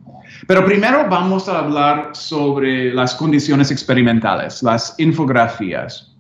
Pero 0.47 0.63
primero 0.67 1.07
vamos 1.09 1.49
a 1.49 1.61
hablar 1.61 2.11
sobre 2.13 2.93
las 2.93 3.15
condiciones 3.15 3.71
experimentales, 3.71 4.63
las 4.63 4.95
infografías. 4.99 6.15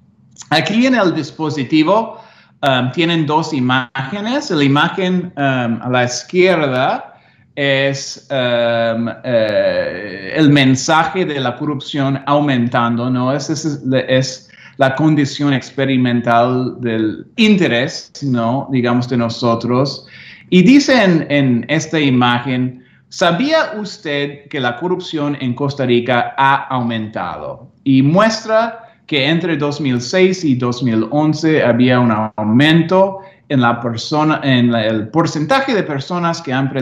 Aquí 0.48 0.86
en 0.86 0.94
el 0.94 1.14
dispositivo 1.14 2.22
um, 2.62 2.90
tienen 2.92 3.26
dos 3.26 3.52
imágenes. 3.52 4.50
La 4.50 4.64
imagen 4.64 5.32
um, 5.36 5.82
a 5.82 5.88
la 5.90 6.04
izquierda 6.04 7.10
es 7.56 8.26
um, 8.30 9.08
eh, 9.24 10.32
el 10.34 10.50
mensaje 10.50 11.24
de 11.24 11.40
la 11.40 11.56
corrupción 11.56 12.22
aumentando, 12.26 13.10
¿no? 13.10 13.32
Es, 13.32 13.50
es, 13.50 14.48
la 14.76 14.94
condición 14.94 15.52
experimental 15.52 16.80
del 16.80 17.26
interés, 17.36 18.12
¿no? 18.22 18.66
Digamos, 18.72 19.10
de 19.10 19.18
nosotros. 19.18 20.06
Y 20.48 20.62
dice 20.62 21.26
en, 21.28 21.66
esta 21.68 22.00
imagen, 22.00 22.82
¿sabía 23.10 23.72
usted 23.76 24.48
que 24.48 24.58
la 24.58 24.76
corrupción 24.76 25.36
en 25.40 25.52
Costa 25.52 25.84
Rica 25.84 26.34
ha 26.38 26.66
aumentado? 26.68 27.70
Y 27.84 28.00
muestra 28.00 28.89
que 29.10 29.28
entre 29.28 29.56
2006 29.56 30.44
y 30.44 30.54
2011 30.54 31.64
había 31.64 31.98
un 31.98 32.12
aumento 32.36 33.18
en 33.48 33.60
la 33.60 33.80
persona, 33.80 34.40
en 34.44 34.72
el 34.72 35.08
porcentaje 35.08 35.74
de 35.74 35.82
personas 35.82 36.40
que 36.40 36.52
han 36.52 36.72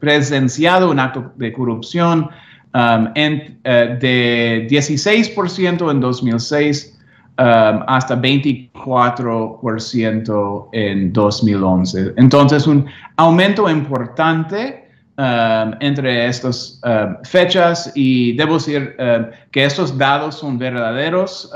presenciado 0.00 0.90
un 0.90 1.00
acto 1.00 1.32
de 1.36 1.50
corrupción 1.50 2.28
um, 2.74 3.08
eh, 3.14 3.56
de 3.64 4.68
16% 4.70 5.90
en 5.90 6.00
2006 6.00 6.98
um, 7.38 7.44
hasta 7.86 8.20
24% 8.20 10.68
en 10.72 11.10
2011. 11.10 12.12
Entonces, 12.18 12.66
un 12.66 12.84
aumento 13.16 13.70
importante 13.70 14.83
um, 15.16 15.72
entre 15.80 16.26
estas 16.26 16.80
fechas 17.24 17.92
y 17.94 18.36
debo 18.36 18.54
decir 18.54 18.96
que 19.50 19.64
estos 19.64 19.96
datos 19.96 20.36
son 20.36 20.58
verdaderos, 20.58 21.50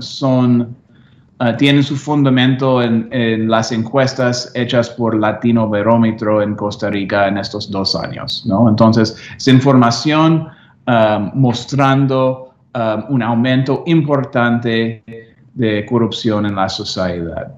son 0.00 0.76
Ah, 1.42 1.56
tienen 1.56 1.82
su 1.82 1.96
fundamento 1.96 2.82
en, 2.82 3.48
las 3.48 3.72
encuestas 3.72 4.52
hechas 4.54 4.90
por 4.90 5.18
Latino 5.18 5.70
Verómetro 5.70 6.42
en 6.42 6.54
Costa 6.54 6.90
Rica 6.90 7.28
en 7.28 7.38
estos 7.38 7.70
dos 7.70 7.96
años. 7.96 8.44
¿no? 8.44 8.68
Entonces, 8.68 9.16
es 9.38 9.48
información 9.48 10.48
mostrando 11.32 12.52
un 13.08 13.22
aumento 13.22 13.84
importante 13.86 15.02
de 15.54 15.86
corrupción 15.86 16.44
en 16.44 16.56
la 16.56 16.68
sociedad. 16.68 17.54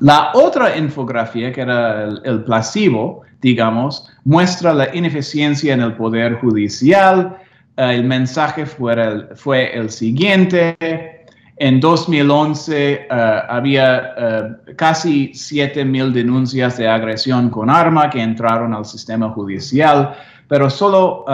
La 0.00 0.30
otra 0.34 0.76
infografía, 0.76 1.52
que 1.52 1.60
era 1.60 2.04
el, 2.04 2.44
placebo, 2.44 3.22
digamos, 3.40 4.08
muestra 4.24 4.72
la 4.72 4.94
ineficiencia 4.94 5.74
en 5.74 5.80
el 5.80 5.94
poder 5.94 6.34
judicial. 6.40 7.36
el 7.76 8.04
mensaje 8.04 8.66
fue 8.66 9.28
fue 9.34 9.74
el 9.76 9.90
siguiente 9.90 10.76
en 11.56 11.78
2011 11.78 12.92
eh, 12.92 13.08
había 13.48 14.14
uh, 14.18 14.74
casi 14.74 15.28
7.000 15.28 16.10
denuncias 16.10 16.76
de 16.76 16.88
agresión 16.88 17.50
con 17.50 17.70
arma 17.70 18.10
que 18.10 18.20
entraron 18.20 18.74
al 18.74 18.84
sistema 18.84 19.28
judicial, 19.30 20.12
pero 20.52 20.68
solo 20.68 21.24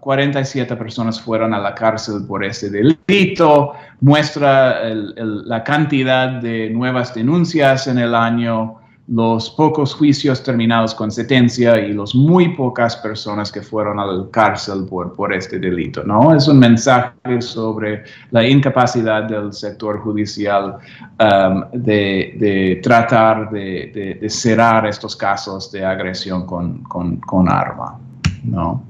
47 0.00 0.70
um, 0.70 0.78
personas 0.78 1.18
fueron 1.18 1.54
a 1.54 1.58
la 1.58 1.74
cárcel 1.74 2.26
por 2.28 2.44
este 2.44 2.68
delito. 2.68 3.72
Muestra 4.02 4.82
la 4.92 5.64
cantidad 5.64 6.42
de 6.42 6.68
nuevas 6.68 7.14
denuncias 7.14 7.86
en 7.86 7.96
el 7.96 8.14
año 8.14 8.76
los 9.08 9.48
pocos 9.48 9.94
juicios 9.94 10.42
terminados 10.42 10.94
con 10.94 11.10
sentencia 11.10 11.78
y 11.78 11.94
los 11.94 12.14
muy 12.14 12.54
pocas 12.54 12.96
personas 12.96 13.50
que 13.50 13.62
fueron 13.62 13.98
a 13.98 14.04
la 14.04 14.30
cárcel 14.30 14.84
por, 14.84 15.14
por 15.14 15.32
este 15.32 15.58
delito, 15.58 16.04
¿no? 16.04 16.34
Es 16.34 16.46
un 16.46 16.58
mensaje 16.58 17.40
sobre 17.40 18.04
la 18.30 18.46
incapacidad 18.46 19.22
del 19.22 19.54
sector 19.54 20.00
judicial 20.00 20.76
um, 21.18 21.64
de, 21.72 22.78
tratar 22.82 23.48
de, 23.48 24.26
cerrar 24.28 24.86
estos 24.86 25.16
casos 25.16 25.72
de 25.72 25.82
agresión 25.82 26.44
con, 26.44 26.82
con 26.82 27.48
arma, 27.48 28.00
¿no? 28.46 28.84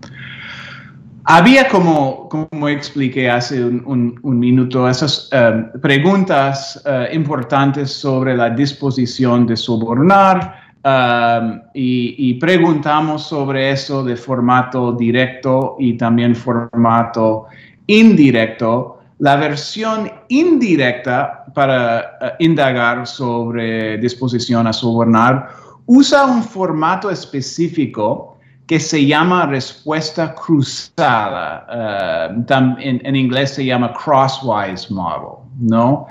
Había, 1.28 1.68
como, 1.68 2.28
como 2.28 2.68
expliqué 2.68 3.28
hace 3.28 3.64
un, 3.64 4.20
minuto, 4.22 4.88
esas 4.88 5.28
eh, 5.32 5.64
preguntas 5.82 6.80
eh, 6.86 7.08
importantes 7.14 7.90
sobre 7.90 8.36
la 8.36 8.48
disposición 8.50 9.44
de 9.44 9.56
sobornar 9.56 10.54
eh, 10.84 11.60
y, 11.74 12.34
preguntamos 12.34 13.24
sobre 13.24 13.72
eso 13.72 14.04
de 14.04 14.16
formato 14.16 14.92
directo 14.92 15.74
y 15.80 15.94
también 15.94 16.36
formato 16.36 17.46
indirecto. 17.88 19.00
La 19.18 19.34
versión 19.34 20.08
indirecta 20.28 21.46
para 21.52 22.36
indagar 22.38 23.04
sobre 23.04 23.98
disposición 23.98 24.68
a 24.68 24.72
sobornar 24.72 25.48
usa 25.86 26.24
un 26.24 26.44
formato 26.44 27.10
específico 27.10 28.35
que 28.66 28.80
se 28.80 29.06
llama 29.06 29.46
respuesta 29.46 30.34
cruzada. 30.34 31.66
Eh, 31.72 32.98
en, 33.04 33.16
inglés 33.16 33.54
se 33.54 33.64
llama 33.64 33.92
crosswise 33.92 34.90
model, 34.90 35.44
¿no? 35.60 36.06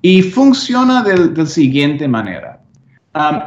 Y 0.00 0.22
funciona 0.22 1.02
de 1.02 1.34
la 1.34 1.46
siguiente 1.46 2.06
manera. 2.08 2.60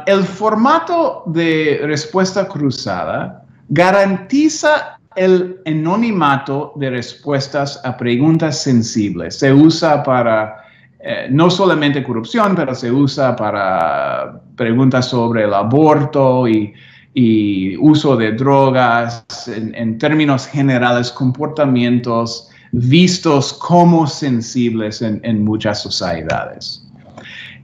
El 0.06 0.22
formato 0.24 1.22
de 1.26 1.80
respuesta 1.84 2.46
cruzada 2.46 3.42
garantiza 3.70 4.98
el 5.16 5.60
anonimato 5.66 6.72
de 6.76 6.90
respuestas 6.90 7.80
a 7.84 7.96
preguntas 7.96 8.62
sensibles. 8.62 9.38
Se 9.38 9.52
usa 9.52 10.02
para 10.02 10.62
eh, 11.00 11.28
no 11.30 11.50
solamente 11.50 12.02
corrupción, 12.02 12.54
pero 12.54 12.74
se 12.74 12.90
usa 12.90 13.34
para 13.34 14.40
preguntas 14.56 15.08
sobre 15.08 15.44
el 15.44 15.54
aborto 15.54 16.46
y 16.46 16.72
y 17.14 17.76
uso 17.76 18.16
de 18.16 18.32
drogas, 18.32 19.24
en, 19.48 19.98
términos 19.98 20.46
generales, 20.46 21.10
comportamientos 21.10 22.48
vistos 22.72 23.52
como 23.52 24.06
sensibles 24.06 25.02
en, 25.02 25.44
muchas 25.44 25.82
sociedades. 25.82 26.86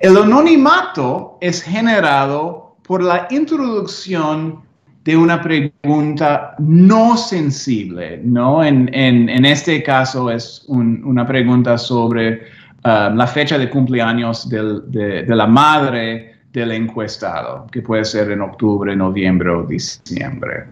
El 0.01 0.17
anonimato 0.17 1.39
es 1.41 1.63
generado 1.63 2.77
por 2.83 3.03
la 3.03 3.27
introducción 3.31 4.61
de 5.05 5.17
una 5.17 5.41
pregunta 5.41 6.55
no 6.59 7.17
sensible, 7.17 8.21
¿no? 8.23 8.63
En, 8.63 9.45
este 9.47 9.83
caso 9.83 10.31
es 10.31 10.65
una 10.69 11.27
pregunta 11.27 11.79
sobre 11.79 12.43
uh, 12.85 13.15
la 13.15 13.27
fecha 13.27 13.57
de 13.57 13.71
cumpleaños 13.71 14.47
de, 14.51 14.81
de, 15.25 15.35
la 15.35 15.47
madre 15.47 16.38
del 16.53 16.73
encuestado, 16.73 17.67
que 17.71 17.83
puede 17.83 18.05
ser 18.05 18.31
en 18.31 18.41
octubre, 18.41 18.95
noviembre 18.97 19.51
o 19.51 19.63
diciembre. 19.65 20.65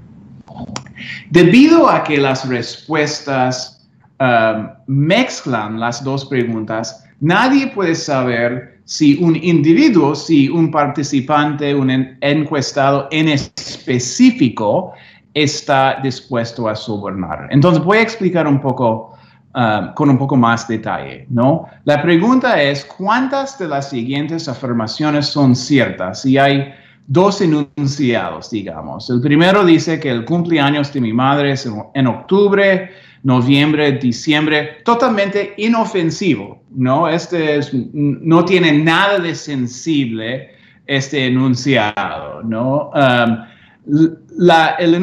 Debido 1.30 1.88
a 1.88 2.02
que 2.02 2.16
las 2.18 2.48
respuestas 2.48 3.86
um, 4.20 4.68
mezclan 4.86 5.78
las 5.78 6.02
dos 6.02 6.24
preguntas, 6.24 7.04
nadie 7.20 7.66
puede 7.68 7.94
saber 7.94 8.80
si 8.84 9.22
un 9.22 9.36
individuo, 9.36 10.14
si 10.14 10.48
un 10.48 10.70
participante, 10.70 11.74
un 11.74 11.90
encuestado 12.20 13.08
en 13.10 13.28
específico 13.28 14.92
está 15.34 16.00
dispuesto 16.02 16.68
a 16.68 16.74
sobornar. 16.74 17.48
Entonces 17.50 17.82
voy 17.82 17.98
a 17.98 18.02
explicar 18.02 18.46
un 18.46 18.60
poco 18.60 19.15
Um, 19.58 19.94
con 19.94 20.10
un 20.10 20.18
poco 20.18 20.36
más 20.36 20.68
detalle, 20.68 21.24
¿no? 21.30 21.66
La 21.84 22.02
pregunta 22.02 22.60
es, 22.60 22.84
¿cuántas 22.84 23.58
de 23.58 23.66
las 23.66 23.88
siguientes 23.88 24.50
afirmaciones 24.50 25.28
son 25.28 25.56
ciertas? 25.56 26.20
Si 26.20 26.36
hay 26.36 26.74
dos 27.06 27.40
enunciados, 27.40 28.50
digamos. 28.50 29.08
El 29.08 29.22
primero 29.22 29.64
dice 29.64 29.98
que 29.98 30.10
el 30.10 30.26
cumpleaños 30.26 30.92
de 30.92 31.00
mi 31.00 31.14
madre 31.14 31.52
es 31.52 31.66
en 31.94 32.06
octubre, 32.06 32.90
noviembre, 33.22 33.92
diciembre, 33.92 34.82
totalmente 34.84 35.54
inofensivo, 35.56 36.62
¿no? 36.72 37.08
Este 37.08 37.58
no 37.94 38.44
tiene 38.44 38.72
nada 38.72 39.18
de 39.20 39.34
sensible 39.34 40.50
este 40.86 41.28
enunciado, 41.28 42.42
¿no? 42.42 42.90
Um, 42.90 44.16
el, 44.38 44.94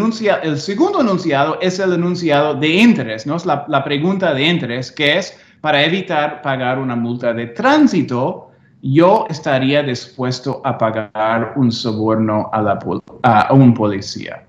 el 0.44 0.60
segundo 0.60 1.02
enunciado 1.02 1.58
es 1.62 1.80
el 1.80 1.94
enunciado 1.94 2.54
de 2.56 2.70
interés, 2.70 3.26
¿no? 3.26 3.36
Es 3.36 3.46
la, 3.46 3.66
la 3.68 3.84
pregunta 3.84 4.34
de 4.34 4.48
interés, 4.48 4.92
que 4.92 5.18
es 5.18 5.38
para 5.62 5.84
evitar 5.84 6.42
pagar 6.42 6.78
una 6.78 6.96
multa 6.96 7.34
de 7.34 7.48
tránsito, 7.48 8.52
yo 8.82 9.26
estaría 9.30 9.82
dispuesto 9.82 10.62
a 10.66 10.78
pagar 10.78 11.54
un 11.56 11.72
soborno 11.72 12.50
a, 12.52 12.62
la, 12.62 12.80
a 13.24 13.54
un 13.54 13.74
policía. 13.74 14.44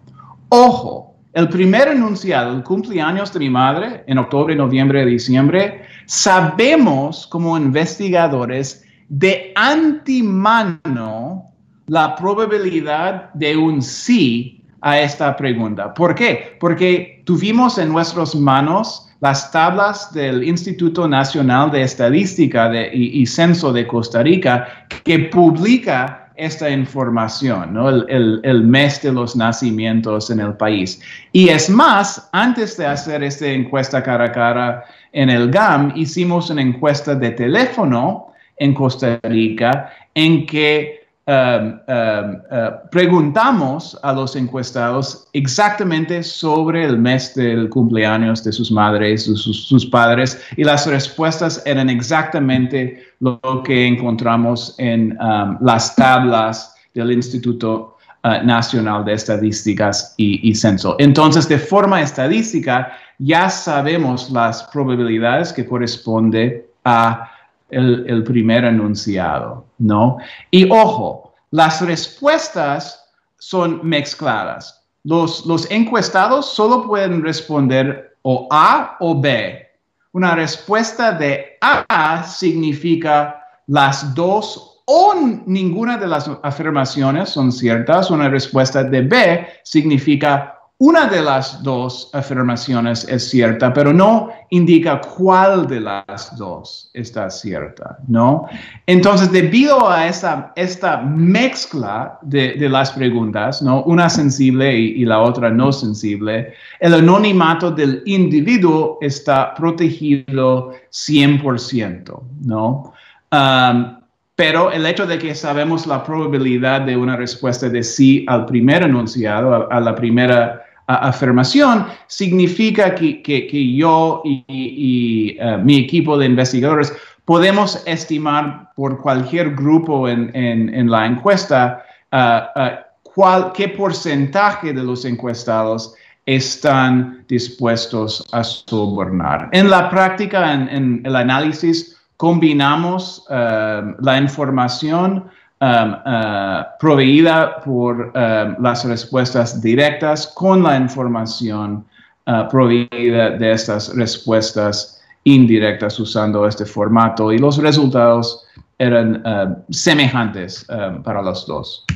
Ojo, 0.48 1.14
el 1.32 1.48
primer 1.48 1.88
enunciado, 1.88 2.56
el 2.56 2.64
cumpleaños 2.64 3.32
de 3.32 3.38
mi 3.38 3.48
madre, 3.50 4.02
en 4.08 4.18
octubre, 4.18 4.56
noviembre, 4.56 5.06
diciembre, 5.06 5.82
sabemos 6.06 7.28
como 7.28 7.56
investigadores 7.56 8.84
de 9.08 9.52
antemano 9.54 11.44
la 11.86 12.16
probabilidad 12.16 13.32
de 13.34 13.56
un 13.56 13.82
sí 13.82 14.63
a 14.84 15.00
esta 15.00 15.34
pregunta. 15.34 15.94
¿Por 15.94 16.14
qué? 16.14 16.56
Porque 16.60 17.22
tuvimos 17.24 17.78
en 17.78 17.88
nuestras 17.88 18.34
manos 18.34 19.08
las 19.20 19.50
tablas 19.50 20.12
del 20.12 20.44
Instituto 20.44 21.08
Nacional 21.08 21.70
de 21.70 21.82
Estadística 21.82 22.70
y, 22.92 23.24
Censo 23.24 23.72
de 23.72 23.86
Costa 23.86 24.22
Rica 24.22 24.86
que 25.02 25.20
publica 25.20 26.30
esta 26.36 26.68
información, 26.68 27.78
el, 28.08 28.64
mes 28.64 29.00
de 29.00 29.12
los 29.12 29.34
nacimientos 29.34 30.28
en 30.28 30.40
el 30.40 30.52
país. 30.52 31.00
Y 31.32 31.48
es 31.48 31.70
más, 31.70 32.28
antes 32.32 32.76
de 32.76 32.84
hacer 32.84 33.22
esta 33.22 33.46
encuesta 33.46 34.02
cara 34.02 34.26
a 34.26 34.32
cara 34.32 34.84
en 35.12 35.30
el 35.30 35.50
GAM, 35.50 35.92
hicimos 35.96 36.50
una 36.50 36.60
encuesta 36.60 37.14
de 37.14 37.30
teléfono 37.30 38.34
en 38.58 38.74
Costa 38.74 39.18
Rica 39.22 39.90
en 40.14 40.44
que 40.44 41.03
Um, 41.26 41.80
um, 41.88 42.42
uh, 42.50 42.86
preguntamos 42.90 43.98
a 44.02 44.12
los 44.12 44.36
encuestados 44.36 45.26
exactamente 45.32 46.22
sobre 46.22 46.84
el 46.84 46.98
mes 46.98 47.34
del 47.34 47.70
cumpleaños 47.70 48.44
de 48.44 48.52
sus 48.52 48.70
madres, 48.70 49.24
sus, 49.24 49.42
sus, 49.42 49.86
padres, 49.86 50.38
y 50.58 50.64
las 50.64 50.86
respuestas 50.86 51.62
eran 51.64 51.88
exactamente 51.88 53.02
lo 53.20 53.40
que 53.64 53.86
encontramos 53.86 54.74
en 54.76 55.18
um, 55.18 55.56
las 55.62 55.96
tablas 55.96 56.74
del 56.92 57.10
Instituto 57.12 57.96
uh, 58.24 58.44
Nacional 58.44 59.06
de 59.06 59.14
Estadísticas 59.14 60.12
y, 60.18 60.46
y 60.46 60.54
Censo. 60.54 60.94
Entonces, 60.98 61.48
de 61.48 61.58
forma 61.58 62.02
estadística, 62.02 62.92
ya 63.18 63.48
sabemos 63.48 64.30
las 64.30 64.64
probabilidades 64.64 65.54
que 65.54 65.64
corresponde 65.64 66.68
a 66.84 67.30
el, 67.74 68.24
primer 68.24 68.64
enunciado, 68.64 69.66
¿no? 69.78 70.18
Y 70.50 70.68
ojo, 70.70 71.34
las 71.50 71.80
respuestas 71.80 73.04
son 73.38 73.80
mezcladas. 73.82 74.82
Los, 75.02 75.44
los 75.46 75.70
encuestados 75.70 76.54
solo 76.54 76.86
pueden 76.86 77.22
responder 77.22 78.16
o 78.22 78.48
A 78.50 78.96
o 79.00 79.20
B. 79.20 79.66
Una 80.12 80.34
respuesta 80.34 81.12
de 81.12 81.58
A 81.60 82.22
significa 82.24 83.42
las 83.66 84.14
dos 84.14 84.82
o 84.86 85.14
ninguna 85.46 85.96
de 85.96 86.06
las 86.06 86.30
afirmaciones 86.42 87.30
son 87.30 87.52
ciertas. 87.52 88.10
Una 88.10 88.28
respuesta 88.28 88.84
de 88.84 89.02
B 89.02 89.46
significa 89.62 90.53
una 90.78 91.06
de 91.06 91.22
las 91.22 91.62
dos 91.62 92.10
afirmaciones 92.12 93.06
es 93.08 93.30
cierta, 93.30 93.72
pero 93.72 93.92
no 93.92 94.30
indica 94.50 95.00
cuál 95.00 95.68
de 95.68 95.80
las 95.80 96.36
dos 96.36 96.90
está 96.92 97.30
cierta, 97.30 97.98
¿no? 98.08 98.48
Entonces, 98.84 99.30
debido 99.30 99.88
a 99.88 100.08
esta, 100.08 100.52
esta 100.56 101.00
mezcla 101.00 102.18
de, 102.22 102.56
las 102.68 102.90
preguntas, 102.90 103.62
¿no? 103.62 103.84
Una 103.84 104.10
sensible 104.10 104.76
y, 104.76 105.04
la 105.04 105.20
otra 105.20 105.48
no 105.48 105.70
sensible, 105.70 106.54
el 106.80 106.94
anonimato 106.94 107.70
del 107.70 108.02
individuo 108.04 108.98
está 109.00 109.54
protegido 109.54 110.72
100%, 110.90 112.20
¿no? 112.44 112.92
Um, 113.30 113.98
pero 114.34 114.72
el 114.72 114.84
hecho 114.86 115.06
de 115.06 115.18
que 115.18 115.36
sabemos 115.36 115.86
la 115.86 116.02
probabilidad 116.02 116.80
de 116.80 116.96
una 116.96 117.16
respuesta 117.16 117.68
de 117.68 117.84
sí 117.84 118.26
al 118.28 118.46
primer 118.46 118.82
enunciado, 118.82 119.70
a 119.70 119.80
la 119.80 119.94
primera 119.94 120.63
afirmación, 120.86 121.86
significa 122.06 122.94
que, 122.94 123.22
que, 123.22 123.74
yo 123.74 124.22
y, 124.24 125.36
eh, 125.38 125.58
mi 125.62 125.78
equipo 125.78 126.18
de 126.18 126.26
investigadores 126.26 126.92
podemos 127.24 127.82
estimar 127.86 128.70
por 128.76 129.00
cualquier 129.00 129.54
grupo 129.54 130.08
en, 130.08 130.34
en, 130.34 130.90
la 130.90 131.06
encuesta 131.06 131.82
uh, 132.12 132.82
cuál, 133.02 133.52
qué 133.52 133.68
porcentaje 133.68 134.72
de 134.74 134.82
los 134.82 135.04
encuestados 135.06 135.94
están 136.26 137.24
dispuestos 137.28 138.26
a 138.32 138.44
sobornar. 138.44 139.48
En 139.52 139.70
la 139.70 139.88
práctica, 139.88 140.52
en, 140.52 141.02
el 141.04 141.16
análisis, 141.16 141.96
combinamos 142.16 143.24
la 143.28 144.18
información 144.18 145.24
Um, 145.60 145.94
uh, 146.04 146.64
proveída 146.80 147.60
por 147.64 148.12
um, 148.12 148.56
las 148.60 148.84
respuestas 148.84 149.62
directas 149.62 150.26
con 150.34 150.64
la 150.64 150.76
información 150.76 151.86
uh, 152.26 152.48
proveída 152.50 153.30
de 153.30 153.52
estas 153.52 153.94
respuestas 153.96 155.00
indirectas 155.22 156.00
usando 156.00 156.44
este 156.48 156.66
formato 156.66 157.32
y 157.32 157.38
los 157.38 157.58
resultados 157.58 158.44
eran 158.78 159.22
uh, 159.24 159.54
semejantes 159.70 160.66
um, 160.70 161.02
para 161.04 161.22
los 161.22 161.46
dos. 161.46 161.86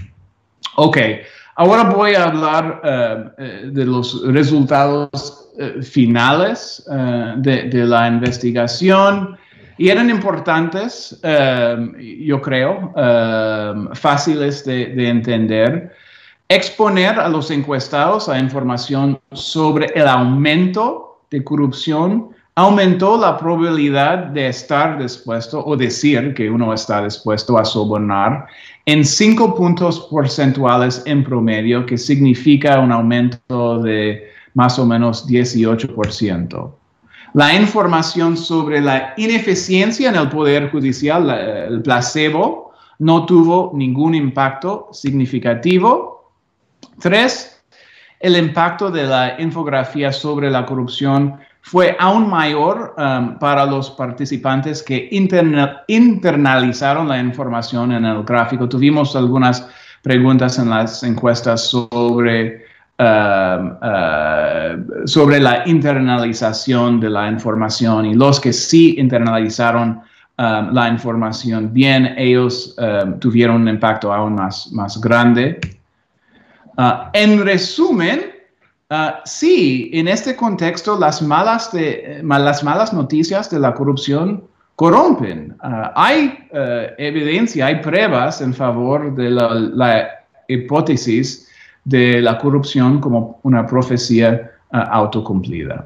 Ok, 0.76 0.96
ahora 1.56 1.82
voy 1.82 2.14
a 2.14 2.26
hablar 2.26 3.34
de 3.36 3.84
los 3.84 4.22
resultados 4.24 5.50
finales 5.82 6.86
de, 7.38 7.70
la 7.72 8.06
investigación. 8.06 9.36
Y 9.78 9.90
eran 9.90 10.10
importantes, 10.10 11.18
em, 11.22 11.94
yo 12.26 12.42
creo, 12.42 12.92
em, 12.96 13.88
fáciles 13.94 14.64
de, 14.64 15.08
entender, 15.08 15.92
exponer 16.48 17.18
a 17.18 17.28
los 17.28 17.50
encuestados 17.50 18.28
a 18.28 18.38
información 18.38 19.20
sobre 19.32 19.86
el 19.94 20.08
aumento 20.08 21.20
de 21.30 21.44
corrupción, 21.44 22.30
aumentó 22.56 23.16
la 23.20 23.38
probabilidad 23.38 24.18
de 24.34 24.48
estar 24.48 24.98
dispuesto 24.98 25.64
o 25.64 25.76
decir 25.76 26.34
que 26.34 26.50
uno 26.50 26.74
está 26.74 27.04
dispuesto 27.04 27.56
a 27.56 27.64
sobornar 27.64 28.48
en 28.84 29.04
cinco 29.04 29.54
puntos 29.54 30.08
porcentuales 30.10 31.02
en 31.06 31.22
promedio, 31.22 31.86
que 31.86 31.96
significa 31.96 32.80
un 32.80 32.90
aumento 32.90 33.78
de 33.78 34.28
más 34.54 34.76
o 34.80 34.84
menos 34.84 35.24
18%. 35.28 36.78
La 37.34 37.54
información 37.54 38.36
sobre 38.36 38.80
la 38.80 39.14
ineficiencia 39.16 40.08
en 40.08 40.16
el 40.16 40.28
Poder 40.28 40.70
Judicial, 40.70 41.28
el 41.30 41.82
placebo, 41.82 42.72
no 43.00 43.26
tuvo 43.26 43.70
ningún 43.74 44.14
impacto 44.14 44.88
significativo. 44.92 46.32
Tres, 47.00 47.62
el 48.20 48.36
impacto 48.36 48.90
de 48.90 49.04
la 49.04 49.40
infografía 49.40 50.12
sobre 50.12 50.50
la 50.50 50.66
corrupción 50.66 51.38
fue 51.60 51.96
aún 52.00 52.28
mayor 52.28 52.94
um, 52.96 53.38
para 53.38 53.66
los 53.66 53.90
participantes 53.90 54.82
que 54.82 55.08
internalizaron 55.12 57.08
la 57.08 57.18
información 57.18 57.92
en 57.92 58.04
el 58.06 58.22
gráfico. 58.24 58.68
Tuvimos 58.68 59.14
algunas 59.14 59.68
preguntas 60.02 60.58
en 60.58 60.70
las 60.70 61.02
encuestas 61.02 61.68
sobre 61.68 62.67
Um, 63.00 63.76
uh, 63.80 65.06
sobre 65.06 65.38
la 65.38 65.62
internalización 65.66 66.98
de 66.98 67.08
la 67.08 67.28
información 67.28 68.06
y 68.06 68.14
los 68.14 68.40
que 68.40 68.52
sí 68.52 68.96
internalizaron 68.98 70.00
um, 70.36 70.72
la 70.72 70.88
información 70.88 71.72
bien, 71.72 72.12
ellos 72.18 72.74
um, 72.76 73.20
tuvieron 73.20 73.62
un 73.62 73.68
impacto 73.68 74.12
aún 74.12 74.34
más, 74.34 74.72
más 74.72 75.00
grande. 75.00 75.60
Uh, 76.76 77.06
en 77.12 77.44
resumen, 77.44 78.32
uh, 78.90 79.12
sí, 79.24 79.92
en 79.94 80.08
este 80.08 80.34
contexto 80.34 80.98
las 80.98 81.22
malas, 81.22 81.70
de, 81.70 82.20
las 82.24 82.64
malas 82.64 82.92
noticias 82.92 83.48
de 83.48 83.60
la 83.60 83.74
corrupción 83.74 84.42
corrompen. 84.74 85.56
hay 85.94 86.36
evidencia, 86.98 87.66
hay 87.66 87.76
pruebas 87.76 88.40
en 88.40 88.52
favor 88.52 89.14
de 89.14 89.30
la, 89.30 89.54
la 89.54 90.08
hipótesis 90.48 91.47
de 91.88 92.20
la 92.20 92.36
corrupción 92.38 93.00
como 93.00 93.40
una 93.42 93.66
profecía 93.66 94.50
ah, 94.70 94.82
autocumplida. 94.92 95.84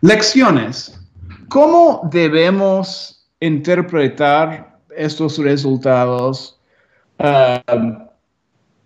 Lecciones. 0.00 0.98
¿Cómo 1.48 2.08
debemos 2.10 3.26
interpretar 3.40 4.78
estos 4.96 5.38
resultados? 5.38 6.60
Ah, 7.18 7.62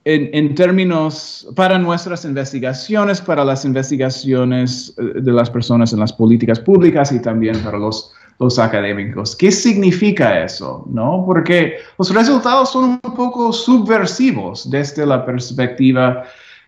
en, 0.09 0.55
términos 0.55 1.49
para 1.57 1.79
nuestras 1.79 2.25
investigaciones, 2.25 3.21
para 3.21 3.45
las 3.45 3.65
investigaciones 3.65 4.95
eh, 4.99 5.21
de 5.21 5.33
las 5.33 5.51
personas 5.51 5.93
en 5.93 5.99
las 5.99 6.13
políticas 6.13 6.61
públicas 6.61 7.11
y 7.11 7.21
también 7.21 7.59
para 7.65 7.77
los, 7.77 8.13
los 8.39 8.59
académicos. 8.59 9.35
¿Qué 9.37 9.51
significa 9.51 10.43
eso? 10.43 10.85
¿No? 10.91 11.23
Porque 11.27 11.79
los 11.99 12.13
resultados 12.15 12.73
son 12.73 12.85
un 12.85 13.01
poco 13.01 13.53
subversivos 13.53 14.71
desde 14.71 15.07
la 15.07 15.25
perspectiva 15.25 16.25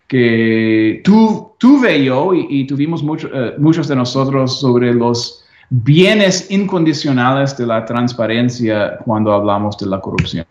que 0.07 1.01
tu, 1.03 1.51
tuve 1.59 2.03
yo 2.03 2.33
y, 2.33 2.65
tuvimos 2.65 3.03
eh, 3.31 3.53
muchos 3.59 3.87
de 3.87 3.95
nosotros 3.95 4.59
sobre 4.59 4.93
los 4.93 5.45
bienes 5.69 6.49
incondicionales 6.49 7.55
de 7.55 7.67
la 7.67 7.85
transparencia 7.85 8.97
cuando 9.05 9.31
hablamos 9.31 9.77
de 9.77 9.85
la 9.85 10.01
corrupción. 10.01 10.45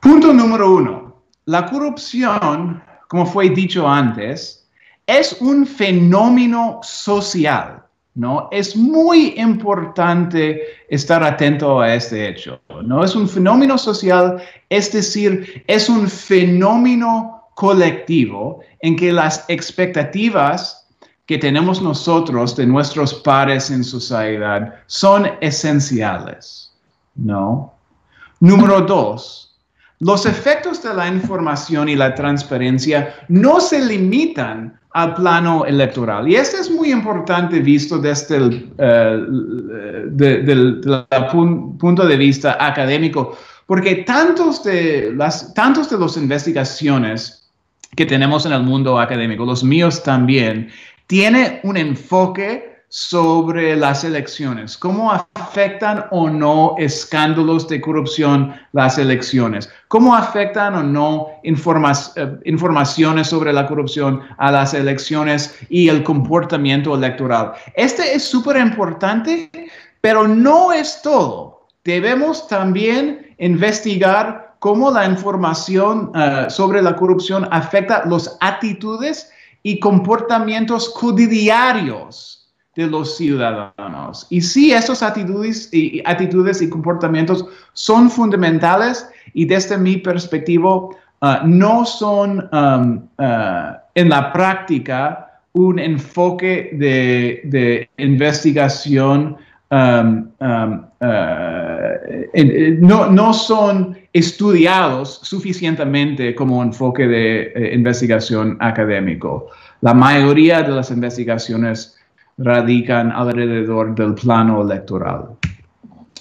Punto 0.00 0.32
número 0.32 0.74
uno. 0.74 1.22
La 1.44 1.66
corrupción, 1.66 2.82
como 3.06 3.24
fue 3.24 3.50
dicho 3.50 3.88
antes, 3.88 4.68
es 5.06 5.36
un 5.40 5.64
fenómeno 5.66 6.80
social, 6.82 7.82
¿no? 8.14 8.48
Es 8.52 8.76
muy 8.76 9.34
importante 9.38 10.62
estar 10.88 11.22
atento 11.22 11.80
a 11.80 11.94
este 11.94 12.28
hecho, 12.28 12.60
¿no? 12.84 13.04
Es 13.04 13.14
un 13.14 13.28
fenómeno 13.28 13.78
social, 13.78 14.42
es 14.68 14.92
decir, 14.92 15.64
es 15.66 15.88
un 15.88 16.08
fenómeno 16.08 17.48
colectivo 17.54 18.60
en 18.80 18.96
que 18.96 19.12
las 19.12 19.44
expectativas 19.48 20.86
que 21.26 21.38
tenemos 21.38 21.80
nosotros 21.80 22.56
de 22.56 22.66
nuestros 22.66 23.14
pares 23.14 23.70
en 23.70 23.84
sociedad 23.84 24.74
son 24.86 25.30
esenciales, 25.40 26.72
¿no? 27.14 27.72
Número 28.40 28.80
dos, 28.80 29.56
los 30.00 30.26
efectos 30.26 30.82
de 30.82 30.92
la 30.92 31.06
información 31.06 31.88
y 31.88 31.94
la 31.94 32.14
transparencia 32.14 33.14
no 33.28 33.60
se 33.60 33.80
limitan 33.80 34.78
al 34.94 35.14
plano 35.14 35.64
electoral. 35.64 36.28
Y 36.28 36.36
esto 36.36 36.58
es 36.58 36.70
muy 36.70 36.92
importante 36.92 37.60
visto 37.60 37.98
desde 37.98 38.36
el 38.36 38.72
eh, 38.78 39.16
punto 41.78 42.06
de 42.06 42.16
vista 42.16 42.56
académico, 42.60 43.36
porque 43.66 43.96
tantos 43.96 44.62
de, 44.64 45.12
las, 45.16 45.54
tantos 45.54 45.88
de 45.88 45.96
investigaciones 46.20 47.50
que 47.96 48.06
tenemos 48.06 48.44
en 48.46 48.52
el 48.52 48.62
mundo 48.62 48.98
académico, 48.98 49.44
los 49.44 49.64
míos 49.64 50.02
también, 50.02 50.68
tiene 51.06 51.60
un 51.62 51.76
enfoque 51.76 52.71
sobre 52.94 53.74
las 53.74 54.04
elecciones, 54.04 54.76
cómo 54.76 55.10
afectan 55.10 56.04
o 56.10 56.28
no 56.28 56.74
escándalos 56.76 57.66
de 57.66 57.80
corrupción 57.80 58.54
las 58.72 58.98
elecciones, 58.98 59.70
cómo 59.88 60.14
afectan 60.14 60.74
o 60.74 60.82
no 60.82 61.28
eh, 61.42 62.38
informaciones 62.44 63.28
sobre 63.28 63.50
la 63.50 63.66
corrupción 63.66 64.20
a 64.36 64.52
las 64.52 64.74
elecciones 64.74 65.58
y 65.70 65.88
el 65.88 66.04
comportamiento 66.04 66.94
electoral. 66.94 67.52
Este 67.76 68.14
es 68.14 68.24
súper 68.24 68.58
importante, 68.58 69.50
pero 70.02 70.28
no 70.28 70.70
es 70.70 71.00
todo. 71.00 71.68
Debemos 71.84 72.46
también 72.46 73.34
investigar 73.38 74.56
cómo 74.58 74.90
la 74.90 75.06
información 75.06 76.12
eh, 76.14 76.44
sobre 76.50 76.82
la 76.82 76.94
corrupción 76.94 77.48
afecta 77.52 78.04
las 78.04 78.36
actitudes 78.42 79.32
y 79.62 79.80
comportamientos 79.80 80.90
cotidianos 80.90 82.41
de 82.74 82.86
los 82.86 83.16
ciudadanos. 83.16 84.26
Y 84.30 84.40
sí, 84.40 84.72
esas 84.72 85.02
actitudes 85.02 85.68
y, 85.72 86.02
actitudes 86.06 86.62
y 86.62 86.68
comportamientos 86.68 87.44
son 87.74 88.10
fundamentales 88.10 89.06
y 89.34 89.44
desde 89.44 89.76
mi 89.76 89.98
perspectiva 89.98 90.76
uh, 90.76 90.90
no 91.44 91.84
son 91.84 92.48
uh, 92.52 93.22
en 93.94 94.08
la 94.08 94.32
práctica 94.32 95.28
un 95.54 95.78
enfoque 95.78 96.70
de, 96.72 97.90
investigación, 97.98 99.36
um, 99.70 100.28
um, 100.40 100.86
uh, 101.02 101.18
no, 102.80 103.10
no, 103.10 103.34
son 103.34 103.98
estudiados 104.14 105.20
suficientemente 105.22 106.34
como 106.34 106.62
enfoque 106.62 107.06
de 107.06 107.52
eh, 107.54 107.74
investigación 107.74 108.56
académico. 108.60 109.48
La 109.82 109.92
mayoría 109.92 110.62
de 110.62 110.70
las 110.70 110.90
investigaciones 110.90 111.98
radican 112.38 113.12
alrededor 113.12 113.94
del 113.94 114.14
plano 114.14 114.62
electoral. 114.62 115.28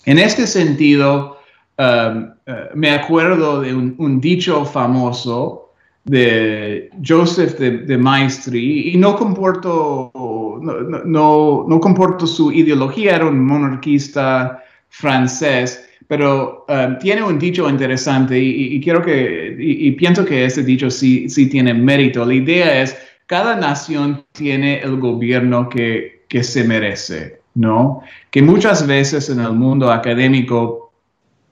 En 0.06 0.18
este 0.18 0.48
sentido, 0.48 1.38
um, 1.78 2.24
uh, 2.48 2.54
me 2.76 2.92
acuerdo 2.92 3.62
de 3.62 3.74
un, 3.74 4.20
dicho 4.20 4.66
famoso 4.66 5.70
de 6.04 6.90
Joseph 7.06 7.60
de, 7.60 7.98
Maestri, 7.98 8.94
y 8.94 8.98
no 8.98 9.16
comporto, 9.16 10.12
no, 10.16 11.66
no, 11.68 11.80
comporto 11.80 12.26
su 12.26 12.52
ideología, 12.52 13.18
era 13.18 13.28
un 13.28 13.46
monarquista 13.46 14.64
francés, 14.90 15.88
pero 16.08 16.66
um, 16.68 16.98
tiene 16.98 17.22
un 17.22 17.38
dicho 17.38 17.70
interesante 17.70 18.38
y, 18.38 18.82
quiero 18.82 19.04
que, 19.04 19.56
y, 19.58 19.92
pienso 19.92 20.26
que 20.26 20.46
ese 20.46 20.64
dicho 20.64 20.90
sí, 20.90 21.30
sí 21.30 21.48
tiene 21.48 21.74
mérito. 21.74 22.26
La 22.26 22.34
idea 22.34 22.82
es, 22.82 22.98
cada 23.28 23.56
nación 23.56 24.26
tiene 24.34 24.82
el 24.82 24.98
gobierno 25.00 25.70
que, 25.70 26.22
se 26.42 26.64
merece, 26.64 27.42
¿no? 27.56 28.02
Que 28.30 28.42
muchas 28.42 28.88
veces 28.88 29.30
en 29.30 29.42
el 29.42 29.52
mundo 29.52 29.92
académico 29.92 30.94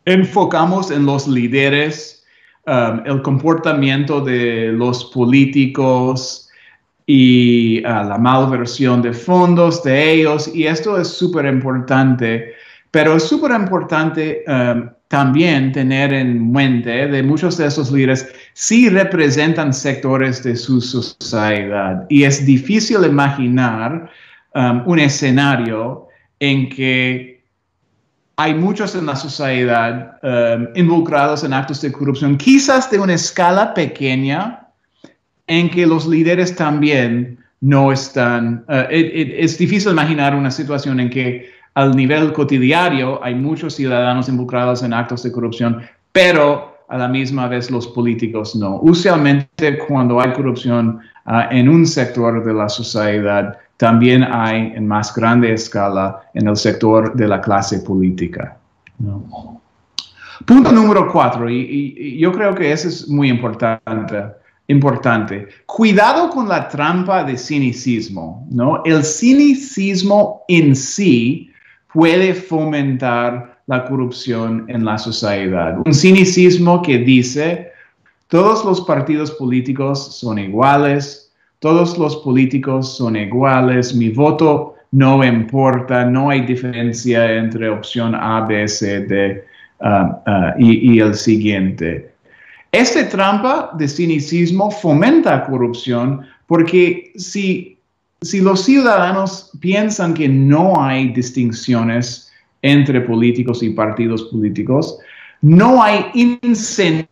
enfocamos 0.05 0.89
en 0.89 1.05
los 1.05 1.27
líderes, 1.27 2.25
um, 2.65 3.01
el 3.05 3.21
comportamiento 3.21 4.21
de 4.21 4.71
los 4.71 5.05
políticos 5.05 6.49
y 7.05 7.79
uh, 7.79 8.07
la 8.07 8.17
malversión 8.17 9.01
de 9.01 9.11
fondos 9.11 9.83
de 9.83 10.13
ellos, 10.13 10.49
y 10.53 10.65
esto 10.65 10.97
es 10.97 11.09
súper 11.09 11.45
importante, 11.45 12.53
pero 12.91 13.17
es 13.17 13.23
súper 13.23 13.51
importante 13.51 14.43
um, 14.47 14.89
también 15.09 15.71
tener 15.71 16.13
en 16.13 16.51
mente 16.51 17.07
de 17.07 17.23
muchos 17.23 17.57
de 17.57 17.65
esos 17.65 17.91
líderes 17.91 18.31
sí 18.53 18.89
representan 18.89 19.73
sectores 19.73 20.43
de 20.43 20.55
su 20.55 20.79
sociedad 20.79 22.05
y 22.09 22.23
es 22.23 22.45
difícil 22.45 23.03
imaginar 23.03 24.09
um, 24.53 24.83
un 24.85 24.99
escenario 24.99 26.07
en 26.39 26.69
que 26.69 27.43
hay 28.37 28.53
muchos 28.53 28.93
en 28.93 29.07
la 29.07 29.15
sociedad 29.15 30.19
um, 30.21 30.67
involucrados 30.75 31.43
en 31.43 31.53
actos 31.53 31.81
de 31.81 31.91
corrupción, 31.91 32.37
quizás 32.37 32.89
de 32.89 32.99
una 32.99 33.15
escala 33.15 33.73
pequeña, 33.73 34.67
en 35.47 35.69
que 35.71 35.85
los 35.87 36.07
líderes 36.07 36.55
también 36.55 37.37
no 37.59 37.91
están. 37.91 38.63
Uh, 38.69 38.85
es 38.89 39.57
difícil 39.57 39.91
imaginar 39.91 40.35
una 40.35 40.51
situación 40.51 40.99
en 40.99 41.09
que 41.09 41.58
al 41.79 41.95
nivel 41.95 42.33
cotidiano 42.33 43.21
hay 43.23 43.35
muchos 43.35 43.75
ciudadanos 43.75 44.27
involucrados 44.27 44.83
en 44.83 44.93
actos 44.93 45.23
de 45.23 45.31
corrupción, 45.31 45.81
pero 46.11 46.77
a 46.89 46.97
la 46.97 47.07
misma 47.07 47.47
vez 47.47 47.71
los 47.71 47.87
políticos 47.87 48.53
no. 48.53 48.81
Usualmente 48.81 49.79
cuando 49.87 50.19
hay 50.19 50.33
corrupción 50.33 50.99
ah, 51.25 51.47
en 51.49 51.69
un 51.69 51.85
sector 51.85 52.43
de 52.43 52.53
la 52.53 52.67
sociedad, 52.67 53.57
también 53.77 54.25
hay 54.29 54.73
en 54.75 54.87
más 54.87 55.15
grande 55.15 55.53
escala 55.53 56.19
en 56.33 56.49
el 56.49 56.57
sector 56.57 57.15
de 57.15 57.29
la 57.29 57.39
clase 57.39 57.79
política. 57.79 58.57
Punto 60.45 60.71
número 60.73 61.09
cuatro, 61.09 61.49
y, 61.49 62.17
yo 62.19 62.33
creo 62.33 62.53
que 62.55 62.73
eso 62.73 62.89
es 62.89 63.07
muy 63.07 63.29
importante. 63.29 64.35
Cuidado 65.65 66.29
con 66.29 66.49
la 66.49 66.67
trampa 66.67 67.23
de 67.23 67.37
cinicismo, 67.37 68.45
¿no? 68.51 68.81
El 68.83 69.05
cinicismo 69.05 70.43
en 70.49 70.75
sí 70.75 71.49
puede 71.93 72.33
fomentar 72.33 73.59
la 73.67 73.85
corrupción 73.85 74.65
en 74.67 74.85
la 74.85 74.97
sociedad. 74.97 75.77
Un 75.85 75.93
cinicismo 75.93 76.81
que 76.81 76.97
dice, 76.97 77.71
todos 78.27 78.63
los 78.65 78.81
partidos 78.81 79.31
políticos 79.31 80.15
son 80.17 80.39
iguales, 80.39 81.31
todos 81.59 81.97
los 81.97 82.17
políticos 82.17 82.95
son 82.97 83.15
iguales, 83.15 83.93
mi 83.93 84.09
voto 84.09 84.75
no 84.91 85.23
importa, 85.23 86.05
no 86.05 86.29
hay 86.29 86.41
diferencia 86.41 87.31
entre 87.33 87.69
opción 87.69 88.15
A, 88.15 88.41
B, 88.41 88.67
C, 88.67 89.01
D 89.01 89.43
uh, 89.81 89.85
uh, 89.85 90.53
y, 90.57 90.99
el 90.99 91.13
siguiente. 91.13 92.11
Esta 92.71 93.07
trampa 93.09 93.71
de 93.77 93.87
cinicismo 93.87 94.71
fomenta 94.71 95.45
corrupción 95.45 96.25
porque 96.47 97.11
si 97.15 97.78
si 98.21 98.41
los 98.41 98.65
ciudadanos 98.65 99.51
piensan 99.61 100.13
que 100.13 100.27
no 100.27 100.81
hay 100.81 101.09
distinciones 101.13 102.31
entre 102.61 103.01
políticos 103.01 103.63
y 103.63 103.69
partidos 103.69 104.23
políticos, 104.23 104.99
no 105.41 105.81
hay 105.81 106.05
incentivos 106.13 107.09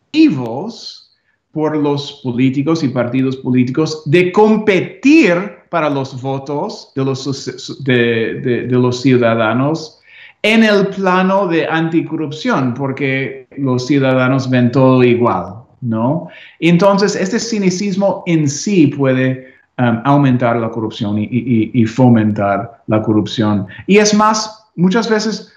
por 1.54 1.78
los 1.78 2.20
políticos 2.24 2.84
y 2.84 2.90
partidos 2.90 3.38
políticos 3.38 4.04
de 4.06 4.32
competir 4.34 5.58
para 5.70 5.90
los 5.90 6.22
votos 6.22 6.92
de 6.96 7.06
los, 7.06 9.02
ciudadanos 9.02 10.00
en 10.44 10.64
el 10.64 10.88
plano 10.88 11.48
de 11.48 11.66
anticorrupción, 11.68 12.74
porque 12.74 13.48
los 13.58 13.88
ciudadanos 13.88 14.50
ven 14.50 14.72
todo 14.72 15.04
igual, 15.04 15.56
¿no? 15.82 16.28
Entonces, 16.60 17.16
este 17.16 17.40
cinicismo 17.40 18.24
en 18.28 18.48
sí 18.50 18.88
puede 18.88 19.57
um, 19.78 20.02
aumentar 20.04 20.58
la 20.58 20.70
corrupción 20.70 21.18
y, 21.20 21.86
fomentar 21.86 22.84
la 22.88 23.02
corrupción. 23.02 23.68
Y 23.86 23.98
es 23.98 24.14
más, 24.14 24.66
muchas 24.76 25.10
veces 25.10 25.54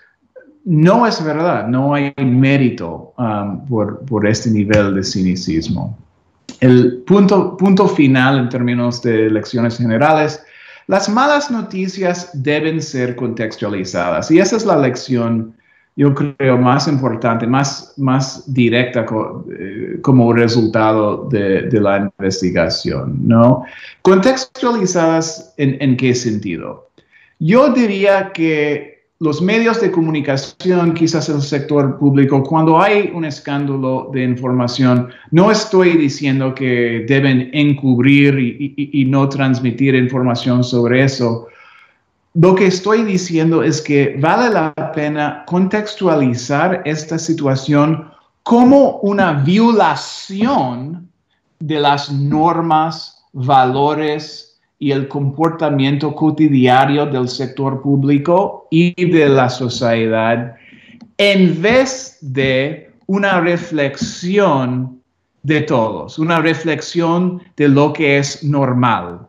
no 0.64 1.07
es 1.07 1.23
verdad, 1.25 1.66
no 1.68 1.95
hay 1.95 2.12
mérito 2.18 3.14
um, 3.18 3.66
por, 3.66 4.05
por, 4.05 4.27
este 4.27 4.51
nivel 4.51 4.95
de 4.95 5.03
cinicismo. 5.03 5.99
El 6.61 7.03
punto, 7.07 7.57
punto 7.57 7.89
final 7.89 8.39
en 8.39 8.49
términos 8.49 9.03
de 9.03 9.27
elecciones 9.27 9.79
generales, 9.79 10.45
las 10.87 11.09
malas 11.09 11.51
noticias 11.51 12.31
deben 12.35 12.83
ser 12.83 13.14
contextualizadas 13.14 14.31
y 14.31 14.41
esa 14.41 14.57
es 14.57 14.66
la 14.66 14.77
lección 14.77 15.55
yo 15.97 16.14
creo, 16.14 16.57
más 16.57 16.88
importante, 16.88 17.47
más, 17.47 17.95
más 17.97 18.53
directa 18.53 19.05
eh, 19.59 19.99
como 20.03 20.32
resultado 20.32 21.28
de, 21.28 21.68
la 21.80 22.11
investigación, 22.18 23.18
¿no? 23.26 23.64
Contextualizadas 24.03 25.53
en, 25.57 25.76
en 25.80 25.97
qué 25.97 26.14
sentido. 26.14 26.88
Yo 27.38 27.72
diría 27.72 28.32
que 28.32 29.01
los 29.18 29.43
medios 29.43 29.78
de 29.82 29.91
comunicación, 29.91 30.95
quizás 30.95 31.28
el 31.28 31.43
sector 31.43 31.99
público, 31.99 32.43
cuando 32.43 32.80
hay 32.80 33.11
un 33.14 33.26
escándalo 33.26 34.09
de 34.14 34.24
información, 34.24 35.11
no 35.30 35.51
estoy 35.51 35.99
diciendo 35.99 36.55
que 36.55 37.05
deben 37.07 37.51
encubrir 37.53 38.38
y 38.38 39.05
no 39.05 39.28
transmitir 39.28 39.95
información 39.95 40.64
sobre 40.64 41.05
eso, 41.05 41.50
lo 42.35 42.55
que 42.55 42.66
estoy 42.66 43.03
diciendo 43.03 43.62
es 43.62 43.83
que 43.83 44.16
vale 44.20 44.51
la 44.51 44.72
pena 44.95 45.45
contextualizar 45.47 46.83
esta 46.85 47.18
situación 47.18 48.09
como 48.45 48.99
una 48.99 49.33
violación 49.33 51.09
de 51.59 51.81
las 51.81 52.11
normas, 52.11 53.24
valores 53.33 54.61
y 54.78 54.93
el 54.93 55.09
comportamiento 55.09 56.14
cotidiano 56.14 57.05
del 57.07 57.28
sector 57.28 57.83
público 57.83 58.66
y 58.70 59.11
de 59.11 59.28
la 59.28 59.51
sociedad, 59.51 60.55
en 61.18 61.61
vez 61.61 62.16
de 62.20 62.93
una 63.07 63.41
reflexión 63.41 65.03
de 65.43 65.62
todos, 65.62 66.18
una 66.18 66.41
reflexión 66.41 67.43
de 67.57 67.68
lo 67.68 67.93
que 67.93 68.18
es 68.18 68.45
normal. 68.45 69.26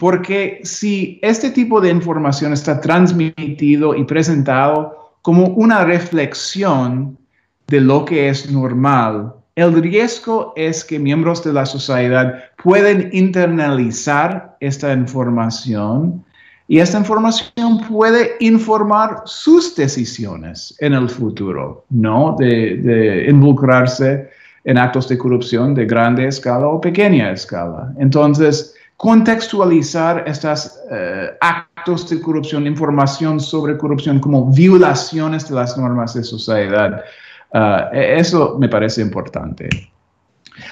Porque 0.00 0.62
si 0.64 1.18
este 1.20 1.50
tipo 1.50 1.78
de 1.78 1.90
información 1.90 2.54
está 2.54 2.80
transmitido 2.80 3.94
y 3.94 4.02
presentado 4.04 5.14
como 5.20 5.48
una 5.48 5.84
reflexión 5.84 7.18
de 7.66 7.82
lo 7.82 8.06
que 8.06 8.30
es 8.30 8.50
normal, 8.50 9.34
el 9.56 9.74
riesgo 9.82 10.54
es 10.56 10.86
que 10.86 10.98
miembros 10.98 11.44
de 11.44 11.52
la 11.52 11.66
sociedad 11.66 12.44
pueden 12.62 13.10
internalizar 13.12 14.56
esta 14.60 14.90
información 14.94 16.24
y 16.66 16.78
esta 16.78 16.96
información 16.96 17.82
puede 17.86 18.36
informar 18.40 19.20
sus 19.26 19.76
decisiones 19.76 20.74
en 20.78 20.94
el 20.94 21.10
futuro, 21.10 21.84
¿no? 21.90 22.36
De, 22.38 22.78
de, 22.78 23.28
involucrarse 23.28 24.30
en 24.64 24.78
actos 24.78 25.10
de 25.10 25.18
corrupción 25.18 25.74
de 25.74 25.84
grande 25.84 26.26
escala 26.26 26.68
o 26.68 26.80
pequeña 26.80 27.32
escala. 27.32 27.92
Entonces, 27.98 28.74
contextualizar 29.00 30.24
estos 30.26 30.78
eh, 30.90 31.30
actos 31.40 32.10
de 32.10 32.20
corrupción, 32.20 32.66
información 32.66 33.40
sobre 33.40 33.78
corrupción 33.78 34.20
como 34.20 34.52
violaciones 34.52 35.48
de 35.48 35.54
las 35.54 35.74
normas 35.78 36.12
de 36.12 36.22
sociedad. 36.22 37.02
Uh, 37.54 37.94
eso 37.94 38.58
me 38.60 38.68
parece 38.68 39.00
importante. 39.00 39.70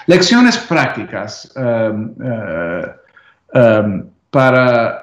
Lecciones 0.08 0.58
prácticas 0.58 1.50
um, 1.56 2.14
uh, 2.20 3.58
um, 3.58 4.04
para, 4.28 5.02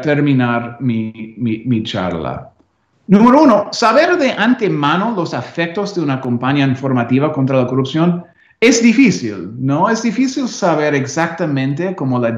terminar 0.00 0.76
mi, 0.78 1.34
mi, 1.38 1.64
mi 1.66 1.82
charla. 1.82 2.50
Número 3.08 3.42
uno, 3.42 3.68
saber 3.72 4.16
de 4.16 4.30
antemano 4.30 5.12
los 5.16 5.34
efectos 5.34 5.96
de 5.96 6.02
una 6.02 6.20
campaña 6.20 6.64
informativa 6.64 7.32
contra 7.32 7.56
la 7.56 7.66
corrupción 7.66 8.24
es 8.60 8.82
difícil, 8.82 9.52
¿no? 9.58 9.88
Es 9.88 10.02
difícil 10.02 10.46
saber 10.46 10.94
exactamente 10.94 11.96
cómo 11.96 12.18
la 12.18 12.36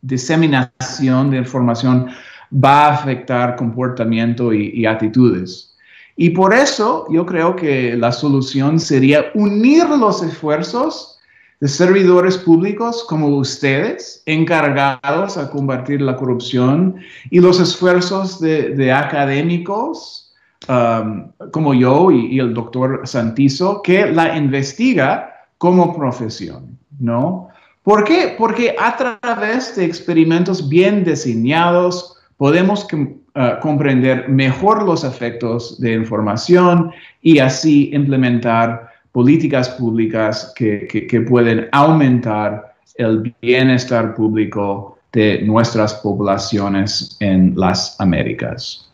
diseminación 0.00 1.30
de 1.30 1.36
información 1.36 2.08
va 2.52 2.86
a 2.86 2.94
afectar 2.94 3.56
comportamiento 3.56 4.54
y, 4.54 4.86
actitudes. 4.86 5.76
Y 6.16 6.30
por 6.30 6.54
eso 6.54 7.06
yo 7.10 7.26
creo 7.26 7.54
que 7.56 7.94
la 7.94 8.10
solución 8.10 8.80
sería 8.80 9.26
unir 9.34 9.86
los 9.86 10.22
esfuerzos 10.22 11.18
de 11.60 11.68
servidores 11.68 12.38
públicos 12.38 13.04
como 13.06 13.28
ustedes, 13.28 14.22
encargados 14.24 15.36
a 15.36 15.50
combatir 15.50 16.00
la 16.00 16.16
corrupción, 16.16 16.96
y 17.30 17.40
los 17.40 17.60
esfuerzos 17.60 18.40
de, 18.40 18.92
académicos 18.92 20.32
um, 20.68 21.30
como 21.50 21.74
yo 21.74 22.10
y, 22.10 22.36
y, 22.36 22.38
el 22.38 22.54
doctor 22.54 23.02
Santizo, 23.04 23.82
que 23.82 24.06
la 24.06 24.38
investiga 24.38 25.33
como 25.64 25.96
profesión, 25.96 26.78
¿no? 27.00 27.48
¿Por 27.84 28.04
qué? 28.04 28.34
Porque 28.36 28.76
a 28.78 28.98
través 28.98 29.74
de 29.74 29.86
experimentos 29.86 30.68
bien 30.68 31.04
diseñados 31.04 32.18
podemos 32.36 32.86
uh, 32.92 33.60
comprender 33.62 34.28
mejor 34.28 34.82
los 34.82 35.04
efectos 35.04 35.80
de 35.80 35.94
información 35.94 36.90
y 37.22 37.38
así 37.38 37.88
implementar 37.94 38.90
políticas 39.12 39.70
públicas 39.70 40.52
que, 40.54 40.86
que 40.86 41.20
pueden 41.22 41.66
aumentar 41.72 42.74
el 42.96 43.34
bienestar 43.40 44.14
público 44.14 44.98
de 45.14 45.40
nuestras 45.46 45.94
poblaciones 45.94 47.16
en 47.20 47.54
las 47.56 47.98
Américas. 47.98 48.92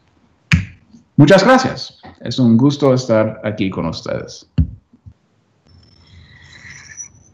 Muchas 1.17 1.43
gracias. 1.43 1.99
Es 2.21 2.39
un 2.39 2.57
gusto 2.57 2.95
estar 2.95 3.41
aquí 3.43 3.71
con 3.71 3.87
ustedes. 3.87 4.47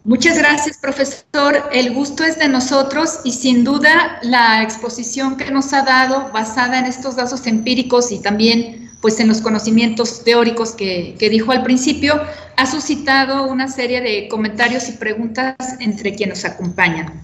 Muchas 0.06 0.38
gracias, 0.38 0.78
profesor. 0.78 1.68
El 1.72 1.92
gusto 1.92 2.22
es 2.22 2.38
de 2.38 2.48
nosotros 2.48 3.18
y 3.24 3.32
sin 3.32 3.64
duda 3.64 4.20
la 4.22 4.62
exposición 4.62 5.36
que 5.36 5.50
nos 5.50 5.72
ha 5.72 5.82
dado, 5.82 6.30
basada 6.32 6.78
en 6.78 6.84
estos 6.84 7.16
datos 7.16 7.44
empíricos 7.48 8.12
y 8.12 8.20
también 8.20 8.88
pues 9.02 9.18
en 9.18 9.26
los 9.26 9.40
conocimientos 9.40 10.22
teóricos 10.22 10.76
que, 10.76 11.16
dijo 11.18 11.50
al 11.50 11.64
principio, 11.64 12.22
ha 12.56 12.66
suscitado 12.66 13.48
una 13.48 13.66
serie 13.66 14.00
de 14.00 14.28
comentarios 14.28 14.88
y 14.88 14.92
preguntas 14.92 15.56
entre 15.80 16.14
quienes 16.14 16.44
nos 16.44 16.52
acompañan. 16.52 17.20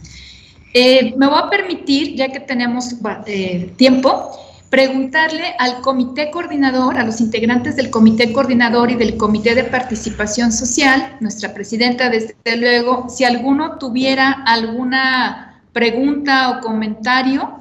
Eh, 0.75 1.15
me 1.17 1.29
voy 1.29 1.39
a 1.39 1.49
permitir, 1.49 2.17
ya 2.17 2.33
que 2.33 2.41
tenemos 2.41 2.97
eh, 3.27 3.75
tiempo, 3.77 4.37
preguntarle 4.73 5.55
al 5.59 5.83
comité 5.83 6.31
coordinador, 6.31 6.97
a 6.97 7.05
los 7.05 7.21
integrantes 7.21 7.77
del 7.77 7.91
comité 7.91 8.33
coordinador 8.33 8.91
y 8.91 8.95
del 8.95 9.19
comité 9.19 9.55
de 9.55 9.65
participación 9.65 10.51
social, 10.51 11.19
nuestra 11.21 11.53
presidenta 11.53 12.09
desde 12.09 12.57
luego, 12.57 13.07
si 13.11 13.25
alguno 13.25 13.77
tuviera 13.77 14.33
alguna 14.47 15.61
pregunta 15.75 16.49
o 16.49 16.61
comentario 16.61 17.53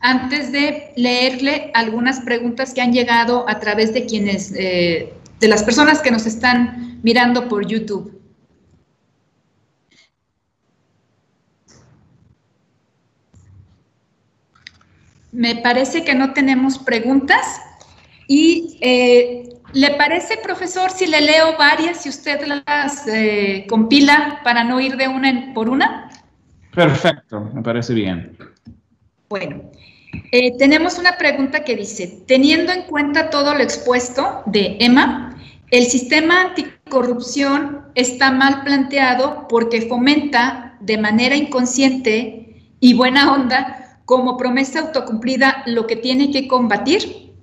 antes 0.00 0.50
de 0.50 0.90
leerle 0.96 1.70
algunas 1.74 2.18
preguntas 2.22 2.74
que 2.74 2.80
han 2.80 2.92
llegado 2.92 3.48
a 3.48 3.60
través 3.60 3.94
de 3.94 4.04
quienes, 4.06 4.52
eh, 4.56 5.12
de 5.38 5.46
las 5.46 5.62
personas 5.62 6.00
que 6.00 6.10
nos 6.10 6.26
están 6.26 6.98
mirando 7.04 7.46
por 7.46 7.68
YouTube. 7.68 8.17
Me 15.32 15.56
parece 15.56 16.04
que 16.04 16.14
no 16.14 16.32
tenemos 16.32 16.78
preguntas. 16.78 17.60
Y 18.26 18.78
eh, 18.80 19.48
¿le 19.72 19.90
parece, 19.94 20.36
profesor, 20.42 20.90
si 20.90 21.06
le 21.06 21.20
leo 21.20 21.56
varias 21.56 22.04
y 22.06 22.10
usted 22.10 22.40
las 22.46 23.06
eh, 23.08 23.66
compila 23.68 24.40
para 24.44 24.64
no 24.64 24.80
ir 24.80 24.96
de 24.96 25.08
una 25.08 25.52
por 25.54 25.68
una? 25.68 26.10
Perfecto, 26.74 27.40
me 27.54 27.62
parece 27.62 27.94
bien. 27.94 28.36
Bueno, 29.28 29.70
eh, 30.32 30.56
tenemos 30.58 30.98
una 30.98 31.16
pregunta 31.16 31.64
que 31.64 31.76
dice, 31.76 32.22
teniendo 32.26 32.72
en 32.72 32.82
cuenta 32.82 33.30
todo 33.30 33.54
lo 33.54 33.60
expuesto 33.60 34.42
de 34.46 34.76
Emma, 34.80 35.36
el 35.70 35.84
sistema 35.84 36.42
anticorrupción 36.42 37.86
está 37.94 38.30
mal 38.30 38.62
planteado 38.62 39.46
porque 39.48 39.82
fomenta 39.82 40.76
de 40.80 40.98
manera 40.98 41.36
inconsciente 41.36 42.72
y 42.80 42.94
buena 42.94 43.32
onda 43.32 43.87
como 44.08 44.38
promesa 44.38 44.80
autocumplida 44.80 45.62
lo 45.66 45.86
que 45.86 45.94
tiene 45.94 46.30
que 46.30 46.48
combatir. 46.48 47.34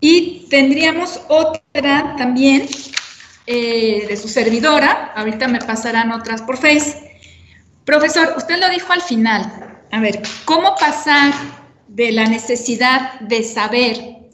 Y 0.00 0.46
tendríamos 0.48 1.20
otra 1.28 2.16
también 2.16 2.66
eh, 3.46 4.06
de 4.08 4.16
su 4.16 4.26
servidora, 4.26 5.12
ahorita 5.16 5.48
me 5.48 5.58
pasarán 5.58 6.12
otras 6.12 6.40
por 6.40 6.56
Face. 6.56 7.18
Profesor, 7.84 8.32
usted 8.38 8.58
lo 8.58 8.70
dijo 8.70 8.90
al 8.90 9.02
final. 9.02 9.82
A 9.90 10.00
ver, 10.00 10.22
¿cómo 10.46 10.74
pasar 10.76 11.34
de 11.86 12.12
la 12.12 12.24
necesidad 12.24 13.20
de 13.20 13.42
saber 13.42 14.30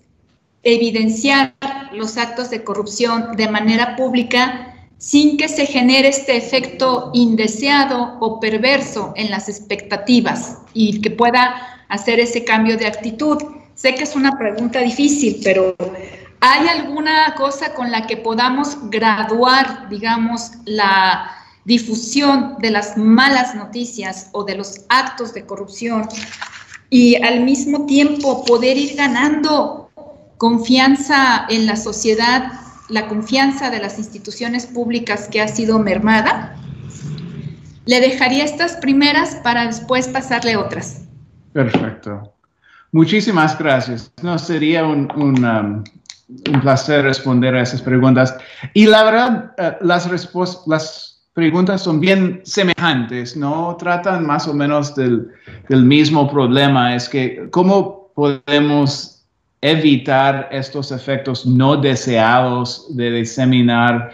evidenciar 0.63 1.57
los 1.93 2.17
actos 2.19 2.51
de 2.51 2.63
corrupción 2.63 3.35
de 3.35 3.49
manera 3.49 3.97
pública 3.97 4.70
sin 5.01 5.39
que 5.39 5.49
se 5.49 5.65
genere 5.65 6.09
este 6.09 6.37
efecto 6.37 7.11
indeseado 7.15 8.19
o 8.21 8.39
perverso 8.39 9.15
en 9.17 9.31
las 9.31 9.49
expectativas 9.49 10.59
y 10.75 11.01
que 11.01 11.11
pueda 11.11 11.85
hacer 11.89 12.21
ese 12.21 12.45
cambio 12.45 12.77
de 12.77 12.87
actitud. 12.87 13.39
Sé 13.75 13.95
que 13.95 14.03
es 14.03 14.15
una 14.15 14.33
pregunta 14.33 14.81
difícil, 14.81 15.41
pero 15.43 15.75
¿hay 16.41 16.69
alguna 16.69 17.35
cosa 17.35 17.73
con 17.73 17.91
la 17.91 18.07
que 18.07 18.19
podamos 18.19 18.77
graduar, 18.91 19.89
digamos, 19.89 20.51
la 20.67 21.31
difusión 21.65 22.57
de 22.59 22.71
las 22.71 22.99
malas 22.99 23.55
noticias 23.55 24.29
o 24.33 24.45
de 24.45 24.57
los 24.57 24.83
actos 24.91 25.33
de 25.33 25.47
corrupción 25.47 26.07
y 26.91 27.17
al 27.25 27.41
mismo 27.41 27.87
tiempo 27.87 28.45
poder 28.45 28.77
ir 28.77 28.97
ganando 28.97 29.91
confianza 30.37 31.47
en 31.49 31.65
la 31.65 31.77
sociedad 31.77 32.53
la 32.91 33.09
confianza 33.09 33.71
de 33.71 33.81
las 33.81 33.99
instituciones 33.99 34.67
públicas 34.67 35.29
que 35.31 35.41
ha 35.41 35.49
sido 35.49 35.79
mermada, 35.79 36.57
le 37.87 38.01
dejaría 38.01 38.45
estas 38.45 38.77
primeras 38.77 39.37
para 39.37 39.67
después 39.67 40.09
pasarle 40.09 40.57
otras. 40.57 41.05
Perfecto. 41.53 42.35
Muchísimas 42.93 43.59
gracias. 43.59 44.13
No 44.23 44.39
sería 44.39 44.85
un, 44.85 45.09
um, 45.17 45.85
placer 46.61 47.05
responder 47.05 47.55
a 47.55 47.63
esas 47.63 47.83
preguntas. 47.83 48.37
Y 48.75 48.87
la 48.87 49.05
verdad, 49.05 49.55
eh, 49.59 49.77
las, 49.81 50.09
las 50.67 51.23
preguntas 51.33 51.83
son 51.83 52.01
bien 52.01 52.41
semejantes, 52.45 53.37
¿no? 53.37 53.77
Tratan 53.77 54.27
más 54.27 54.47
o 54.47 54.55
menos 54.55 54.95
del, 54.95 55.29
del 55.69 55.85
mismo 55.85 56.31
problema. 56.31 56.95
Es 56.95 57.09
que, 57.09 57.49
¿cómo 57.51 58.13
podemos 58.15 59.20
evitar 59.61 60.49
estos 60.51 60.91
efectos 60.91 61.45
no 61.45 61.77
deseados 61.77 62.87
de 62.97 63.11
diseminar 63.11 64.13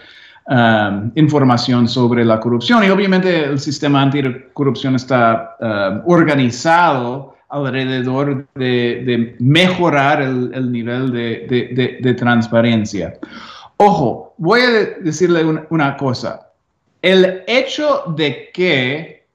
um, 0.48 1.10
información 1.14 1.88
sobre 1.88 2.24
la 2.24 2.40
corrupción. 2.40 2.84
Y 2.84 2.90
obviamente 2.90 3.44
el 3.44 3.58
sistema 3.60 4.02
anticorrupción 4.02 4.96
está 4.96 5.56
um, 5.60 6.12
organizado 6.12 7.36
alrededor 7.48 8.46
de, 8.54 9.36
mejorar 9.38 10.20
el, 10.20 10.72
nivel 10.72 11.12
de, 11.12 12.14
transparencia. 12.18 13.14
Ojo, 13.76 14.34
voy 14.38 14.60
a 14.60 14.70
decirle 15.00 15.44
una 15.70 15.96
cosa. 15.96 16.50
El 17.02 17.44
hecho 17.46 18.02
de 18.16 18.50
que 18.52 19.26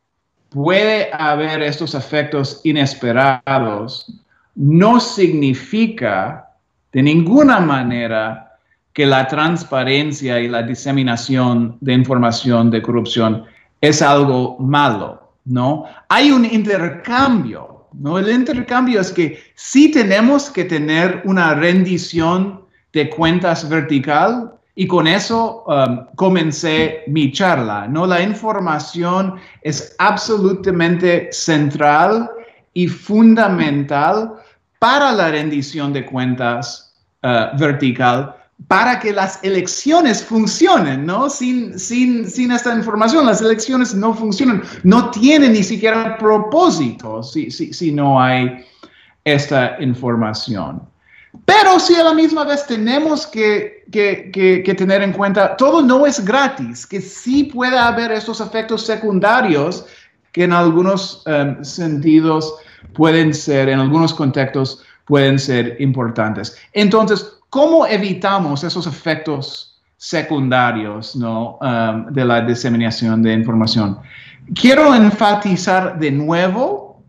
puede 0.49 1.09
haber 1.13 1.61
estos 1.61 1.95
efectos 1.95 2.59
inesperados 2.65 4.21
no 4.55 4.99
significa 4.99 6.47
de 6.91 7.03
ninguna 7.03 7.59
manera 7.59 8.57
que 8.93 9.05
la 9.05 9.27
transparencia 9.27 10.39
y 10.39 10.47
la 10.47 10.63
diseminación 10.63 11.77
de 11.79 11.93
información 11.93 12.69
de 12.69 12.81
corrupción 12.81 13.45
es 13.79 14.01
algo 14.01 14.57
malo, 14.59 15.31
¿no? 15.45 15.85
Hay 16.09 16.31
un 16.31 16.45
intercambio, 16.45 17.87
¿no? 17.93 18.19
El 18.19 18.29
intercambio 18.29 18.99
es 18.99 19.11
que 19.11 19.39
sí 19.55 19.91
tenemos 19.91 20.49
que 20.49 20.65
tener 20.65 21.21
una 21.25 21.55
rendición 21.55 22.61
de 22.91 23.09
cuentas 23.09 23.67
vertical 23.69 24.51
y 24.75 24.87
con 24.87 25.07
eso 25.07 25.63
um, 25.67 26.05
comencé 26.15 27.03
mi 27.07 27.31
charla, 27.31 27.87
¿no? 27.87 28.05
La 28.05 28.21
información 28.21 29.35
es 29.61 29.95
absolutamente 29.99 31.29
central 31.31 32.29
y 32.73 32.87
fundamental 32.87 34.33
para 34.79 35.11
la 35.11 35.29
rendición 35.29 35.93
de 35.93 36.05
cuentas 36.05 36.93
eh, 37.21 37.47
vertical 37.57 38.35
para 38.67 38.99
que 38.99 39.11
las 39.11 39.43
elecciones 39.43 40.23
funcionen, 40.23 41.05
¿no? 41.05 41.29
Sin, 41.29 41.77
sin, 41.79 42.29
sin, 42.29 42.51
esta 42.51 42.75
información, 42.75 43.25
las 43.25 43.41
elecciones 43.41 43.95
no 43.95 44.13
funcionan, 44.13 44.61
no 44.83 45.09
tienen 45.11 45.53
ni 45.53 45.63
siquiera 45.63 46.17
propósito 46.17 47.23
si, 47.23 47.49
si, 47.49 47.73
si 47.73 47.91
no 47.91 48.21
hay 48.21 48.65
esta 49.23 49.77
información. 49.79 50.81
Pero 51.45 51.79
si 51.79 51.95
a 51.95 52.03
la 52.03 52.13
misma 52.13 52.43
vez 52.43 52.67
tenemos 52.67 53.25
que, 53.25 53.85
que, 53.91 54.31
que, 54.31 54.73
tener 54.75 55.01
en 55.01 55.13
cuenta, 55.13 55.55
todo 55.55 55.81
no 55.81 56.05
es 56.05 56.23
gratis, 56.23 56.85
que 56.85 56.99
sí 56.99 57.45
puede 57.45 57.77
haber 57.77 58.11
estos 58.11 58.41
efectos 58.41 58.85
secundarios 58.85 59.85
que 60.31 60.43
en 60.43 60.53
algunos 60.53 61.23
em, 61.25 61.63
sentidos 61.63 62.53
pueden 62.93 63.33
ser, 63.33 63.69
en 63.69 63.79
algunos 63.79 64.13
contextos, 64.13 64.83
pueden 65.05 65.37
ser 65.39 65.75
importantes. 65.79 66.57
Entonces, 66.73 67.37
¿cómo 67.49 67.85
evitamos 67.85 68.63
esos 68.63 68.87
efectos 68.87 69.81
secundarios 69.97 71.15
¿no? 71.15 71.59
Um, 71.61 72.11
de 72.13 72.25
la 72.25 72.41
diseminación 72.41 73.21
de 73.21 73.33
información? 73.33 73.99
Quiero 74.55 74.95
enfatizar 74.95 75.99
de 75.99 76.11
nuevo 76.11 77.03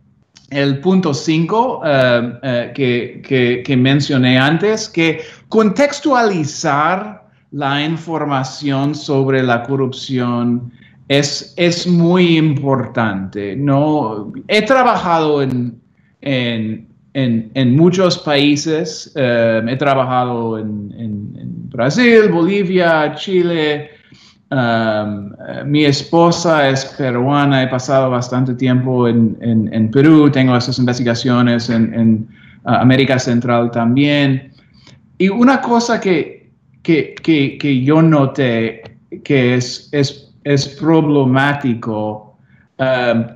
el 0.51 0.81
punto 0.81 1.15
5 1.15 1.79
um, 1.79 1.85
uh, 1.85 2.41
que, 2.75 3.63
que, 3.65 3.77
mencioné 3.77 4.39
antes, 4.39 4.89
que 4.89 5.25
contextualizar 5.49 7.23
la 7.53 7.83
información 7.83 8.95
sobre 8.95 9.43
la 9.43 9.63
corrupción 9.63 10.73
es, 11.19 11.53
es 11.57 11.87
muy 11.87 12.39
importante. 12.39 13.55
¿no? 13.57 14.33
He 14.49 14.63
trabajado 14.63 15.43
en, 15.43 15.79
en, 16.23 16.89
en, 17.15 17.77
muchos 17.77 18.19
países, 18.19 19.13
eh, 19.15 19.63
he 19.69 19.77
trabajado 19.77 20.59
en, 20.59 20.73
Brasil, 21.69 22.29
Bolivia, 22.31 23.15
Chile. 23.15 23.91
Um, 24.51 25.33
eh, 25.49 25.65
mi 25.65 25.87
esposa 25.87 26.69
es 26.69 26.85
peruana, 26.85 27.63
he 27.63 27.69
pasado 27.69 28.11
bastante 28.11 28.55
tiempo 28.55 29.09
en, 29.09 29.91
Perú, 29.91 30.31
tengo 30.31 30.55
esas 30.55 30.79
investigaciones 30.79 31.71
en, 31.71 32.29
uh, 32.65 32.71
América 32.71 33.19
Central 33.19 33.71
también. 33.71 34.53
Y 35.17 35.31
una 35.31 35.63
cosa 35.63 35.99
que, 35.99 36.51
que, 36.83 37.15
que 37.23 37.83
yo 37.83 38.03
noté 38.03 38.83
que 39.25 39.55
es, 39.55 39.89
es 39.93 40.22
es 40.45 40.69
problemático. 40.69 42.37
Um, 42.79 43.27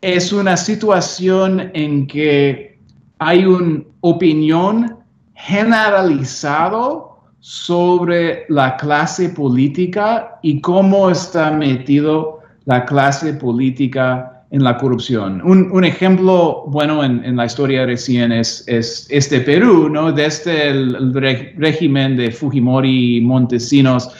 es 0.00 0.32
una 0.32 0.56
situación 0.56 1.70
en 1.74 2.06
que 2.06 2.78
hay 3.18 3.44
una 3.44 3.82
opinión 4.00 4.96
generalizado 5.34 7.18
sobre 7.40 8.44
la 8.48 8.76
clase 8.76 9.30
política 9.30 10.38
y 10.42 10.60
cómo 10.60 11.10
está 11.10 11.50
metido 11.50 12.40
la 12.66 12.84
clase 12.84 13.34
política 13.34 14.44
en 14.50 14.64
la 14.64 14.76
corrupción. 14.76 15.40
Un, 15.42 15.84
ejemplo 15.84 16.64
bueno 16.66 17.04
en, 17.04 17.36
la 17.36 17.46
historia 17.46 17.86
recién 17.86 18.32
es, 18.32 18.64
es, 18.66 19.06
este 19.08 19.40
Perú, 19.40 19.88
¿no? 19.88 20.12
Desde 20.12 20.68
el, 20.70 21.14
régimen 21.56 22.16
de 22.16 22.32
Fujimori 22.32 23.18
y 23.18 23.20
Montesinos, 23.20 24.10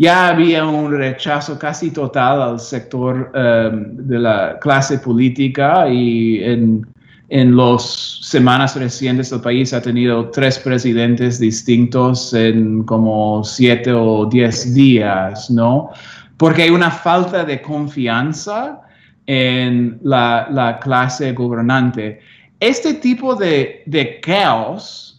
ya 0.00 0.28
había 0.28 0.64
un 0.64 0.90
rechazo 0.90 1.58
casi 1.58 1.90
total 1.90 2.40
al 2.40 2.58
sector 2.58 3.30
em, 3.34 3.96
de 3.98 4.18
la 4.18 4.58
clase 4.58 4.98
política 4.98 5.86
y 5.90 6.42
en, 6.42 6.86
en 7.28 7.54
las 7.54 8.18
semanas 8.22 8.76
recientes 8.76 9.30
el 9.30 9.42
país 9.42 9.74
ha 9.74 9.82
tenido 9.82 10.30
tres 10.30 10.58
presidentes 10.58 11.38
distintos 11.38 12.32
en 12.32 12.82
como 12.84 13.44
siete 13.44 13.92
o 13.92 14.24
diez 14.24 14.72
días, 14.72 15.50
¿no? 15.50 15.90
Porque 16.38 16.62
hay 16.62 16.70
una 16.70 16.90
falta 16.90 17.44
de 17.44 17.60
confianza 17.60 18.80
en 19.26 20.00
la, 20.02 20.48
la 20.50 20.78
clase 20.78 21.32
gobernante. 21.34 22.20
Este 22.58 22.94
tipo 22.94 23.34
de, 23.34 23.82
de 23.84 24.18
caos 24.20 25.09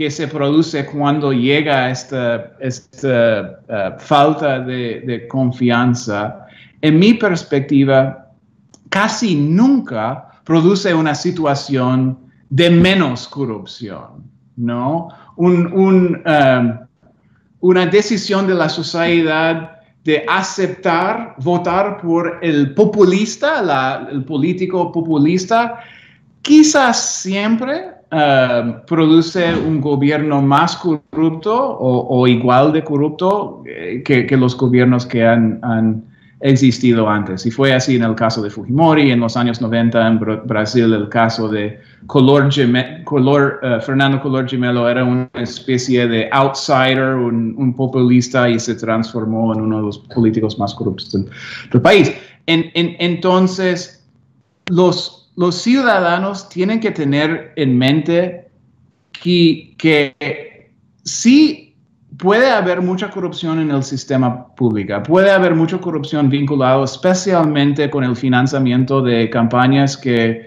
que 0.00 0.10
se 0.10 0.26
produce 0.28 0.86
cuando 0.86 1.30
llega 1.30 1.90
esta, 1.90 2.52
esta 2.58 3.60
uh, 3.68 4.00
falta 4.00 4.58
de, 4.58 5.28
confianza, 5.28 6.46
en 6.80 6.98
mi 6.98 7.12
perspectiva, 7.12 8.30
casi 8.88 9.34
nunca 9.34 10.40
produce 10.44 10.94
una 10.94 11.14
situación 11.14 12.18
de 12.48 12.70
menos 12.70 13.28
corrupción, 13.28 14.24
¿no? 14.56 15.08
Un, 15.36 15.66
um, 15.66 16.78
una 17.60 17.84
decisión 17.84 18.46
de 18.46 18.54
la 18.54 18.70
sociedad 18.70 19.80
de 20.02 20.24
aceptar, 20.26 21.34
votar 21.40 22.00
por 22.00 22.38
el 22.40 22.72
populista, 22.72 24.08
el 24.10 24.24
político 24.24 24.90
populista, 24.92 25.78
quizás 26.40 27.20
siempre 27.20 27.99
Um, 28.12 28.84
produce 28.86 29.54
un 29.54 29.80
gobierno 29.80 30.42
más 30.42 30.76
corrupto 30.78 31.78
o, 31.78 32.26
igual 32.26 32.72
de 32.72 32.82
corrupto 32.82 33.62
eh, 33.64 34.02
que, 34.04 34.36
los 34.36 34.56
gobiernos 34.56 35.06
que 35.06 35.24
han, 35.24 36.04
existido 36.40 37.08
antes. 37.08 37.46
Y 37.46 37.52
fue 37.52 37.72
así 37.72 37.96
en 37.96 38.02
el 38.02 38.16
caso 38.16 38.42
de 38.42 38.50
Fujimori, 38.50 39.12
en 39.12 39.20
los 39.20 39.36
años 39.36 39.60
90 39.60 40.08
en 40.08 40.18
Brasil 40.46 40.92
el 40.92 41.08
caso 41.08 41.48
de 41.48 41.78
Color, 42.06 42.48
uh, 42.48 43.80
Fernando 43.80 44.20
Color 44.20 44.48
Gemelo 44.48 44.88
era 44.88 45.04
una 45.04 45.28
especie 45.34 46.08
de 46.08 46.28
outsider, 46.32 47.14
un, 47.14 47.74
populista 47.76 48.48
y 48.48 48.58
se 48.58 48.74
transformó 48.74 49.54
en 49.54 49.60
uno 49.60 49.76
de 49.76 49.82
los 49.82 49.98
políticos 49.98 50.58
más 50.58 50.74
corruptos 50.74 51.12
del, 51.12 51.82
país. 51.82 52.10
En, 52.46 52.72
entonces, 52.74 54.04
los, 54.66 55.19
los 55.40 55.62
ciudadanos 55.62 56.50
tienen 56.50 56.80
que 56.80 56.90
tener 56.90 57.54
en 57.56 57.78
mente 57.78 58.50
que, 59.10 59.74
que 59.78 60.70
sí 61.02 61.74
puede 62.18 62.50
haber 62.50 62.82
mucha 62.82 63.08
corrupción 63.08 63.58
en 63.58 63.70
el 63.70 63.82
sistema 63.82 64.54
público, 64.54 65.02
puede 65.02 65.30
haber 65.30 65.54
mucha 65.54 65.78
corrupción 65.78 66.28
vinculada 66.28 66.84
especialmente 66.84 67.88
con 67.88 68.04
el 68.04 68.14
financiamiento 68.16 69.00
de 69.00 69.30
campañas 69.30 69.96
que 69.96 70.46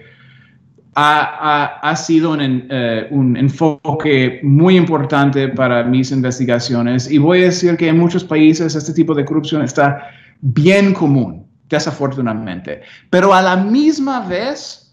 ha, 0.94 1.96
sido 1.96 2.36
eh, 2.38 3.08
un, 3.10 3.36
enfoque 3.36 4.38
muy 4.44 4.76
importante 4.76 5.48
para 5.48 5.82
mis 5.82 6.12
investigaciones. 6.12 7.10
Y 7.10 7.18
voy 7.18 7.40
a 7.40 7.46
decir 7.46 7.76
que 7.76 7.88
en 7.88 7.98
muchos 7.98 8.22
países 8.22 8.76
este 8.76 8.92
tipo 8.92 9.12
de 9.12 9.24
corrupción 9.24 9.62
está 9.62 10.06
bien 10.40 10.94
común, 10.94 11.48
desafortunadamente, 11.68 12.82
pero 13.10 13.34
a 13.34 13.42
la 13.42 13.56
misma 13.56 14.20
vez 14.28 14.83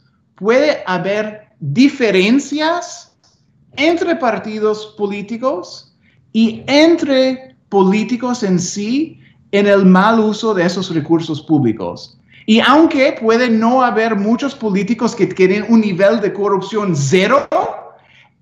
puede 0.41 0.81
haber 0.87 1.49
diferencias 1.59 3.15
entre 3.77 4.15
partidos 4.15 4.95
políticos 4.97 5.95
y 6.33 6.63
entre 6.65 7.55
políticos 7.69 8.41
en 8.41 8.59
sí 8.59 9.19
en 9.51 9.67
el 9.67 9.85
mal 9.85 10.19
uso 10.19 10.55
de 10.55 10.65
esos 10.65 10.91
recursos 10.95 11.43
públicos. 11.43 12.17
Y 12.47 12.59
aunque 12.59 13.15
puede 13.21 13.51
no 13.51 13.83
haber 13.83 14.15
muchos 14.15 14.55
políticos 14.55 15.15
que 15.15 15.27
tienen 15.27 15.63
un 15.69 15.81
nivel 15.81 16.19
de 16.19 16.33
corrupción 16.33 16.95
cero, 16.95 17.47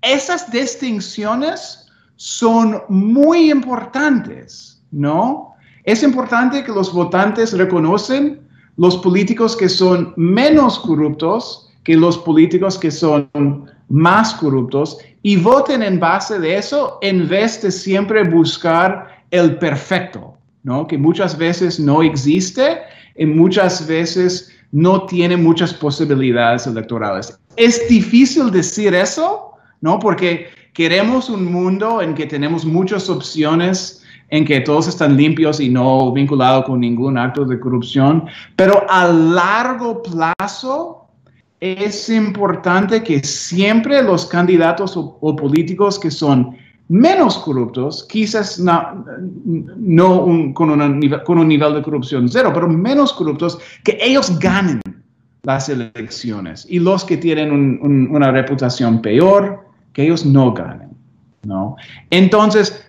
esas 0.00 0.50
distinciones 0.50 1.86
son 2.16 2.82
muy 2.88 3.50
importantes, 3.50 4.82
¿no? 4.90 5.54
Es 5.84 6.02
importante 6.02 6.64
que 6.64 6.72
los 6.72 6.94
votantes 6.94 7.52
reconocen 7.52 8.40
los 8.78 8.96
políticos 8.96 9.54
que 9.54 9.68
son 9.68 10.14
menos 10.16 10.78
corruptos 10.78 11.66
que 11.84 11.96
los 11.96 12.18
políticos 12.18 12.78
que 12.78 12.90
son 12.90 13.30
más 13.88 14.34
corruptos 14.34 14.98
y 15.22 15.36
voten 15.36 15.82
en 15.82 15.98
base 15.98 16.38
de 16.38 16.56
eso 16.56 16.98
en 17.02 17.28
vez 17.28 17.60
de 17.62 17.70
siempre 17.70 18.24
buscar 18.24 19.24
el 19.30 19.56
perfecto, 19.58 20.34
¿no? 20.62 20.86
Que 20.86 20.96
muchas 20.96 21.36
veces 21.36 21.78
no 21.78 22.02
existe 22.02 22.78
y 23.16 23.26
muchas 23.26 23.86
veces 23.86 24.50
no 24.72 25.06
tiene 25.06 25.36
muchas 25.36 25.74
posibilidades 25.74 26.66
electorales. 26.66 27.38
Es 27.56 27.88
difícil 27.88 28.50
decir 28.50 28.94
eso, 28.94 29.52
¿no? 29.80 29.98
Porque 29.98 30.46
queremos 30.72 31.28
un 31.28 31.52
mundo 31.52 32.00
en 32.00 32.14
que 32.14 32.26
tenemos 32.26 32.64
muchas 32.64 33.10
opciones, 33.10 34.02
en 34.28 34.44
que 34.44 34.60
todos 34.60 34.86
están 34.86 35.16
limpios 35.16 35.58
y 35.58 35.68
no 35.68 36.12
vinculados 36.12 36.64
con 36.64 36.80
ningún 36.80 37.18
acto 37.18 37.44
de 37.44 37.58
corrupción, 37.58 38.26
pero 38.54 38.86
a 38.88 39.08
largo 39.08 40.02
plazo 40.02 41.08
es 41.60 42.08
importante 42.08 43.02
que 43.02 43.22
siempre 43.22 44.02
los 44.02 44.26
candidatos 44.26 44.96
o, 44.96 45.36
políticos 45.36 45.98
que 45.98 46.10
son 46.10 46.56
menos 46.88 47.38
corruptos, 47.38 48.06
quizás 48.08 48.58
no, 48.58 49.04
con, 50.54 50.70
un 50.70 51.48
nivel 51.48 51.74
de 51.74 51.82
corrupción 51.82 52.28
cero, 52.28 52.50
pero 52.52 52.66
menos 52.66 53.12
corruptos, 53.12 53.58
que 53.84 53.98
ellos 54.00 54.38
ganen 54.38 54.80
las 55.42 55.68
elecciones 55.68 56.66
y 56.68 56.80
los 56.80 57.04
que 57.04 57.16
tienen 57.16 57.78
una 58.10 58.30
reputación 58.30 59.00
peor, 59.02 59.60
que 59.92 60.04
ellos 60.04 60.24
no 60.24 60.52
ganen. 60.52 60.90
¿no? 61.42 61.76
Entonces, 62.10 62.86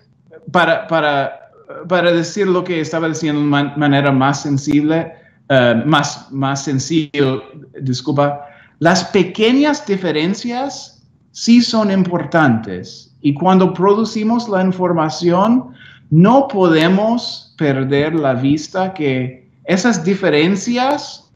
para, 0.50 0.86
para, 0.88 1.50
para 1.88 2.10
decir 2.10 2.48
lo 2.48 2.64
que 2.64 2.80
estaba 2.80 3.08
diciendo 3.08 3.40
de 3.40 3.72
manera 3.76 4.10
más 4.10 4.42
sensible, 4.42 5.12
eh, 5.48 5.82
más, 5.86 6.30
más 6.32 6.64
sencillo, 6.64 7.42
disculpa, 7.80 8.46
las 8.82 9.04
pequeñas 9.04 9.86
diferencias 9.86 11.04
sí 11.30 11.62
son 11.62 11.92
importantes 11.92 13.14
y 13.20 13.32
cuando 13.32 13.72
producimos 13.72 14.48
la 14.48 14.60
información 14.60 15.72
no 16.10 16.48
podemos 16.48 17.54
perder 17.56 18.12
la 18.12 18.34
vista 18.34 18.92
que 18.92 19.48
esas 19.66 20.02
diferencias 20.02 21.30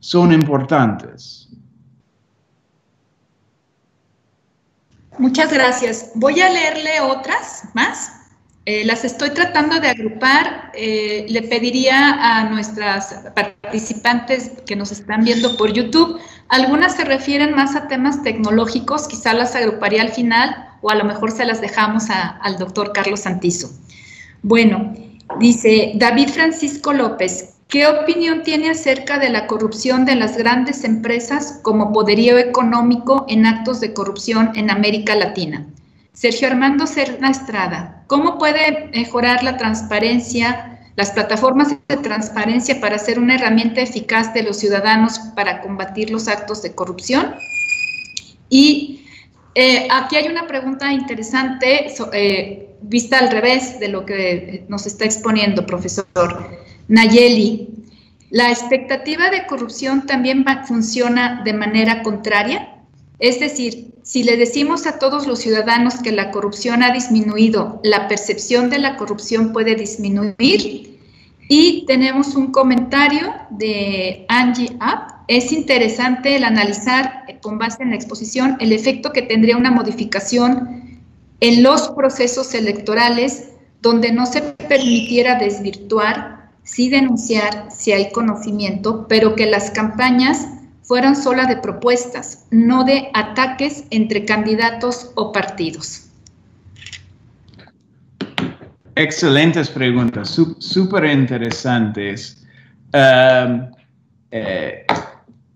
son 0.00 0.32
importantes. 0.32 1.50
Muchas 5.18 5.52
gracias. 5.52 6.12
Voy 6.14 6.40
a 6.40 6.48
leerle 6.48 7.00
otras 7.02 7.64
más. 7.74 8.25
Eh, 8.68 8.84
las 8.84 9.04
estoy 9.04 9.30
tratando 9.30 9.78
de 9.78 9.88
agrupar. 9.88 10.72
Eh, 10.74 11.24
le 11.28 11.42
pediría 11.42 12.40
a 12.40 12.50
nuestras 12.50 13.14
participantes 13.32 14.50
que 14.66 14.74
nos 14.74 14.90
están 14.90 15.22
viendo 15.22 15.56
por 15.56 15.72
YouTube, 15.72 16.20
algunas 16.48 16.96
se 16.96 17.04
refieren 17.04 17.54
más 17.54 17.76
a 17.76 17.86
temas 17.86 18.24
tecnológicos, 18.24 19.06
quizá 19.06 19.34
las 19.34 19.54
agruparía 19.54 20.02
al 20.02 20.10
final 20.10 20.68
o 20.82 20.90
a 20.90 20.96
lo 20.96 21.04
mejor 21.04 21.30
se 21.30 21.44
las 21.44 21.60
dejamos 21.60 22.04
al 22.10 22.58
doctor 22.58 22.92
Carlos 22.92 23.20
Santizo. 23.20 23.70
Bueno, 24.42 24.94
dice 25.38 25.92
David 25.94 26.30
Francisco 26.30 26.92
López, 26.92 27.54
¿qué 27.68 27.86
opinión 27.86 28.42
tiene 28.42 28.70
acerca 28.70 29.18
de 29.18 29.30
la 29.30 29.46
corrupción 29.46 30.04
de 30.04 30.16
las 30.16 30.36
grandes 30.36 30.82
empresas 30.82 31.60
como 31.62 31.92
poderío 31.92 32.36
económico 32.36 33.26
en 33.28 33.46
actos 33.46 33.78
de 33.78 33.94
corrupción 33.94 34.50
en 34.56 34.70
América 34.70 35.14
Latina? 35.14 35.66
Sergio 36.16 36.48
Armando 36.48 36.86
Serna 36.86 37.28
Estrada, 37.28 38.02
¿cómo 38.06 38.38
puede 38.38 38.88
mejorar 38.94 39.42
la 39.42 39.58
transparencia, 39.58 40.80
las 40.96 41.10
plataformas 41.10 41.76
de 41.88 41.96
transparencia 41.98 42.80
para 42.80 42.96
ser 42.96 43.18
una 43.18 43.34
herramienta 43.34 43.82
eficaz 43.82 44.32
de 44.32 44.42
los 44.42 44.56
ciudadanos 44.56 45.18
para 45.36 45.60
combatir 45.60 46.08
los 46.08 46.26
actos 46.26 46.62
de 46.62 46.74
corrupción? 46.74 47.34
Y 48.48 49.04
eh, 49.54 49.88
aquí 49.90 50.16
hay 50.16 50.28
una 50.28 50.46
pregunta 50.46 50.90
interesante, 50.90 51.94
eh, 52.14 52.70
vista 52.80 53.18
al 53.18 53.30
revés 53.30 53.78
de 53.78 53.88
lo 53.88 54.06
que 54.06 54.64
nos 54.68 54.86
está 54.86 55.04
exponiendo, 55.04 55.66
profesor 55.66 56.06
Nayeli. 56.88 57.68
¿La 58.30 58.50
expectativa 58.50 59.28
de 59.28 59.44
corrupción 59.44 60.06
también 60.06 60.46
funciona 60.66 61.42
de 61.44 61.52
manera 61.52 62.02
contraria? 62.02 62.75
Es 63.18 63.40
decir, 63.40 63.94
si 64.02 64.22
le 64.22 64.36
decimos 64.36 64.86
a 64.86 64.98
todos 64.98 65.26
los 65.26 65.38
ciudadanos 65.38 65.96
que 66.02 66.12
la 66.12 66.30
corrupción 66.30 66.82
ha 66.82 66.92
disminuido, 66.92 67.80
la 67.82 68.08
percepción 68.08 68.68
de 68.68 68.78
la 68.78 68.96
corrupción 68.96 69.52
puede 69.52 69.74
disminuir. 69.74 71.00
Y 71.48 71.84
tenemos 71.86 72.34
un 72.34 72.52
comentario 72.52 73.32
de 73.50 74.26
Angie 74.28 74.76
App. 74.80 75.10
Es 75.28 75.52
interesante 75.52 76.36
el 76.36 76.44
analizar 76.44 77.24
eh, 77.28 77.38
con 77.40 77.58
base 77.58 77.82
en 77.82 77.90
la 77.90 77.96
exposición 77.96 78.56
el 78.60 78.72
efecto 78.72 79.12
que 79.12 79.22
tendría 79.22 79.56
una 79.56 79.70
modificación 79.70 81.00
en 81.40 81.62
los 81.62 81.88
procesos 81.90 82.52
electorales 82.54 83.50
donde 83.80 84.12
no 84.12 84.26
se 84.26 84.42
permitiera 84.42 85.38
desvirtuar, 85.38 86.50
sí 86.64 86.88
denunciar 86.88 87.68
si 87.70 87.92
hay 87.92 88.10
conocimiento, 88.10 89.06
pero 89.08 89.36
que 89.36 89.46
las 89.46 89.70
campañas 89.70 90.48
fueran 90.86 91.16
sola 91.16 91.46
de 91.46 91.56
propuestas, 91.56 92.46
no 92.50 92.84
de 92.84 93.10
ataques 93.12 93.84
entre 93.90 94.24
candidatos 94.24 95.10
o 95.16 95.32
partidos? 95.32 96.08
Excelentes 98.94 99.68
preguntas, 99.68 100.40
súper 100.58 101.04
interesantes. 101.04 102.46
Eh, 104.30 104.86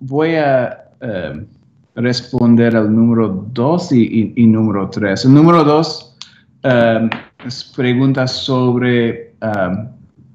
voy 0.01 0.35
a 0.35 0.85
um, 1.01 1.47
responder 1.95 2.77
al 2.77 2.95
número 2.95 3.47
dos 3.53 3.93
y, 3.93 4.35
número 4.37 4.91
tres. 4.91 5.25
El 5.25 5.35
número 5.35 5.65
dos 5.65 6.17
um, 6.65 7.09
es 7.47 7.65
preguntas 7.65 8.33
sobre 8.33 9.35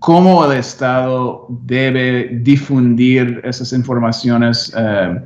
cómo 0.06 0.46
el 0.46 0.60
Estado 0.60 1.48
debe 1.50 2.30
difundir 2.44 3.42
esas 3.44 3.74
informaciones 3.74 4.72
eh, 4.78 5.20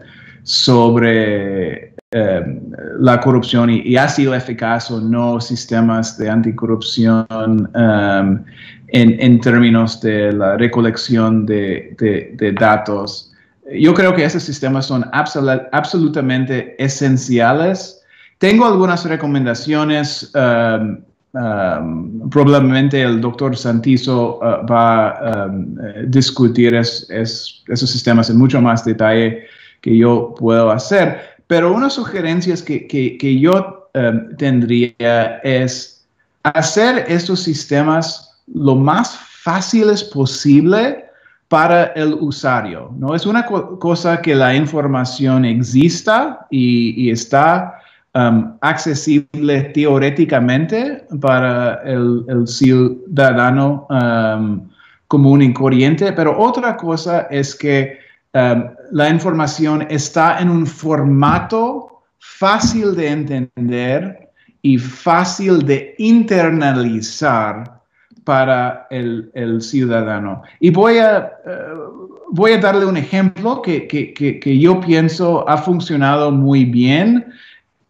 sobre 0.44 1.94
eh, 2.12 2.62
la 2.98 3.20
corrupción 3.20 3.70
y, 3.72 3.98
ha 3.98 4.08
sido 4.08 4.34
eficaz 4.34 4.90
o 4.90 5.02
no 5.02 5.42
sistemas 5.42 6.18
de 6.18 6.30
anticorrupción 6.30 7.28
um, 7.30 8.46
en, 8.88 9.42
términos 9.42 10.00
de 10.00 10.32
la 10.32 10.56
recolección 10.56 11.46
de, 11.46 12.56
datos. 12.58 13.34
Yo 13.78 13.94
creo 13.94 14.16
que 14.16 14.24
esos 14.24 14.44
sistemas 14.44 14.86
son 14.86 15.04
absolutamente 15.12 16.82
esenciales. 16.82 18.02
Tengo 18.38 18.66
algunas 18.66 19.04
recomendaciones 19.04 20.32
um, 20.34 21.00
um, 21.34 22.30
probablemente 22.30 23.02
el 23.02 23.22
doctor 23.22 23.56
Santizo 23.56 24.40
uh, 24.40 24.66
va 24.66 25.10
a 25.10 25.46
um, 25.46 25.76
discutir 26.08 26.74
esos 26.76 27.64
sistemas 27.68 28.30
en 28.30 28.38
mucho 28.38 28.62
más 28.62 28.84
detalle 28.86 29.46
que 29.82 29.98
yo 29.98 30.34
puedo 30.38 30.72
hacer, 30.72 31.20
pero 31.48 31.74
una 31.74 31.90
sugerencia 31.90 32.56
que, 32.66 32.88
que, 32.88 33.40
yo 33.40 33.90
um, 33.96 34.36
tendría 34.38 35.40
es 35.44 36.06
hacer 36.44 37.06
estos 37.08 37.42
sistemas 37.42 38.42
lo 38.54 38.76
más 38.76 39.18
fáciles 39.18 40.04
posible 40.04 41.06
para 41.50 41.86
el 41.96 42.14
usuario. 42.14 42.92
No 42.98 43.16
es 43.16 43.26
una 43.26 43.46
cosa 43.46 44.22
que 44.22 44.36
la 44.36 44.56
información 44.56 45.46
exista 45.46 46.46
y, 46.52 47.10
está 47.10 47.79
um, 48.16 48.58
accesible 48.62 49.62
teóricamente 49.74 51.04
para 51.22 51.82
el, 51.84 52.48
ciudadano 52.48 53.88
um, 53.90 54.68
común 55.08 55.42
y 55.42 55.54
corriente, 55.54 56.12
pero 56.14 56.38
otra 56.38 56.78
cosa 56.78 57.28
es 57.30 57.56
que 57.56 57.98
um, 58.34 58.64
la 58.92 59.10
información 59.10 59.86
está 59.90 60.40
en 60.40 60.50
un 60.50 60.66
formato 60.66 62.04
fácil 62.20 62.96
de 62.96 63.08
entender 63.08 64.30
y 64.62 64.78
fácil 64.78 65.66
de 65.66 65.96
internalizar 65.98 67.80
para 68.30 68.86
el, 68.92 69.60
ciudadano. 69.60 70.44
Y 70.60 70.70
voy 70.70 71.00
a, 71.00 71.32
eh, 71.48 71.52
voy 72.30 72.52
a 72.52 72.60
darle 72.60 72.86
un 72.86 72.98
ejemplo 72.98 73.62
que, 73.62 73.88
que, 73.88 74.60
yo 74.60 74.80
pienso 74.80 75.50
ha 75.50 75.58
funcionado 75.58 76.30
muy 76.30 76.66
bien 76.66 77.26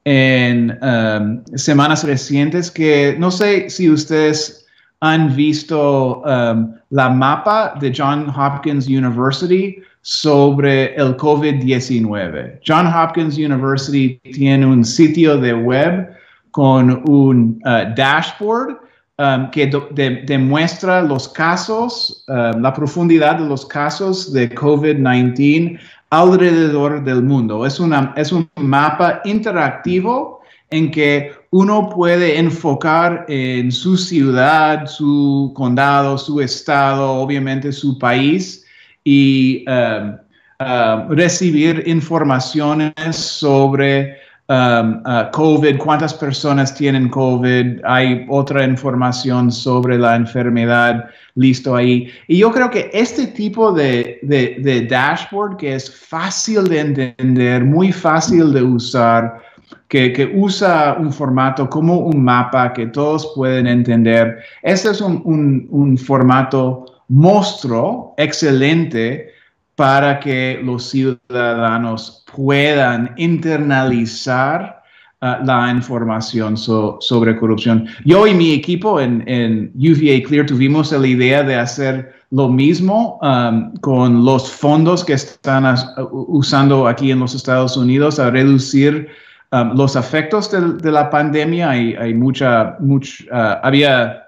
en 0.05 0.77
um, 0.81 1.43
semanas 1.55 2.03
recientes, 2.03 2.71
que 2.71 3.15
no 3.19 3.31
sé 3.31 3.69
si 3.69 3.89
ustedes 3.89 4.65
han 5.01 5.35
visto 5.35 6.21
um, 6.25 6.73
la 6.89 7.09
mapa 7.09 7.75
de 7.79 7.91
John 7.95 8.29
Hopkins 8.29 8.87
University 8.87 9.81
sobre 10.01 10.95
el 10.95 11.15
COVID-19. 11.17 12.59
John 12.65 12.87
Hopkins 12.87 13.37
University 13.37 14.19
tiene 14.33 14.65
un 14.65 14.83
sitio 14.83 15.37
de 15.37 15.53
web 15.53 16.09
con 16.51 17.03
un 17.07 17.61
uh, 17.65 17.93
dashboard 17.95 18.77
Um, 19.19 19.51
que 19.51 19.69
demuestra 20.23 21.01
los 21.01 21.27
casos, 21.27 22.23
la 22.29 22.73
profundidad 22.73 23.37
de 23.37 23.49
los 23.49 23.65
casos 23.65 24.31
de 24.31 24.49
COVID-19 24.55 25.77
alrededor 26.09 27.03
del 27.03 27.23
mundo. 27.23 27.65
Es, 27.65 27.79
una, 27.79 28.13
es 28.17 28.31
un 28.31 28.49
mapa 28.55 29.21
interactivo 29.25 30.39
en 30.71 30.91
que 30.91 31.31
uno 31.51 31.89
puede 31.89 32.37
enfocar 32.37 33.25
en 33.27 33.71
su 33.71 33.97
ciudad, 33.97 34.85
su 34.85 35.51
condado, 35.55 36.17
su 36.17 36.41
estado, 36.41 37.13
obviamente 37.13 37.71
su 37.71 37.97
país 37.97 38.65
y 39.03 39.65
um, 39.67 40.17
recibir 41.09 41.83
informaciones 41.87 43.15
sobre 43.15 44.18
Um, 44.51 45.03
COVID, 45.31 45.77
cuántas 45.77 46.11
personas 46.11 46.73
tienen 46.73 47.09
COVID, 47.09 47.81
hay 47.85 48.25
otra 48.29 48.63
información 48.63 49.51
sobre 49.51 49.99
la 49.99 50.15
enfermedad, 50.15 51.07
listo 51.35 51.75
ahí. 51.75 52.09
Y 52.27 52.39
yo 52.39 52.51
creo 52.51 52.71
que 52.71 52.89
este 52.91 53.27
tipo 53.27 53.71
de, 53.71 54.17
de, 54.23 54.87
dashboard 54.89 55.57
que 55.57 55.75
es 55.75 55.95
fácil 55.95 56.63
de 56.63 56.79
entender, 56.79 57.63
muy 57.63 57.91
fácil 57.91 58.51
de 58.51 58.63
usar, 58.63 59.39
que, 59.87 60.11
que, 60.13 60.25
usa 60.33 60.97
un 60.99 61.13
formato 61.13 61.69
como 61.69 61.99
un 61.99 62.23
mapa 62.23 62.73
que 62.73 62.87
todos 62.87 63.31
pueden 63.35 63.67
entender, 63.67 64.39
este 64.63 64.89
es 64.89 64.99
un, 64.99 65.21
un, 65.25 65.67
un 65.69 65.95
formato 65.95 67.03
monstruo, 67.07 68.15
excelente, 68.17 69.31
para 69.79 70.19
que 70.19 70.59
los 70.61 70.89
ciudadanos 70.89 72.25
puedan 72.35 73.13
internalizar 73.15 74.83
uh, 75.21 75.45
la 75.45 75.71
información 75.71 76.57
sobre 76.57 77.37
corrupción. 77.37 77.87
Yo 78.03 78.27
y 78.27 78.33
mi 78.33 78.51
equipo 78.51 78.99
en, 78.99 79.23
en, 79.25 79.71
UVA 79.77 80.27
Clear 80.27 80.45
tuvimos 80.47 80.91
la 80.91 81.07
idea 81.07 81.43
de 81.43 81.55
hacer 81.55 82.13
lo 82.31 82.49
mismo 82.49 83.19
um, 83.21 83.73
con 83.77 84.25
los 84.25 84.51
fondos 84.51 85.05
que 85.05 85.13
están 85.13 85.63
usando 86.11 86.85
aquí 86.85 87.11
en 87.11 87.19
los 87.19 87.33
Estados 87.33 87.77
Unidos 87.77 88.19
a 88.19 88.31
reducir 88.31 89.07
um, 89.53 89.77
los 89.77 89.95
efectos 89.95 90.51
de, 90.51 90.91
la 90.91 91.09
pandemia. 91.09 91.69
Hay, 91.69 91.95
hay 91.95 92.13
mucha, 92.13 92.75
much, 92.81 93.21
uh, 93.31 93.63
había 93.63 94.23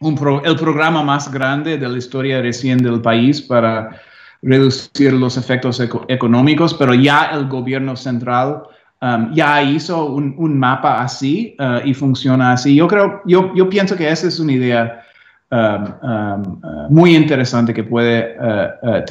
un 0.00 0.18
el 0.42 0.56
programa 0.56 1.02
más 1.02 1.30
grande 1.30 1.76
de 1.76 1.86
la 1.86 1.98
historia 1.98 2.40
recién 2.40 2.78
del 2.78 3.02
país 3.02 3.42
para 3.42 4.00
reducir 4.42 5.12
los 5.12 5.36
efectos 5.36 5.80
económicos, 6.08 6.74
pero 6.74 6.94
ya 6.94 7.30
el 7.32 7.48
gobierno 7.48 7.96
central 7.96 8.62
um, 9.02 9.32
ya 9.32 9.62
hizo 9.62 10.06
un, 10.06 10.58
mapa 10.58 11.02
así 11.02 11.56
uh, 11.58 11.86
y 11.86 11.94
funciona 11.94 12.52
así. 12.52 12.74
Yo 12.74 12.86
creo, 12.88 13.22
yo, 13.26 13.52
yo 13.54 13.68
pienso 13.68 13.96
que 13.96 14.08
esa 14.08 14.28
es 14.28 14.38
una 14.38 14.52
idea 14.52 15.04
um, 15.50 15.84
um, 16.02 16.60
uh, 16.62 16.90
muy 16.90 17.14
interesante 17.16 17.72
que 17.72 17.84
puede, 17.84 18.36
uh, 18.40 19.04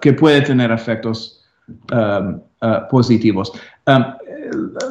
que 0.00 0.12
puede 0.12 0.42
tener 0.42 0.70
efectos 0.70 1.42
positivos. 2.90 3.52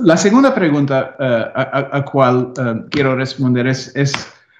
la 0.03 0.17
segunda 0.17 0.53
pregunta 0.53 1.15
a, 1.19 1.97
a, 1.97 2.05
cual 2.05 2.51
quiero 2.91 3.15
responder 3.15 3.67
es, 3.67 3.95
es 3.95 4.13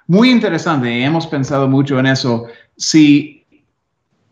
muy 0.08 0.30
interesante 0.30 1.04
hemos 1.04 1.28
pensado 1.28 1.68
mucho 1.68 2.00
en 2.00 2.08
eso. 2.08 2.46
Si 2.78 3.35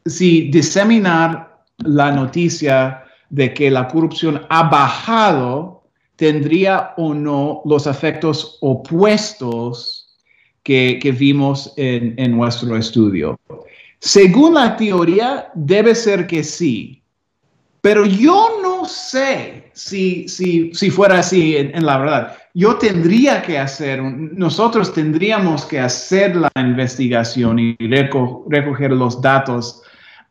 si 0.06 0.50
diseminar 0.50 1.64
la 1.78 2.12
noticia 2.12 3.04
de 3.30 3.54
que 3.54 3.72
la 3.72 3.88
corrupción 3.88 4.46
ha 4.50 4.64
bajado 4.64 5.84
tendría 6.16 6.94
o 6.98 7.14
no 7.14 7.62
los 7.66 7.88
efectos 7.88 8.58
opuestos 8.62 10.18
que, 10.64 11.16
vimos 11.18 11.74
en, 11.76 12.32
nuestro 12.32 12.78
estudio. 12.78 13.38
Según 14.00 14.54
la 14.54 14.78
teoría, 14.78 15.50
debe 15.56 15.96
ser 15.96 16.28
que 16.28 16.44
sí, 16.44 17.02
pero 17.82 18.06
yo 18.06 18.60
no 18.62 18.86
sé 18.86 19.72
si, 19.74 20.28
si, 20.30 20.72
fuera 20.90 21.20
así 21.20 21.58
en, 21.58 21.86
la 21.86 21.98
verdad. 21.98 22.38
Yo 22.54 22.76
tendría 22.76 23.42
que 23.42 23.58
hacer, 23.58 24.02
nosotros 24.02 24.94
tendríamos 24.94 25.66
que 25.66 25.80
hacer 25.80 26.36
la 26.36 26.52
investigación 26.56 27.60
y 27.60 27.76
recoger 27.80 28.92
los 28.92 29.22
datos 29.22 29.82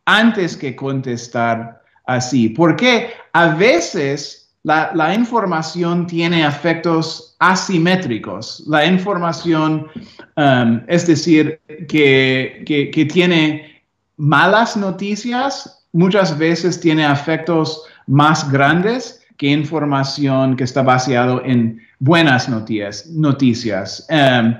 antes 0.06 0.56
que 0.56 0.74
contestar 0.74 1.82
así. 2.06 2.48
Porque 2.48 3.10
a 3.32 3.54
veces 3.54 4.42
la, 4.64 5.14
información 5.14 6.06
tiene 6.06 6.46
efectos 6.46 7.36
asimétricos. 7.38 8.62
La 8.66 8.86
información, 8.86 9.88
um, 10.36 10.80
es 10.86 11.06
decir, 11.06 11.60
que, 11.88 12.62
que, 12.66 13.04
tiene 13.06 13.82
malas 14.16 14.76
noticias, 14.76 15.84
muchas 15.92 16.36
veces 16.38 16.80
tiene 16.80 17.10
efectos 17.10 17.82
más 18.06 18.50
grandes 18.50 19.24
que 19.36 19.48
información 19.48 20.56
que 20.56 20.64
está 20.64 20.82
basado 20.82 21.42
en 21.44 21.80
buenas 21.98 22.48
noticias. 22.48 23.06
noticias. 23.06 24.06
Um, 24.10 24.54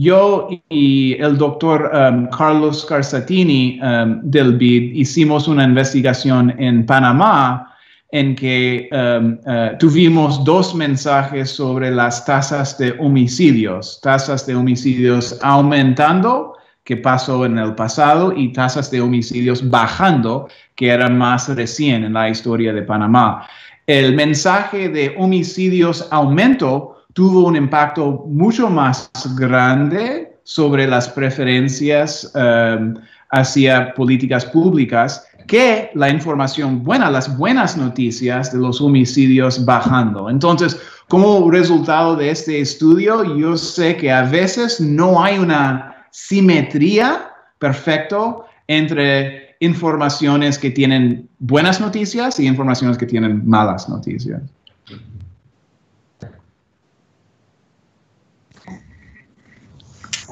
yo 0.00 0.48
y 0.68 1.14
el 1.20 1.36
doctor 1.36 1.90
um, 1.92 2.28
Carlos 2.30 2.84
Carsatini 2.84 3.80
um, 3.82 4.20
del 4.22 4.56
BID 4.56 4.94
hicimos 4.94 5.48
una 5.48 5.64
investigación 5.64 6.54
en 6.58 6.86
Panamá 6.86 7.74
en 8.12 8.36
que 8.36 8.88
um, 8.92 9.38
uh, 9.44 9.76
tuvimos 9.78 10.44
dos 10.44 10.74
mensajes 10.74 11.50
sobre 11.50 11.90
las 11.90 12.24
tasas 12.24 12.78
de 12.78 12.94
homicidios, 13.00 14.00
tasas 14.00 14.46
de 14.46 14.54
homicidios 14.54 15.36
aumentando, 15.42 16.54
que 16.84 16.96
pasó 16.96 17.44
en 17.44 17.58
el 17.58 17.74
pasado, 17.74 18.32
y 18.34 18.52
tasas 18.52 18.90
de 18.90 19.00
homicidios 19.00 19.68
bajando, 19.68 20.48
que 20.74 20.88
era 20.88 21.08
más 21.10 21.48
recién 21.54 22.04
en 22.04 22.14
la 22.14 22.30
historia 22.30 22.72
de 22.72 22.82
Panamá. 22.82 23.46
El 23.86 24.14
mensaje 24.14 24.88
de 24.88 25.14
homicidios 25.18 26.06
aumentó 26.10 26.97
tuvo 27.18 27.46
un 27.48 27.56
impacto 27.56 28.26
mucho 28.28 28.70
más 28.70 29.10
grande 29.36 30.38
sobre 30.44 30.86
las 30.86 31.08
preferencias 31.08 32.30
um, 32.36 32.94
hacia 33.30 33.92
políticas 33.94 34.46
públicas 34.46 35.26
que 35.48 35.90
la 35.94 36.10
información 36.10 36.84
buena, 36.84 37.10
las 37.10 37.36
buenas 37.36 37.76
noticias 37.76 38.52
de 38.52 38.60
los 38.60 38.80
homicidios 38.80 39.64
bajando. 39.64 40.30
Entonces, 40.30 40.80
como 41.08 41.50
resultado 41.50 42.14
de 42.14 42.30
este 42.30 42.60
estudio, 42.60 43.36
yo 43.36 43.56
sé 43.56 43.96
que 43.96 44.12
a 44.12 44.22
veces 44.22 44.80
no 44.80 45.20
hay 45.20 45.40
una 45.40 46.06
simetría 46.12 47.32
perfecta 47.58 48.36
entre 48.68 49.56
informaciones 49.58 50.56
que 50.56 50.70
tienen 50.70 51.28
buenas 51.40 51.80
noticias 51.80 52.38
y 52.38 52.46
informaciones 52.46 52.96
que 52.96 53.06
tienen 53.06 53.44
malas 53.44 53.88
noticias. 53.88 54.40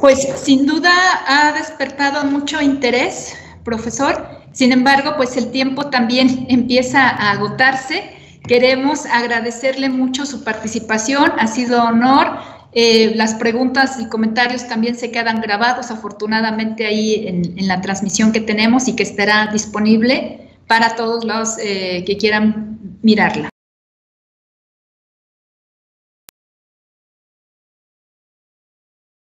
Pues 0.01 0.28
sin 0.42 0.66
duda 0.66 0.92
ha 1.26 1.53
despertado 1.53 2.24
mucho 2.24 2.61
interés, 2.61 3.34
profesor. 3.64 4.28
Sin 4.53 4.72
embargo, 4.72 5.14
pues 5.16 5.36
el 5.36 5.51
tiempo 5.51 5.86
también 5.86 6.47
empieza 6.49 7.09
a 7.09 7.32
agotarse. 7.32 8.05
Queremos 8.47 9.07
agradecerle 9.07 9.88
mucho 9.88 10.26
su 10.26 10.44
participación, 10.44 11.32
ha 11.38 11.47
sido 11.47 11.82
honor. 11.82 12.38
Eh, 12.72 13.12
las 13.16 13.34
preguntas 13.34 13.99
y 13.99 14.07
comentarios 14.09 14.68
también 14.68 14.97
se 14.97 15.11
quedan 15.11 15.40
grabados, 15.40 15.90
afortunadamente, 15.90 16.86
ahí 16.86 17.26
en, 17.26 17.66
la 17.66 17.80
transmisión 17.80 18.32
que 18.32 18.40
tenemos 18.40 18.88
y 18.88 18.94
que 18.94 19.03
estará 19.03 19.47
disponible 19.47 20.51
para 20.66 20.94
todos 20.94 21.24
los 21.24 21.57
eh, 21.59 22.05
que 22.07 22.18
quieran 22.18 22.99
mirarla. 23.03 23.49